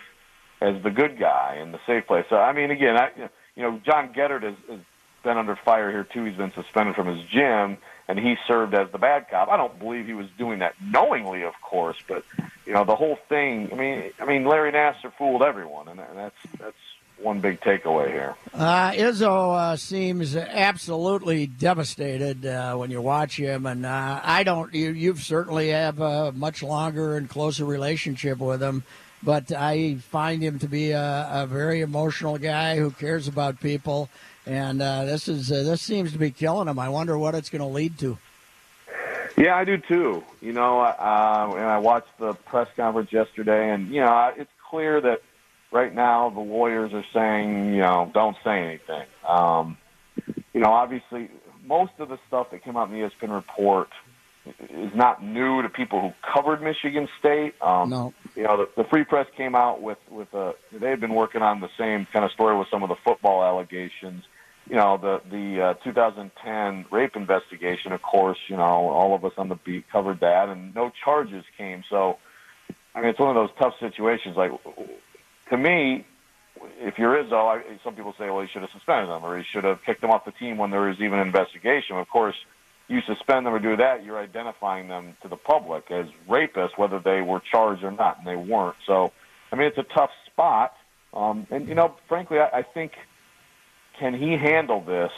as 0.61 0.81
the 0.85 0.91
good 0.91 1.19
guy 1.19 1.59
in 1.61 1.73
the 1.73 1.81
safe 1.85 2.07
place. 2.07 2.27
So 2.31 2.37
I 2.37 2.53
mean, 2.53 2.71
again, 2.71 2.97
I 2.97 3.11
you 3.57 3.63
know, 3.63 3.81
John 3.85 4.15
Geddert 4.15 4.45
has, 4.45 4.55
has 4.71 4.79
been 5.25 5.37
under 5.37 5.57
fire 5.57 5.91
here 5.91 6.05
too. 6.05 6.25
He's 6.25 6.37
been 6.37 6.53
suspended 6.53 6.95
from 6.95 7.09
his 7.09 7.27
gym, 7.27 7.77
and 8.07 8.21
he 8.21 8.37
served 8.47 8.73
as 8.75 8.89
the 8.93 8.99
bad 8.99 9.29
cop. 9.29 9.49
I 9.49 9.57
don't 9.57 9.77
believe 9.81 10.07
he 10.07 10.15
was 10.15 10.29
doing 10.39 10.61
that 10.61 10.75
knowingly, 10.81 11.43
of 11.43 11.55
course, 11.61 11.97
but 12.07 12.25
you 12.65 12.73
know, 12.73 12.85
the 12.85 12.95
whole 12.95 13.19
thing. 13.29 13.69
I 13.73 13.75
mean, 13.75 14.13
I 14.21 14.27
mean, 14.27 14.45
Larry 14.45 14.71
Nassar 14.71 15.13
fooled 15.19 15.43
everyone, 15.43 15.89
and 15.89 15.99
that's 15.99 16.37
that's 16.57 16.77
one 17.23 17.41
big 17.41 17.61
takeaway 17.61 18.11
here. 18.11 18.35
Uh, 18.53 18.91
Izzo 18.93 19.57
uh, 19.57 19.77
seems 19.77 20.37
absolutely 20.37 21.47
devastated 21.47 22.45
uh, 22.45 22.75
when 22.77 22.91
you 22.91 23.01
watch 23.01 23.37
him, 23.37 23.67
and 23.67 23.87
uh, 23.87 24.21
I 24.23 24.43
don't. 24.43 24.73
You, 24.75 24.91
you've 24.91 25.23
certainly 25.23 25.71
have 25.71 26.01
a 26.01 26.33
much 26.33 26.63
longer 26.63 27.17
and 27.17 27.29
closer 27.29 27.65
relationship 27.65 28.39
with 28.39 28.63
him, 28.63 28.85
but 29.23 29.53
I 29.53 29.97
find 29.97 30.43
him 30.43 30.59
to 30.61 30.69
be 30.69 30.91
a, 30.91 31.29
a 31.33 31.47
very 31.47 31.81
emotional 31.81 32.39
guy 32.39 32.77
who 32.77 32.91
cares 32.91 33.29
about 33.29 33.61
people, 33.61 34.09
and 34.47 34.83
uh, 34.83 35.05
this 35.05 35.29
is 35.29 35.51
uh, 35.51 35.63
this 35.63 35.81
seems 35.81 36.13
to 36.13 36.19
be 36.19 36.31
killing 36.31 36.69
him. 36.69 36.79
I 36.79 36.89
wonder 36.89 37.17
what 37.17 37.35
it's 37.35 37.51
going 37.51 37.61
to 37.61 37.67
lead 37.67 37.99
to. 38.01 38.19
Yeah, 39.37 39.57
I 39.57 39.65
do 39.65 39.79
too. 39.79 40.23
You 40.41 40.53
know, 40.53 40.81
uh, 40.81 41.55
and 41.57 41.65
I 41.65 41.79
watched 41.79 42.19
the 42.19 42.35
press 42.35 42.69
conference 42.77 43.13
yesterday, 43.13 43.71
and 43.71 43.89
you 43.89 44.01
know, 44.01 44.33
it's 44.37 44.51
clear 44.69 45.01
that 45.01 45.23
right 45.73 45.95
now 45.95 46.31
the 46.31 46.41
lawyers 46.41 46.93
are 46.93 47.05
saying, 47.13 47.75
you 47.75 47.81
know, 47.81 48.11
don't 48.15 48.37
say 48.45 48.63
anything. 48.63 49.07
Um, 49.27 49.79
you 50.53 50.61
know, 50.61 50.71
obviously, 50.71 51.31
most 51.65 51.93
of 51.99 52.09
the 52.09 52.19
stuff 52.29 52.51
that 52.51 52.63
came 52.63 52.77
out 52.77 52.91
in 52.91 53.01
the 53.01 53.09
ESPN 53.09 53.35
report 53.35 53.89
is 54.71 54.95
not 54.95 55.23
new 55.23 55.63
to 55.63 55.69
people 55.69 56.01
who 56.01 56.13
covered 56.35 56.63
Michigan 56.63 57.09
State. 57.19 57.55
Um, 57.63 57.91
no. 57.91 58.15
You 58.35 58.43
know, 58.45 58.57
the, 58.59 58.83
the 58.83 58.89
Free 58.89 59.05
Press 59.05 59.27
came 59.37 59.55
out 59.55 59.83
with 59.83 59.99
with 60.11 60.33
a. 60.35 60.55
They 60.73 60.91
had 60.91 61.01
been 61.01 61.15
working 61.15 61.43
on 61.43 61.61
the 61.61 61.69
same 61.79 62.07
kind 62.13 62.25
of 62.25 62.31
story 62.33 62.57
with 62.57 62.69
some 62.71 62.83
of 62.83 62.89
the 62.89 62.97
football 63.05 63.43
allegations. 63.43 64.25
You 64.69 64.77
know, 64.77 64.97
the 64.97 65.21
the 65.31 65.63
uh, 65.63 65.75
2010 65.75 66.87
rape 66.91 67.17
investigation. 67.17 67.93
Of 67.93 68.03
course, 68.03 68.39
you 68.49 68.57
know, 68.57 68.63
all 68.63 69.15
of 69.15 69.25
us 69.25 69.33
on 69.39 69.49
the 69.49 69.57
beat 69.57 69.89
covered 69.91 70.21
that, 70.21 70.49
and 70.49 70.75
no 70.75 70.91
charges 71.05 71.45
came. 71.57 71.85
So, 71.89 72.19
I 72.95 73.01
mean, 73.01 73.11
it's 73.11 73.19
one 73.19 73.31
of 73.31 73.35
those 73.37 73.51
tough 73.59 73.75
situations. 73.79 74.37
Like, 74.37 74.53
to 75.53 75.59
me, 75.59 76.07
if 76.81 76.99
you're 76.99 77.23
Izzo, 77.23 77.59
I, 77.59 77.63
some 77.85 77.95
people 77.95 78.15
say, 78.19 78.31
well, 78.31 78.41
he 78.41 78.49
should 78.49 78.63
have 78.63 78.71
suspended 78.71 79.11
them 79.11 79.23
or 79.23 79.37
he 79.37 79.45
should 79.45 79.65
have 79.65 79.81
kicked 79.85 80.01
them 80.01 80.11
off 80.11 80.25
the 80.25 80.33
team 80.33 80.57
when 80.57 80.71
there 80.71 80.81
was 80.81 80.97
even 80.99 81.19
an 81.19 81.27
investigation. 81.27 81.99
Of 81.99 82.09
course, 82.09 82.37
you 82.89 83.01
suspend 83.03 83.45
them 83.45 83.53
or 83.53 83.59
do 83.59 83.77
that, 83.77 84.03
you're 84.03 84.19
identifying 84.19 84.89
them 84.89 85.15
to 85.23 85.29
the 85.29 85.37
public 85.37 85.91
as 85.91 86.07
rapists, 86.29 86.77
whether 86.77 86.99
they 86.99 87.21
were 87.21 87.41
charged 87.41 87.85
or 87.85 87.91
not, 87.91 88.19
and 88.19 88.27
they 88.27 88.37
weren't. 88.37 88.77
So, 88.87 89.13
I 89.53 89.57
mean, 89.57 89.67
it's 89.67 89.79
a 89.79 89.95
tough 89.95 90.11
spot. 90.27 90.73
Um, 91.13 91.47
and, 91.51 91.69
you 91.69 91.75
know, 91.75 91.97
frankly, 92.09 92.39
I, 92.39 92.61
I 92.61 92.63
think 92.63 92.93
can 93.99 94.15
he 94.15 94.33
handle 94.33 94.81
this, 94.81 95.13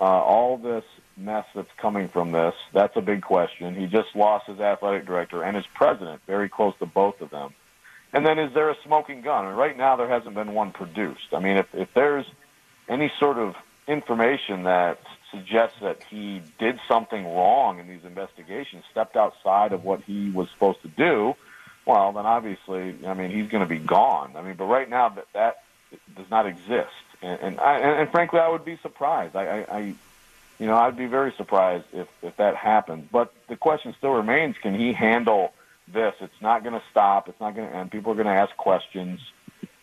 uh, 0.00 0.04
all 0.04 0.56
this 0.56 0.84
mess 1.16 1.46
that's 1.52 1.70
coming 1.78 2.08
from 2.08 2.30
this? 2.30 2.54
That's 2.72 2.96
a 2.96 3.02
big 3.02 3.22
question. 3.22 3.74
He 3.74 3.86
just 3.86 4.14
lost 4.14 4.46
his 4.46 4.60
athletic 4.60 5.04
director 5.04 5.42
and 5.42 5.56
his 5.56 5.66
president, 5.74 6.22
very 6.28 6.48
close 6.48 6.74
to 6.78 6.86
both 6.86 7.20
of 7.20 7.30
them. 7.30 7.54
And 8.12 8.26
then 8.26 8.38
is 8.38 8.52
there 8.54 8.70
a 8.70 8.76
smoking 8.84 9.22
gun? 9.22 9.46
And 9.46 9.56
right 9.56 9.76
now 9.76 9.96
there 9.96 10.08
hasn't 10.08 10.34
been 10.34 10.52
one 10.52 10.72
produced. 10.72 11.32
I 11.32 11.38
mean, 11.38 11.56
if, 11.56 11.66
if 11.74 11.92
there's 11.94 12.26
any 12.88 13.12
sort 13.18 13.38
of 13.38 13.54
information 13.86 14.64
that 14.64 15.00
suggests 15.30 15.78
that 15.80 16.02
he 16.10 16.42
did 16.58 16.80
something 16.88 17.24
wrong 17.24 17.78
in 17.78 17.86
these 17.86 18.04
investigations, 18.04 18.84
stepped 18.90 19.16
outside 19.16 19.72
of 19.72 19.84
what 19.84 20.02
he 20.02 20.30
was 20.30 20.48
supposed 20.50 20.82
to 20.82 20.88
do, 20.88 21.34
well, 21.86 22.12
then 22.12 22.26
obviously, 22.26 22.94
I 23.06 23.14
mean, 23.14 23.30
he's 23.30 23.48
going 23.48 23.62
to 23.62 23.68
be 23.68 23.78
gone. 23.78 24.34
I 24.36 24.42
mean, 24.42 24.54
but 24.54 24.66
right 24.66 24.88
now 24.88 25.08
that 25.10 25.26
that 25.32 25.62
does 26.16 26.30
not 26.30 26.46
exist, 26.46 26.90
and 27.22 27.40
and, 27.40 27.60
I, 27.60 27.78
and, 27.78 28.10
frankly, 28.10 28.38
I 28.38 28.48
would 28.48 28.64
be 28.64 28.78
surprised. 28.82 29.34
I, 29.34 29.44
I, 29.44 29.76
I 29.76 29.80
you 30.58 30.66
know, 30.66 30.76
I'd 30.76 30.96
be 30.96 31.06
very 31.06 31.32
surprised 31.36 31.86
if 31.92 32.06
if 32.22 32.36
that 32.36 32.54
happens. 32.54 33.08
But 33.10 33.32
the 33.48 33.56
question 33.56 33.94
still 33.96 34.12
remains: 34.12 34.56
Can 34.58 34.78
he 34.78 34.92
handle 34.92 35.52
this? 35.92 36.14
It's 36.20 36.40
not 36.40 36.62
going 36.62 36.74
to 36.74 36.82
stop. 36.90 37.28
It's 37.28 37.40
not 37.40 37.54
going 37.54 37.68
to 37.68 37.76
end. 37.76 37.90
People 37.90 38.12
are 38.12 38.16
going 38.16 38.26
to 38.26 38.32
ask 38.32 38.56
questions. 38.56 39.20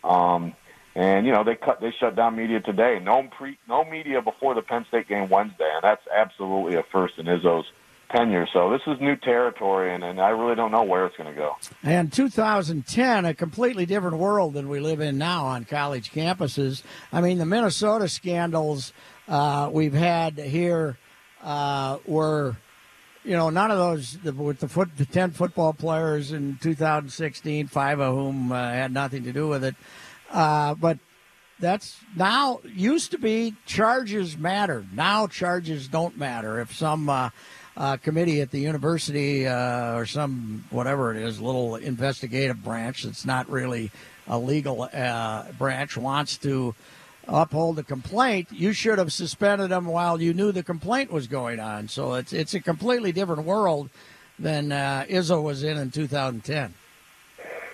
Um, 0.04 0.54
and 0.94 1.26
you 1.26 1.32
know 1.32 1.44
they 1.44 1.54
cut 1.54 1.80
they 1.80 1.92
shut 2.00 2.16
down 2.16 2.34
media 2.36 2.60
today. 2.60 2.98
No 3.02 3.22
pre 3.30 3.56
no 3.68 3.84
media 3.84 4.20
before 4.20 4.54
the 4.54 4.62
Penn 4.62 4.84
State 4.88 5.06
game 5.06 5.28
Wednesday, 5.28 5.70
and 5.74 5.82
that's 5.82 6.02
absolutely 6.12 6.76
a 6.76 6.82
first 6.90 7.18
in 7.18 7.26
Izzo's 7.26 7.66
tenure. 8.10 8.46
So 8.52 8.70
this 8.70 8.80
is 8.86 9.00
new 9.00 9.16
territory, 9.16 9.94
and, 9.94 10.02
and 10.02 10.20
I 10.20 10.30
really 10.30 10.54
don't 10.54 10.72
know 10.72 10.82
where 10.82 11.06
it's 11.06 11.16
going 11.16 11.32
to 11.32 11.38
go. 11.38 11.56
And 11.82 12.12
2010, 12.12 13.24
a 13.24 13.34
completely 13.34 13.86
different 13.86 14.16
world 14.16 14.54
than 14.54 14.68
we 14.68 14.80
live 14.80 15.00
in 15.00 15.18
now 15.18 15.46
on 15.46 15.64
college 15.64 16.10
campuses. 16.10 16.82
I 17.12 17.20
mean, 17.20 17.38
the 17.38 17.46
Minnesota 17.46 18.08
scandals 18.08 18.92
uh, 19.28 19.70
we've 19.72 19.94
had 19.94 20.38
here 20.38 20.96
uh, 21.42 21.98
were, 22.06 22.56
you 23.28 23.36
know, 23.36 23.50
none 23.50 23.70
of 23.70 23.76
those 23.76 24.16
the, 24.24 24.32
with 24.32 24.58
the 24.58 24.68
foot 24.68 24.88
the 24.96 25.04
10 25.04 25.32
football 25.32 25.74
players 25.74 26.32
in 26.32 26.56
2016, 26.62 27.66
five 27.66 28.00
of 28.00 28.14
whom 28.14 28.50
uh, 28.50 28.56
had 28.56 28.90
nothing 28.90 29.24
to 29.24 29.32
do 29.34 29.46
with 29.46 29.64
it. 29.64 29.74
Uh, 30.30 30.74
but 30.74 30.98
that's 31.60 32.00
now 32.16 32.60
used 32.64 33.10
to 33.10 33.18
be 33.18 33.54
charges 33.66 34.38
mattered. 34.38 34.94
Now 34.94 35.26
charges 35.26 35.88
don't 35.88 36.16
matter. 36.16 36.58
If 36.58 36.74
some 36.74 37.10
uh, 37.10 37.28
uh, 37.76 37.98
committee 37.98 38.40
at 38.40 38.50
the 38.50 38.60
university 38.60 39.46
uh, 39.46 39.94
or 39.94 40.06
some 40.06 40.64
whatever 40.70 41.14
it 41.14 41.18
is, 41.18 41.38
little 41.38 41.76
investigative 41.76 42.64
branch 42.64 43.02
that's 43.02 43.26
not 43.26 43.50
really 43.50 43.90
a 44.26 44.38
legal 44.38 44.88
uh, 44.90 45.52
branch 45.58 45.98
wants 45.98 46.38
to 46.38 46.74
uphold 47.28 47.76
the 47.76 47.84
complaint, 47.84 48.48
you 48.50 48.72
should 48.72 48.98
have 48.98 49.12
suspended 49.12 49.70
them 49.70 49.84
while 49.84 50.20
you 50.20 50.32
knew 50.34 50.50
the 50.50 50.62
complaint 50.62 51.12
was 51.12 51.26
going 51.26 51.60
on. 51.60 51.88
So 51.88 52.14
it's 52.14 52.32
it's 52.32 52.54
a 52.54 52.60
completely 52.60 53.12
different 53.12 53.44
world 53.44 53.90
than 54.38 54.72
uh, 54.72 55.04
Izzo 55.08 55.42
was 55.42 55.62
in 55.62 55.76
in 55.76 55.90
2010. 55.90 56.74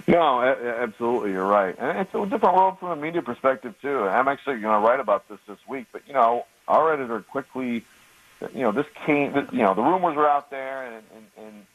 No, 0.06 0.42
absolutely, 0.42 1.30
you're 1.30 1.46
right, 1.46 1.74
and 1.78 1.98
it's 1.98 2.14
a 2.14 2.26
different 2.26 2.56
world 2.56 2.78
from 2.78 2.90
a 2.90 2.96
media 2.96 3.22
perspective 3.22 3.74
too. 3.80 4.00
I'm 4.02 4.28
actually 4.28 4.60
going 4.60 4.82
to 4.82 4.86
write 4.86 5.00
about 5.00 5.26
this 5.28 5.38
this 5.48 5.56
week, 5.66 5.86
but 5.92 6.02
you 6.06 6.12
know, 6.12 6.44
our 6.68 6.92
editor 6.92 7.20
quickly, 7.22 7.84
you 8.54 8.62
know, 8.62 8.72
this 8.72 8.84
came, 9.06 9.34
you 9.50 9.62
know, 9.62 9.74
the 9.74 9.82
rumors 9.82 10.14
were 10.14 10.28
out 10.28 10.50
there, 10.50 10.84
and 10.84 11.04
and 11.16 11.46
and, 11.46 11.66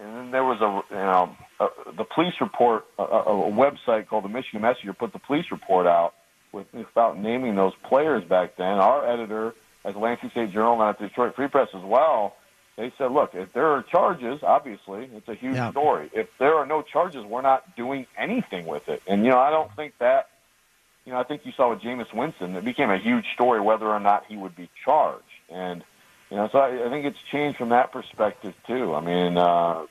and 0.00 0.16
then 0.16 0.30
there 0.30 0.44
was 0.44 0.62
a, 0.62 0.94
you 0.94 1.00
know, 1.00 1.36
a, 1.60 1.68
the 1.94 2.04
police 2.04 2.34
report, 2.40 2.86
a 2.98 3.02
a 3.02 3.52
website 3.52 4.06
called 4.06 4.24
the 4.24 4.30
Michigan 4.30 4.62
Messenger 4.62 4.94
put 4.94 5.12
the 5.12 5.18
police 5.18 5.50
report 5.50 5.86
out 5.86 6.14
with 6.54 6.72
without 6.72 7.18
naming 7.18 7.56
those 7.56 7.74
players 7.82 8.24
back 8.24 8.56
then. 8.56 8.78
Our 8.78 9.06
editor, 9.06 9.54
at 9.84 9.92
the 9.92 9.98
Lansing 9.98 10.30
State 10.30 10.52
Journal 10.52 10.80
and 10.80 10.88
at 10.88 10.98
the 10.98 11.08
Detroit 11.08 11.34
Free 11.36 11.48
Press 11.48 11.68
as 11.74 11.82
well, 11.82 12.36
they 12.76 12.92
said, 12.96 13.12
look, 13.12 13.34
if 13.34 13.52
there 13.52 13.66
are 13.66 13.82
charges, 13.82 14.42
obviously, 14.42 15.10
it's 15.14 15.28
a 15.28 15.34
huge 15.34 15.56
Yeah. 15.56 15.70
story. 15.70 16.10
If 16.12 16.28
there 16.38 16.54
are 16.56 16.66
no 16.66 16.82
charges, 16.82 17.24
we're 17.24 17.42
not 17.42 17.76
doing 17.76 18.06
anything 18.16 18.66
with 18.66 18.88
it. 18.88 19.02
And, 19.06 19.24
you 19.24 19.30
know, 19.30 19.38
I 19.38 19.50
don't 19.50 19.70
think 19.76 19.92
that, 19.98 20.28
you 21.04 21.12
know, 21.12 21.18
I 21.20 21.22
think 21.24 21.44
you 21.44 21.52
saw 21.52 21.70
with 21.70 21.82
Jameis 21.82 22.12
Winston, 22.12 22.56
it 22.56 22.64
became 22.64 22.90
a 22.90 22.98
huge 22.98 23.26
story 23.34 23.60
whether 23.60 23.86
or 23.86 24.00
not 24.00 24.24
he 24.26 24.36
would 24.36 24.56
be 24.56 24.70
charged. 24.84 25.22
And, 25.50 25.84
you 26.30 26.36
know, 26.36 26.48
so 26.50 26.58
I, 26.58 26.86
I 26.86 26.88
think 26.88 27.04
it's 27.04 27.20
changed 27.30 27.58
from 27.58 27.68
that 27.68 27.92
perspective, 27.92 28.54
too. 28.66 28.94
I 28.94 29.00
mean, 29.00 29.36
uh, 29.36 29.82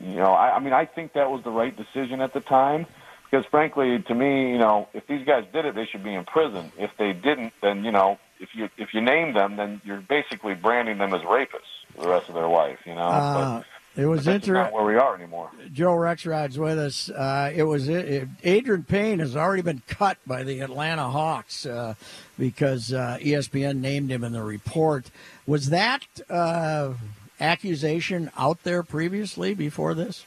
you 0.00 0.16
know, 0.16 0.32
I, 0.32 0.56
I 0.56 0.58
mean, 0.60 0.72
I 0.72 0.84
think 0.84 1.14
that 1.14 1.30
was 1.30 1.42
the 1.42 1.50
right 1.50 1.74
decision 1.76 2.20
at 2.20 2.32
the 2.32 2.40
time 2.40 2.86
because, 3.30 3.46
frankly, 3.46 4.02
to 4.08 4.14
me, 4.14 4.50
you 4.50 4.58
know, 4.58 4.88
if 4.92 5.06
these 5.06 5.24
guys 5.26 5.44
did 5.52 5.64
it, 5.64 5.74
they 5.74 5.86
should 5.86 6.02
be 6.02 6.14
in 6.14 6.24
prison. 6.24 6.72
If 6.78 6.90
they 6.98 7.12
didn't, 7.12 7.52
then 7.62 7.84
you 7.84 7.92
know, 7.92 8.18
if 8.40 8.48
you 8.54 8.68
if 8.76 8.92
you 8.94 9.00
name 9.00 9.34
them, 9.34 9.56
then 9.56 9.80
you're 9.84 10.00
basically 10.00 10.54
branding 10.54 10.98
them 10.98 11.14
as 11.14 11.20
rapists 11.22 11.70
for 11.94 12.02
the 12.02 12.08
rest 12.08 12.28
of 12.28 12.34
their 12.34 12.48
life. 12.48 12.78
You 12.86 12.94
know, 12.94 13.00
Uh, 13.02 13.62
it 13.96 14.06
was 14.06 14.24
but 14.24 14.30
not 14.30 14.34
interesting. 14.36 14.74
where 14.74 14.84
we 14.84 14.96
are 14.96 15.14
anymore. 15.16 15.50
Joe 15.72 15.92
Rexrode's 15.94 16.58
with 16.58 16.78
us. 16.78 17.10
Uh, 17.10 17.50
it 17.54 17.64
was 17.64 17.88
it, 17.88 18.28
Adreian 18.42 18.86
Payne 18.86 19.18
has 19.18 19.36
already 19.36 19.62
been 19.62 19.82
cut 19.88 20.16
by 20.26 20.42
the 20.44 20.60
Atlanta 20.60 21.08
Hawks 21.08 21.66
uh, 21.66 21.94
because 22.38 22.92
uh, 22.92 23.18
ESPN 23.20 23.78
named 23.80 24.10
him 24.10 24.22
in 24.24 24.32
the 24.32 24.42
report. 24.42 25.10
Was 25.46 25.70
that 25.70 26.06
uh, 26.30 26.94
accusation 27.40 28.30
out 28.36 28.62
there 28.62 28.82
previously 28.82 29.54
before 29.54 29.94
this? 29.94 30.24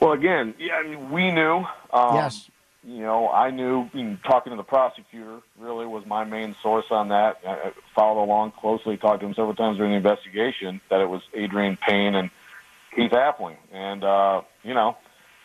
Well, 0.00 0.12
again, 0.12 0.54
yeah, 0.58 0.74
I 0.74 0.82
mean, 0.88 1.10
we 1.10 1.30
knew. 1.30 1.64
Um, 1.92 2.16
Yes. 2.16 2.48
You 2.82 3.00
know, 3.02 3.28
I 3.28 3.50
knew. 3.50 3.90
You 3.92 4.04
know, 4.04 4.16
talking 4.24 4.52
to 4.52 4.56
the 4.56 4.62
prosecutor 4.62 5.40
really 5.58 5.84
was 5.84 6.06
my 6.06 6.24
main 6.24 6.56
source 6.62 6.86
on 6.90 7.08
that. 7.08 7.36
I 7.46 7.72
followed 7.94 8.24
along 8.24 8.52
closely, 8.58 8.96
talked 8.96 9.20
to 9.20 9.26
him 9.26 9.34
several 9.34 9.54
times 9.54 9.76
during 9.76 9.92
the 9.92 9.98
investigation. 9.98 10.80
That 10.88 11.02
it 11.02 11.08
was 11.10 11.20
Adreian 11.36 11.78
Payne 11.78 12.14
and 12.14 12.30
Keith 12.96 13.10
Appling, 13.12 13.58
and 13.70 14.02
uh, 14.02 14.40
you 14.62 14.72
know, 14.72 14.96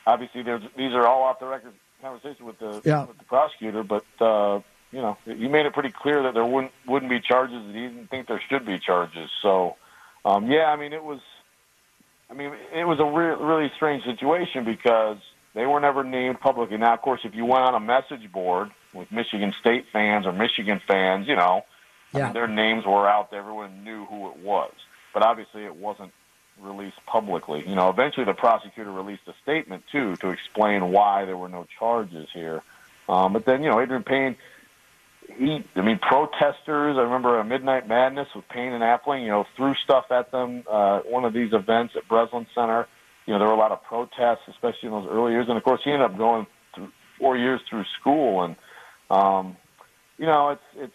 obviously, 0.08 0.44
there's, 0.44 0.62
these 0.78 0.94
are 0.94 1.06
all 1.06 1.24
off 1.24 1.41
the 1.41 1.46
record 1.46 1.74
conversations 2.02 2.39
with 2.39 2.58
the 2.60 2.82
Yeah. 2.86 3.04
with 3.04 3.18
the 3.18 3.26
prosecutor. 3.26 3.84
But 3.84 4.06
uh, 4.22 4.62
you 4.94 5.02
know, 5.02 5.18
he 5.26 5.50
made 5.50 5.65
it 5.65 5.74
pretty 5.74 5.91
clear 5.91 6.24
that 6.24 6.36
there 6.36 6.46
wouldn't 6.46 6.72
wouldn't 6.88 7.10
be 7.10 7.20
charges. 7.20 7.58
That 7.65 7.76
he 7.76 7.82
didn't 7.82 8.10
think 8.10 8.30
there 8.30 8.41
should 8.50 8.65
be 8.65 8.80
charges. 8.80 9.30
So, 9.41 9.76
um, 10.24 10.50
yeah, 10.50 10.68
I 10.72 10.78
mean, 10.78 10.94
it 10.94 11.04
was. 11.04 11.20
I 12.29 12.33
mean, 12.33 12.51
it 12.73 12.85
was 12.85 12.99
a 12.99 13.05
re- 13.05 13.35
really 13.35 13.71
strange 13.75 14.03
situation 14.03 14.65
because 14.65 15.17
they 15.53 15.65
were 15.65 15.79
never 15.79 16.03
named 16.03 16.39
publicly. 16.39 16.77
Now, 16.77 16.93
of 16.93 17.01
course, 17.01 17.21
if 17.23 17.35
you 17.35 17.45
went 17.45 17.63
on 17.63 17.75
a 17.75 17.79
message 17.79 18.31
board 18.31 18.71
with 18.93 19.11
Michigan 19.11 19.53
State 19.59 19.85
fans 19.93 20.25
or 20.25 20.33
Michigan 20.33 20.81
fans, 20.88 21.27
you 21.27 21.35
know, 21.35 21.63
I 22.13 22.17
mean, 22.25 22.33
their 22.33 22.47
names 22.47 22.85
were 22.85 23.07
out 23.07 23.31
there. 23.31 23.39
Everyone 23.39 23.83
knew 23.83 24.05
who 24.05 24.29
it 24.29 24.38
was. 24.38 24.71
But 25.13 25.23
obviously, 25.23 25.65
it 25.65 25.75
wasn't 25.75 26.11
released 26.59 26.97
publicly. 27.05 27.67
You 27.67 27.75
know, 27.75 27.89
eventually 27.89 28.25
the 28.25 28.33
prosecutor 28.33 28.91
released 28.91 29.23
a 29.27 29.33
statement, 29.43 29.83
too, 29.91 30.15
to 30.17 30.29
explain 30.29 30.91
why 30.91 31.25
there 31.25 31.38
were 31.38 31.49
no 31.49 31.67
charges 31.79 32.27
here. 32.33 32.61
Um, 33.07 33.33
but 33.33 33.45
then, 33.45 33.61
you 33.63 33.69
know, 33.69 33.75
Adreian 33.75 34.05
Payne, 34.05 34.35
he, 35.38 35.59
I 35.75 35.81
mean, 35.81 35.99
protesters. 35.99 36.97
I 36.97 37.01
remember 37.01 37.39
a 37.39 37.43
Midnight 37.43 37.88
Madness 37.88 38.27
with 38.35 38.47
Payne 38.49 38.73
and 38.73 38.83
Appling. 38.83 39.23
You 39.23 39.29
know, 39.29 39.45
threw 39.55 39.73
stuff 39.83 40.05
at 40.11 40.31
them. 40.31 40.63
Uh, 40.69 40.99
one 41.01 41.25
of 41.25 41.33
these 41.33 41.51
events 41.53 41.93
at 41.95 42.07
Breslin 42.07 42.47
Center. 42.55 42.88
You 43.25 43.33
know, 43.33 43.39
there 43.39 43.47
were 43.47 43.53
a 43.53 43.57
lot 43.57 43.71
of 43.71 43.83
protests, 43.83 44.43
especially 44.49 44.88
in 44.88 44.91
those 44.91 45.07
early 45.09 45.31
years. 45.31 45.47
And 45.49 45.57
of 45.57 45.63
course, 45.63 45.81
he 45.83 45.91
ended 45.91 46.11
up 46.11 46.17
going 46.17 46.45
through 46.75 46.89
four 47.19 47.38
years 47.38 47.59
through 47.69 47.83
school. 47.99 48.43
And 48.43 48.55
um, 49.09 49.57
you 50.17 50.25
know, 50.25 50.49
it's 50.49 50.61
it's. 50.75 50.93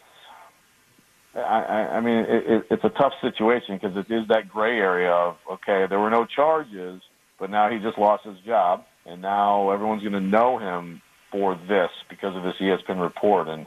I, 1.33 1.39
I 1.93 2.01
mean, 2.01 2.25
it, 2.29 2.45
it, 2.47 2.67
it's 2.73 2.85
a 2.85 2.89
tough 2.89 3.13
situation 3.21 3.79
because 3.81 3.97
it 3.97 4.13
is 4.13 4.27
that 4.29 4.49
gray 4.49 4.79
area 4.79 5.13
of 5.13 5.37
okay, 5.53 5.87
there 5.89 6.01
were 6.01 6.11
no 6.11 6.25
charges, 6.25 7.01
but 7.39 7.51
now 7.51 7.71
he 7.71 7.79
just 7.79 7.99
lost 7.99 8.25
his 8.25 8.37
job, 8.45 8.85
and 9.07 9.23
now 9.23 9.71
everyone's 9.71 10.03
going 10.03 10.13
to 10.13 10.21
know 10.21 10.59
him 10.59 11.01
for 11.31 11.55
this 11.69 11.91
because 12.09 12.37
of 12.37 12.43
this 12.43 12.55
ESPN 12.61 13.01
report. 13.01 13.49
And 13.49 13.67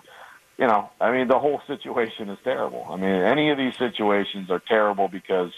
you 0.57 0.67
know, 0.67 0.89
I 0.99 1.11
mean, 1.11 1.27
the 1.27 1.39
whole 1.39 1.61
situation 1.67 2.29
is 2.29 2.37
terrible. 2.43 2.85
I 2.89 2.95
mean, 2.95 3.09
any 3.09 3.49
of 3.49 3.57
these 3.57 3.75
situations 3.77 4.49
are 4.51 4.59
terrible 4.59 5.07
because 5.07 5.51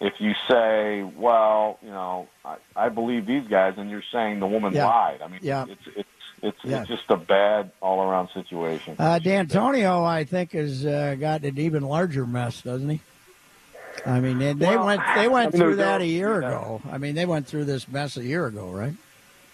if 0.00 0.14
you 0.20 0.32
say, 0.48 1.02
well, 1.02 1.78
you 1.82 1.90
know, 1.90 2.28
I, 2.44 2.56
I 2.74 2.88
believe 2.88 3.26
these 3.26 3.46
guys, 3.48 3.74
and 3.76 3.90
you're 3.90 4.02
saying 4.12 4.40
the 4.40 4.46
woman 4.46 4.72
Yeah. 4.74 4.86
lied. 4.86 5.22
I 5.22 5.28
mean, 5.28 5.40
Yeah. 5.42 5.66
it's 5.68 5.80
it's 5.96 6.08
it's 6.42 6.58
Yeah. 6.64 6.80
it's 6.80 6.88
just 6.88 7.10
a 7.10 7.16
bad 7.16 7.70
all 7.80 8.02
around 8.02 8.28
situation. 8.30 8.96
Uh, 8.98 9.18
Dantonio, 9.22 10.04
I 10.04 10.24
think, 10.24 10.52
has 10.52 10.84
uh, 10.84 11.16
got 11.18 11.44
an 11.44 11.58
even 11.58 11.82
larger 11.82 12.26
mess, 12.26 12.62
doesn't 12.62 12.88
he? 12.88 13.00
I 14.04 14.20
mean, 14.20 14.38
they, 14.38 14.52
they 14.52 14.76
Well, 14.76 14.86
went 14.86 15.02
they 15.14 15.28
went 15.28 15.48
I 15.48 15.50
mean, 15.58 15.60
through 15.60 15.76
that 15.76 16.00
a 16.02 16.06
year 16.06 16.40
yeah. 16.42 16.48
ago. 16.48 16.82
I 16.90 16.98
mean, 16.98 17.14
they 17.14 17.24
went 17.26 17.46
through 17.46 17.64
this 17.64 17.88
mess 17.88 18.16
a 18.18 18.22
year 18.24 18.46
ago, 18.46 18.70
right? 18.70 18.94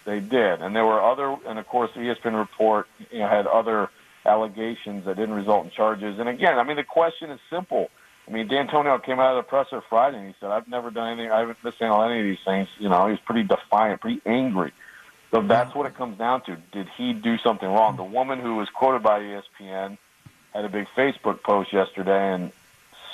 They 0.05 0.19
did, 0.19 0.61
and 0.61 0.75
there 0.75 0.85
were 0.85 1.01
other, 1.01 1.37
and 1.47 1.61
of 1.61 1.69
course, 1.69 1.91
the 1.95 2.01
ESPN 2.01 2.37
report, 2.37 2.89
you 3.13 3.21
know, 3.21 3.29
had 3.29 3.47
other 3.47 3.89
allegations 4.25 5.05
that 5.05 5.17
didn't 5.17 5.35
result 5.35 5.65
in 5.65 5.71
charges. 5.71 6.19
And 6.19 6.29
again, 6.29 6.59
I 6.59 6.63
mean, 6.65 6.77
the 6.77 6.85
question 6.85 7.31
is 7.31 7.41
simple. 7.51 7.91
I 8.27 8.31
mean, 8.31 8.49
Dantonio 8.49 9.03
came 9.03 9.19
out 9.19 9.37
of 9.37 9.45
the 9.45 9.49
presser 9.49 9.83
Friday 9.89 10.19
and 10.19 10.29
he 10.29 10.35
said, 10.41 10.51
"I've 10.51 10.69
never 10.69 10.91
done 10.91 11.09
anything. 11.09 11.33
I 11.33 11.41
haven't 11.41 11.63
mishandled 11.65 12.11
any 12.11 12.21
of 12.21 12.25
these 12.25 12.45
things." 12.45 12.69
You 12.79 12.89
know, 12.89 13.07
he 13.07 13.13
was 13.13 13.21
pretty 13.21 13.43
defiant, 13.43 14.01
pretty 14.01 14.21
angry. 14.25 14.73
So 15.33 15.41
that's 15.41 15.75
what 15.75 15.87
it 15.87 15.95
comes 15.97 16.19
down 16.19 16.43
to. 16.43 16.57
Did 16.73 16.89
he 16.97 17.15
do 17.15 17.39
something 17.39 17.69
wrong? 17.69 17.97
The 17.97 18.05
woman 18.05 18.39
who 18.39 18.57
was 18.57 18.69
quoted 18.69 19.03
by 19.03 19.21
ESPN 19.21 19.97
had 20.53 20.65
a 20.65 20.69
big 20.69 20.87
Facebook 20.97 21.43
post 21.43 21.73
yesterday 21.73 22.35
and 22.35 22.53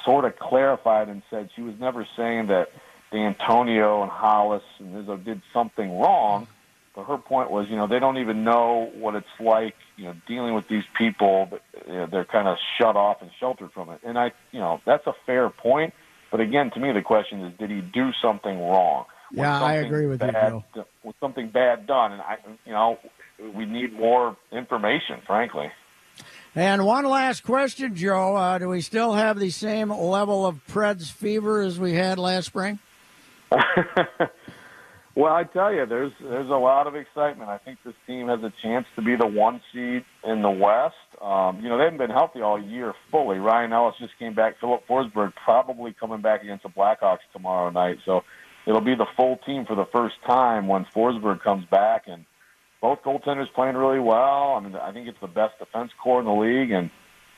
sort 0.04 0.24
of 0.24 0.38
clarified 0.38 1.08
and 1.08 1.22
said 1.30 1.50
she 1.54 1.62
was 1.62 1.78
never 1.78 2.06
saying 2.16 2.48
that 2.48 2.70
Dantonio 3.12 4.02
and 4.02 4.10
Hollis 4.10 4.64
and 4.78 5.06
Izzo 5.06 5.22
did 5.22 5.40
something 5.52 5.98
wrong. 5.98 6.48
But 6.94 7.04
her 7.04 7.18
point 7.18 7.50
was, 7.50 7.68
you 7.68 7.76
know, 7.76 7.86
they 7.86 8.00
don't 8.00 8.18
even 8.18 8.42
know 8.42 8.90
what 8.94 9.14
it's 9.14 9.40
like, 9.40 9.76
you 9.98 10.04
know, 10.04 10.14
dealing 10.26 10.54
with 10.54 10.68
these 10.68 10.84
people. 10.96 11.48
But 11.50 11.62
you 11.86 11.92
know, 11.92 12.06
they're 12.10 12.24
kind 12.24 12.48
of 12.48 12.56
shut 12.78 12.96
off 12.96 13.20
and 13.20 13.30
sheltered 13.38 13.72
from 13.72 13.90
it. 13.90 14.00
And 14.04 14.18
I, 14.18 14.32
you 14.52 14.60
know, 14.60 14.80
that's 14.86 15.06
a 15.06 15.14
fair 15.26 15.50
point. 15.50 15.92
But 16.30 16.40
again, 16.40 16.70
to 16.72 16.80
me, 16.80 16.92
the 16.92 17.02
question 17.02 17.42
is, 17.42 17.58
did 17.58 17.70
he 17.70 17.80
do 17.80 18.10
something 18.22 18.58
wrong? 18.58 19.04
Was 19.32 19.38
Yeah, 19.38 19.62
I 19.62 19.74
agree 19.74 20.06
with 20.06 20.22
you, 20.22 20.32
bad, 20.32 20.62
Joe. 20.74 20.86
Was 21.02 21.14
something 21.20 21.50
bad 21.50 21.86
done? 21.86 22.12
And 22.12 22.22
I, 22.22 22.36
you 22.64 22.72
know, 22.72 22.98
we 23.54 23.66
need 23.66 23.92
more 23.92 24.36
information, 24.52 25.20
frankly. 25.26 25.70
And 26.54 26.84
one 26.84 27.04
last 27.04 27.44
question, 27.44 27.94
Joe. 27.94 28.36
Uh, 28.36 28.58
do 28.58 28.68
we 28.68 28.80
still 28.80 29.14
have 29.14 29.38
the 29.38 29.50
same 29.50 29.90
level 29.90 30.46
of 30.46 30.66
Preds 30.66 31.10
fever 31.10 31.60
as 31.60 31.78
we 31.78 31.92
had 31.92 32.18
last 32.18 32.46
spring? 32.46 32.78
Well, 35.18 35.34
I 35.34 35.42
tell 35.42 35.74
you, 35.74 35.84
there's 35.84 36.12
there's 36.20 36.48
a 36.48 36.56
lot 36.56 36.86
of 36.86 36.94
excitement. 36.94 37.50
I 37.50 37.58
think 37.58 37.80
this 37.84 37.96
team 38.06 38.28
has 38.28 38.40
a 38.44 38.52
chance 38.62 38.86
to 38.94 39.02
be 39.02 39.16
the 39.16 39.26
one 39.26 39.60
seed 39.72 40.04
in 40.22 40.42
the 40.42 40.50
West. 40.50 40.94
Um, 41.20 41.60
you 41.60 41.68
know, 41.68 41.76
they 41.76 41.82
haven't 41.82 41.98
been 41.98 42.12
healthy 42.12 42.40
all 42.40 42.56
year 42.56 42.94
fully. 43.10 43.40
Ryan 43.40 43.72
Ellis 43.72 43.96
just 43.98 44.16
came 44.20 44.34
back. 44.34 44.60
Filip 44.60 44.86
Forsberg 44.86 45.32
probably 45.34 45.92
coming 45.92 46.20
back 46.20 46.44
against 46.44 46.62
the 46.62 46.68
Blackhawks 46.68 47.26
tomorrow 47.32 47.68
night. 47.70 47.98
So 48.04 48.22
it'll 48.64 48.80
be 48.80 48.94
the 48.94 49.08
full 49.16 49.38
team 49.38 49.66
for 49.66 49.74
the 49.74 49.86
first 49.86 50.14
time 50.24 50.68
when 50.68 50.84
Forsberg 50.84 51.42
comes 51.42 51.64
back. 51.64 52.04
And 52.06 52.24
both 52.80 53.02
goaltenders 53.02 53.52
playing 53.52 53.76
really 53.76 53.98
well. 53.98 54.54
I 54.54 54.60
mean, 54.60 54.76
I 54.76 54.92
think 54.92 55.08
it's 55.08 55.20
the 55.20 55.26
best 55.26 55.58
defense 55.58 55.90
corps 56.00 56.20
in 56.20 56.26
the 56.26 56.32
league. 56.32 56.70
And 56.70 56.90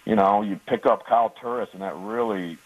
you 0.05 0.17
know, 0.17 0.43
you 0.43 0.61
pick 0.67 0.85
up 0.85 1.07
Kyle 1.07 1.35
Turris, 1.41 1.71
and 1.73 1.81
that 1.81 1.97
really 1.97 2.59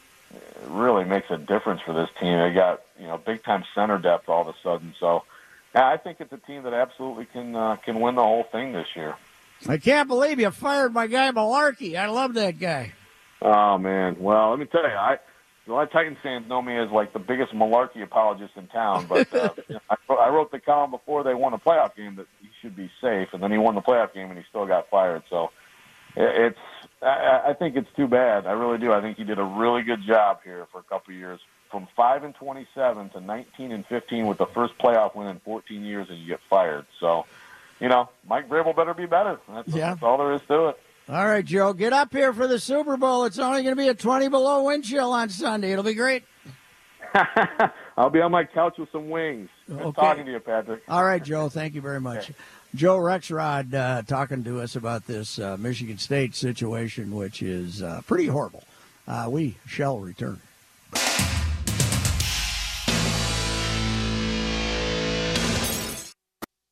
really 0.68 1.04
makes 1.04 1.30
a 1.30 1.36
difference 1.36 1.80
for 1.82 1.92
this 1.92 2.08
team. 2.20 2.38
They 2.38 2.52
got 2.54 2.82
you 2.98 3.06
know 3.06 3.18
big 3.18 3.44
time 3.44 3.64
center 3.74 3.98
depth 3.98 4.28
all 4.28 4.42
of 4.42 4.48
a 4.48 4.54
sudden. 4.62 4.94
So 5.00 5.24
yeah, 5.74 5.88
I 5.88 5.96
think 5.96 6.20
it's 6.20 6.32
a 6.32 6.38
team 6.38 6.62
that 6.64 6.74
absolutely 6.74 7.26
can 7.26 7.54
uh, 7.54 7.76
can 7.76 8.00
win 8.00 8.14
the 8.14 8.22
whole 8.22 8.44
thing 8.44 8.72
this 8.72 8.88
year. 8.94 9.16
I 9.68 9.78
can't 9.78 10.08
believe 10.08 10.40
you 10.40 10.50
fired 10.50 10.92
my 10.92 11.06
guy 11.06 11.30
Mularkey. 11.30 11.96
I 11.96 12.06
love 12.08 12.34
that 12.34 12.58
guy. 12.58 12.92
Oh 13.40 13.78
man, 13.78 14.16
well 14.18 14.50
let 14.50 14.58
me 14.58 14.66
tell 14.66 14.82
you, 14.82 14.88
I 14.88 15.18
a 15.66 15.72
lot 15.72 15.84
of 15.84 15.92
Titans 15.92 16.18
fans 16.22 16.48
know 16.48 16.60
me 16.60 16.76
as 16.76 16.90
like 16.90 17.12
the 17.12 17.18
biggest 17.18 17.52
Mularkey 17.52 18.02
apologist 18.02 18.52
in 18.56 18.66
town. 18.68 19.06
But 19.08 19.32
uh, 19.34 19.50
I, 19.90 19.96
I 20.12 20.28
wrote 20.28 20.50
the 20.52 20.60
column 20.60 20.90
before 20.90 21.24
they 21.24 21.34
won 21.34 21.54
a 21.54 21.58
playoff 21.58 21.96
game 21.96 22.16
that 22.16 22.26
he 22.40 22.48
should 22.60 22.76
be 22.76 22.90
safe, 23.00 23.28
and 23.32 23.42
then 23.42 23.50
he 23.50 23.58
won 23.58 23.74
the 23.74 23.80
playoff 23.80 24.12
game 24.12 24.30
and 24.30 24.38
he 24.38 24.44
still 24.48 24.66
got 24.66 24.90
fired. 24.90 25.22
So 25.30 25.50
it's 26.16 26.58
I, 27.02 27.42
I 27.48 27.54
think 27.58 27.76
it's 27.76 27.88
too 27.96 28.06
bad. 28.08 28.46
I 28.46 28.52
really 28.52 28.78
do. 28.78 28.92
I 28.92 29.00
think 29.00 29.16
he 29.18 29.24
did 29.24 29.38
a 29.38 29.44
really 29.44 29.82
good 29.82 30.02
job 30.06 30.38
here 30.44 30.66
for 30.72 30.78
a 30.78 30.82
couple 30.84 31.12
of 31.12 31.18
years. 31.18 31.40
From 31.70 31.88
five 31.96 32.22
and 32.22 32.34
twenty-seven 32.36 33.10
to 33.10 33.20
nineteen 33.20 33.72
and 33.72 33.84
fifteen 33.86 34.26
with 34.26 34.38
the 34.38 34.46
first 34.46 34.78
playoff 34.78 35.14
win 35.16 35.26
in 35.26 35.40
fourteen 35.40 35.84
years, 35.84 36.06
and 36.08 36.18
you 36.20 36.26
get 36.28 36.40
fired. 36.48 36.86
So, 37.00 37.26
you 37.80 37.88
know, 37.88 38.08
Mike 38.28 38.48
Vrabel 38.48 38.76
better 38.76 38.94
be 38.94 39.06
better. 39.06 39.40
That's, 39.48 39.68
Yeah. 39.68 39.90
that's 39.90 40.02
all 40.02 40.18
there 40.18 40.32
is 40.34 40.40
to 40.48 40.68
it. 40.68 40.80
All 41.08 41.26
right, 41.26 41.44
Joe, 41.44 41.72
get 41.72 41.92
up 41.92 42.12
here 42.12 42.32
for 42.32 42.46
the 42.46 42.58
Super 42.60 42.96
Bowl. 42.96 43.24
It's 43.24 43.38
only 43.38 43.62
going 43.62 43.76
to 43.76 43.82
be 43.82 43.88
a 43.88 43.94
20 43.94 44.28
below 44.28 44.62
wind 44.64 44.84
chill 44.84 45.12
on 45.12 45.28
Sunday. 45.28 45.72
It'll 45.72 45.84
be 45.84 45.92
great. 45.94 46.22
I'll 47.96 48.08
be 48.10 48.20
on 48.20 48.30
my 48.32 48.44
couch 48.44 48.76
with 48.78 48.90
some 48.90 49.10
wings. 49.10 49.48
Good 49.68 49.80
Okay. 49.80 50.00
talking 50.00 50.26
to 50.26 50.32
you, 50.32 50.40
Patrick. 50.40 50.82
All 50.88 51.04
right, 51.04 51.22
Joe. 51.22 51.48
Thank 51.48 51.74
you 51.74 51.80
very 51.80 52.00
much. 52.00 52.32
Joe 52.74 52.98
Rexrode 52.98 53.72
uh, 53.72 54.02
talking 54.02 54.42
to 54.44 54.60
us 54.60 54.74
about 54.74 55.06
this 55.06 55.38
uh, 55.38 55.56
Michigan 55.56 55.96
State 55.96 56.34
situation, 56.34 57.14
which 57.14 57.40
is 57.40 57.82
uh, 57.82 58.00
pretty 58.06 58.26
horrible. 58.26 58.64
Uh, 59.06 59.28
we 59.30 59.56
shall 59.64 60.00
return. 60.00 60.40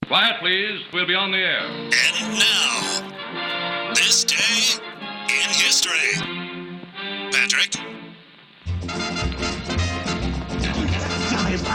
Quiet, 0.09 0.41
please. 0.41 0.83
We'll 0.93 1.07
be 1.07 1.15
on 1.15 1.31
the 1.31 1.39
air. 1.39 1.67
And 1.67 2.39
now, 2.39 3.93
this 3.95 4.25
day 4.25 4.83
in 5.29 5.51
history. 5.51 6.42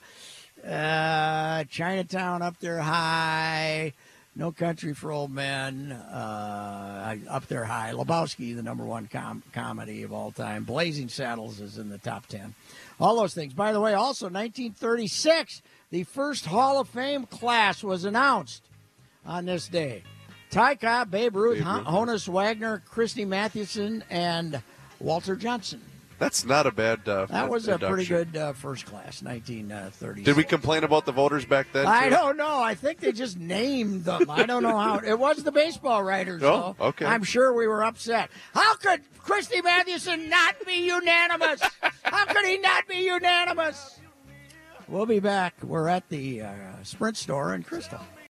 Uh, 0.65 1.65
Chinatown 1.65 2.41
up 2.41 2.57
there 2.59 2.79
high. 2.79 3.93
No 4.35 4.51
Country 4.51 4.93
for 4.93 5.11
Old 5.11 5.31
Men 5.31 5.91
uh, 5.91 7.15
up 7.29 7.47
there 7.47 7.65
high. 7.65 7.91
Lebowski, 7.93 8.55
the 8.55 8.63
number 8.63 8.83
one 8.83 9.07
com- 9.07 9.43
comedy 9.53 10.01
of 10.01 10.11
all 10.11 10.31
time. 10.31 10.63
Blazing 10.63 11.07
Saddles 11.07 11.59
is 11.59 11.77
in 11.77 11.89
the 11.89 11.99
top 11.99 12.25
ten. 12.25 12.55
All 12.99 13.15
those 13.15 13.35
things. 13.35 13.53
By 13.53 13.73
the 13.73 13.79
way, 13.79 13.93
also 13.93 14.25
1936, 14.25 15.61
the 15.91 16.03
first 16.03 16.45
Hall 16.47 16.79
of 16.79 16.89
Fame 16.89 17.25
class 17.27 17.83
was 17.83 18.05
announced 18.05 18.63
on 19.25 19.45
this 19.45 19.67
day. 19.67 20.01
Ty 20.49 20.75
Cobb, 20.75 21.11
Babe 21.11 21.35
Ruth, 21.35 21.59
Babe 21.59 21.67
Ruth. 21.67 21.85
Honus 21.85 22.27
Wagner, 22.27 22.81
Christy 22.89 23.25
Mathewson, 23.25 24.03
and 24.09 24.61
Walter 24.99 25.35
Johnson. 25.35 25.81
That's 26.23 26.45
not 26.45 26.65
a 26.65 26.71
bad. 26.71 27.07
Uh, 27.07 27.25
That 27.27 27.49
was 27.49 27.67
a 27.67 27.77
pretty 27.77 28.05
good 28.05 28.35
uh, 28.37 28.53
first 28.53 28.85
class, 28.85 29.21
1936. 29.21 30.25
Did 30.25 30.37
we 30.37 30.43
complain 30.43 30.83
about 30.83 31.05
the 31.05 31.11
voters 31.11 31.45
back 31.45 31.67
then? 31.73 31.85
I 31.85 32.05
too? 32.05 32.15
don't 32.15 32.37
know. 32.37 32.61
I 32.61 32.75
think 32.75 32.99
they 32.99 33.11
just 33.11 33.37
named 33.37 34.05
them. 34.05 34.29
I 34.29 34.45
don't 34.45 34.63
know 34.63 34.77
how. 34.77 34.99
It 35.03 35.19
was 35.19 35.43
the 35.43 35.51
baseball 35.51 36.03
writers, 36.03 36.41
Oh, 36.43 36.75
though. 36.79 36.85
okay. 36.87 37.05
I'm 37.05 37.23
sure 37.23 37.53
we 37.53 37.67
were 37.67 37.83
upset. 37.83 38.29
How 38.53 38.75
could 38.75 39.01
Christy 39.19 39.61
Mathewson 39.61 40.29
not 40.29 40.55
be 40.65 40.85
unanimous? 40.85 41.61
How 42.03 42.25
could 42.25 42.45
he 42.45 42.57
not 42.57 42.87
be 42.87 42.99
unanimous? 43.05 43.99
We'll 44.87 45.05
be 45.05 45.19
back. 45.19 45.55
We're 45.63 45.87
at 45.87 46.07
the 46.09 46.41
uh, 46.41 46.53
Sprint 46.83 47.17
store 47.17 47.53
in 47.55 47.63
Crystal. 47.63 47.99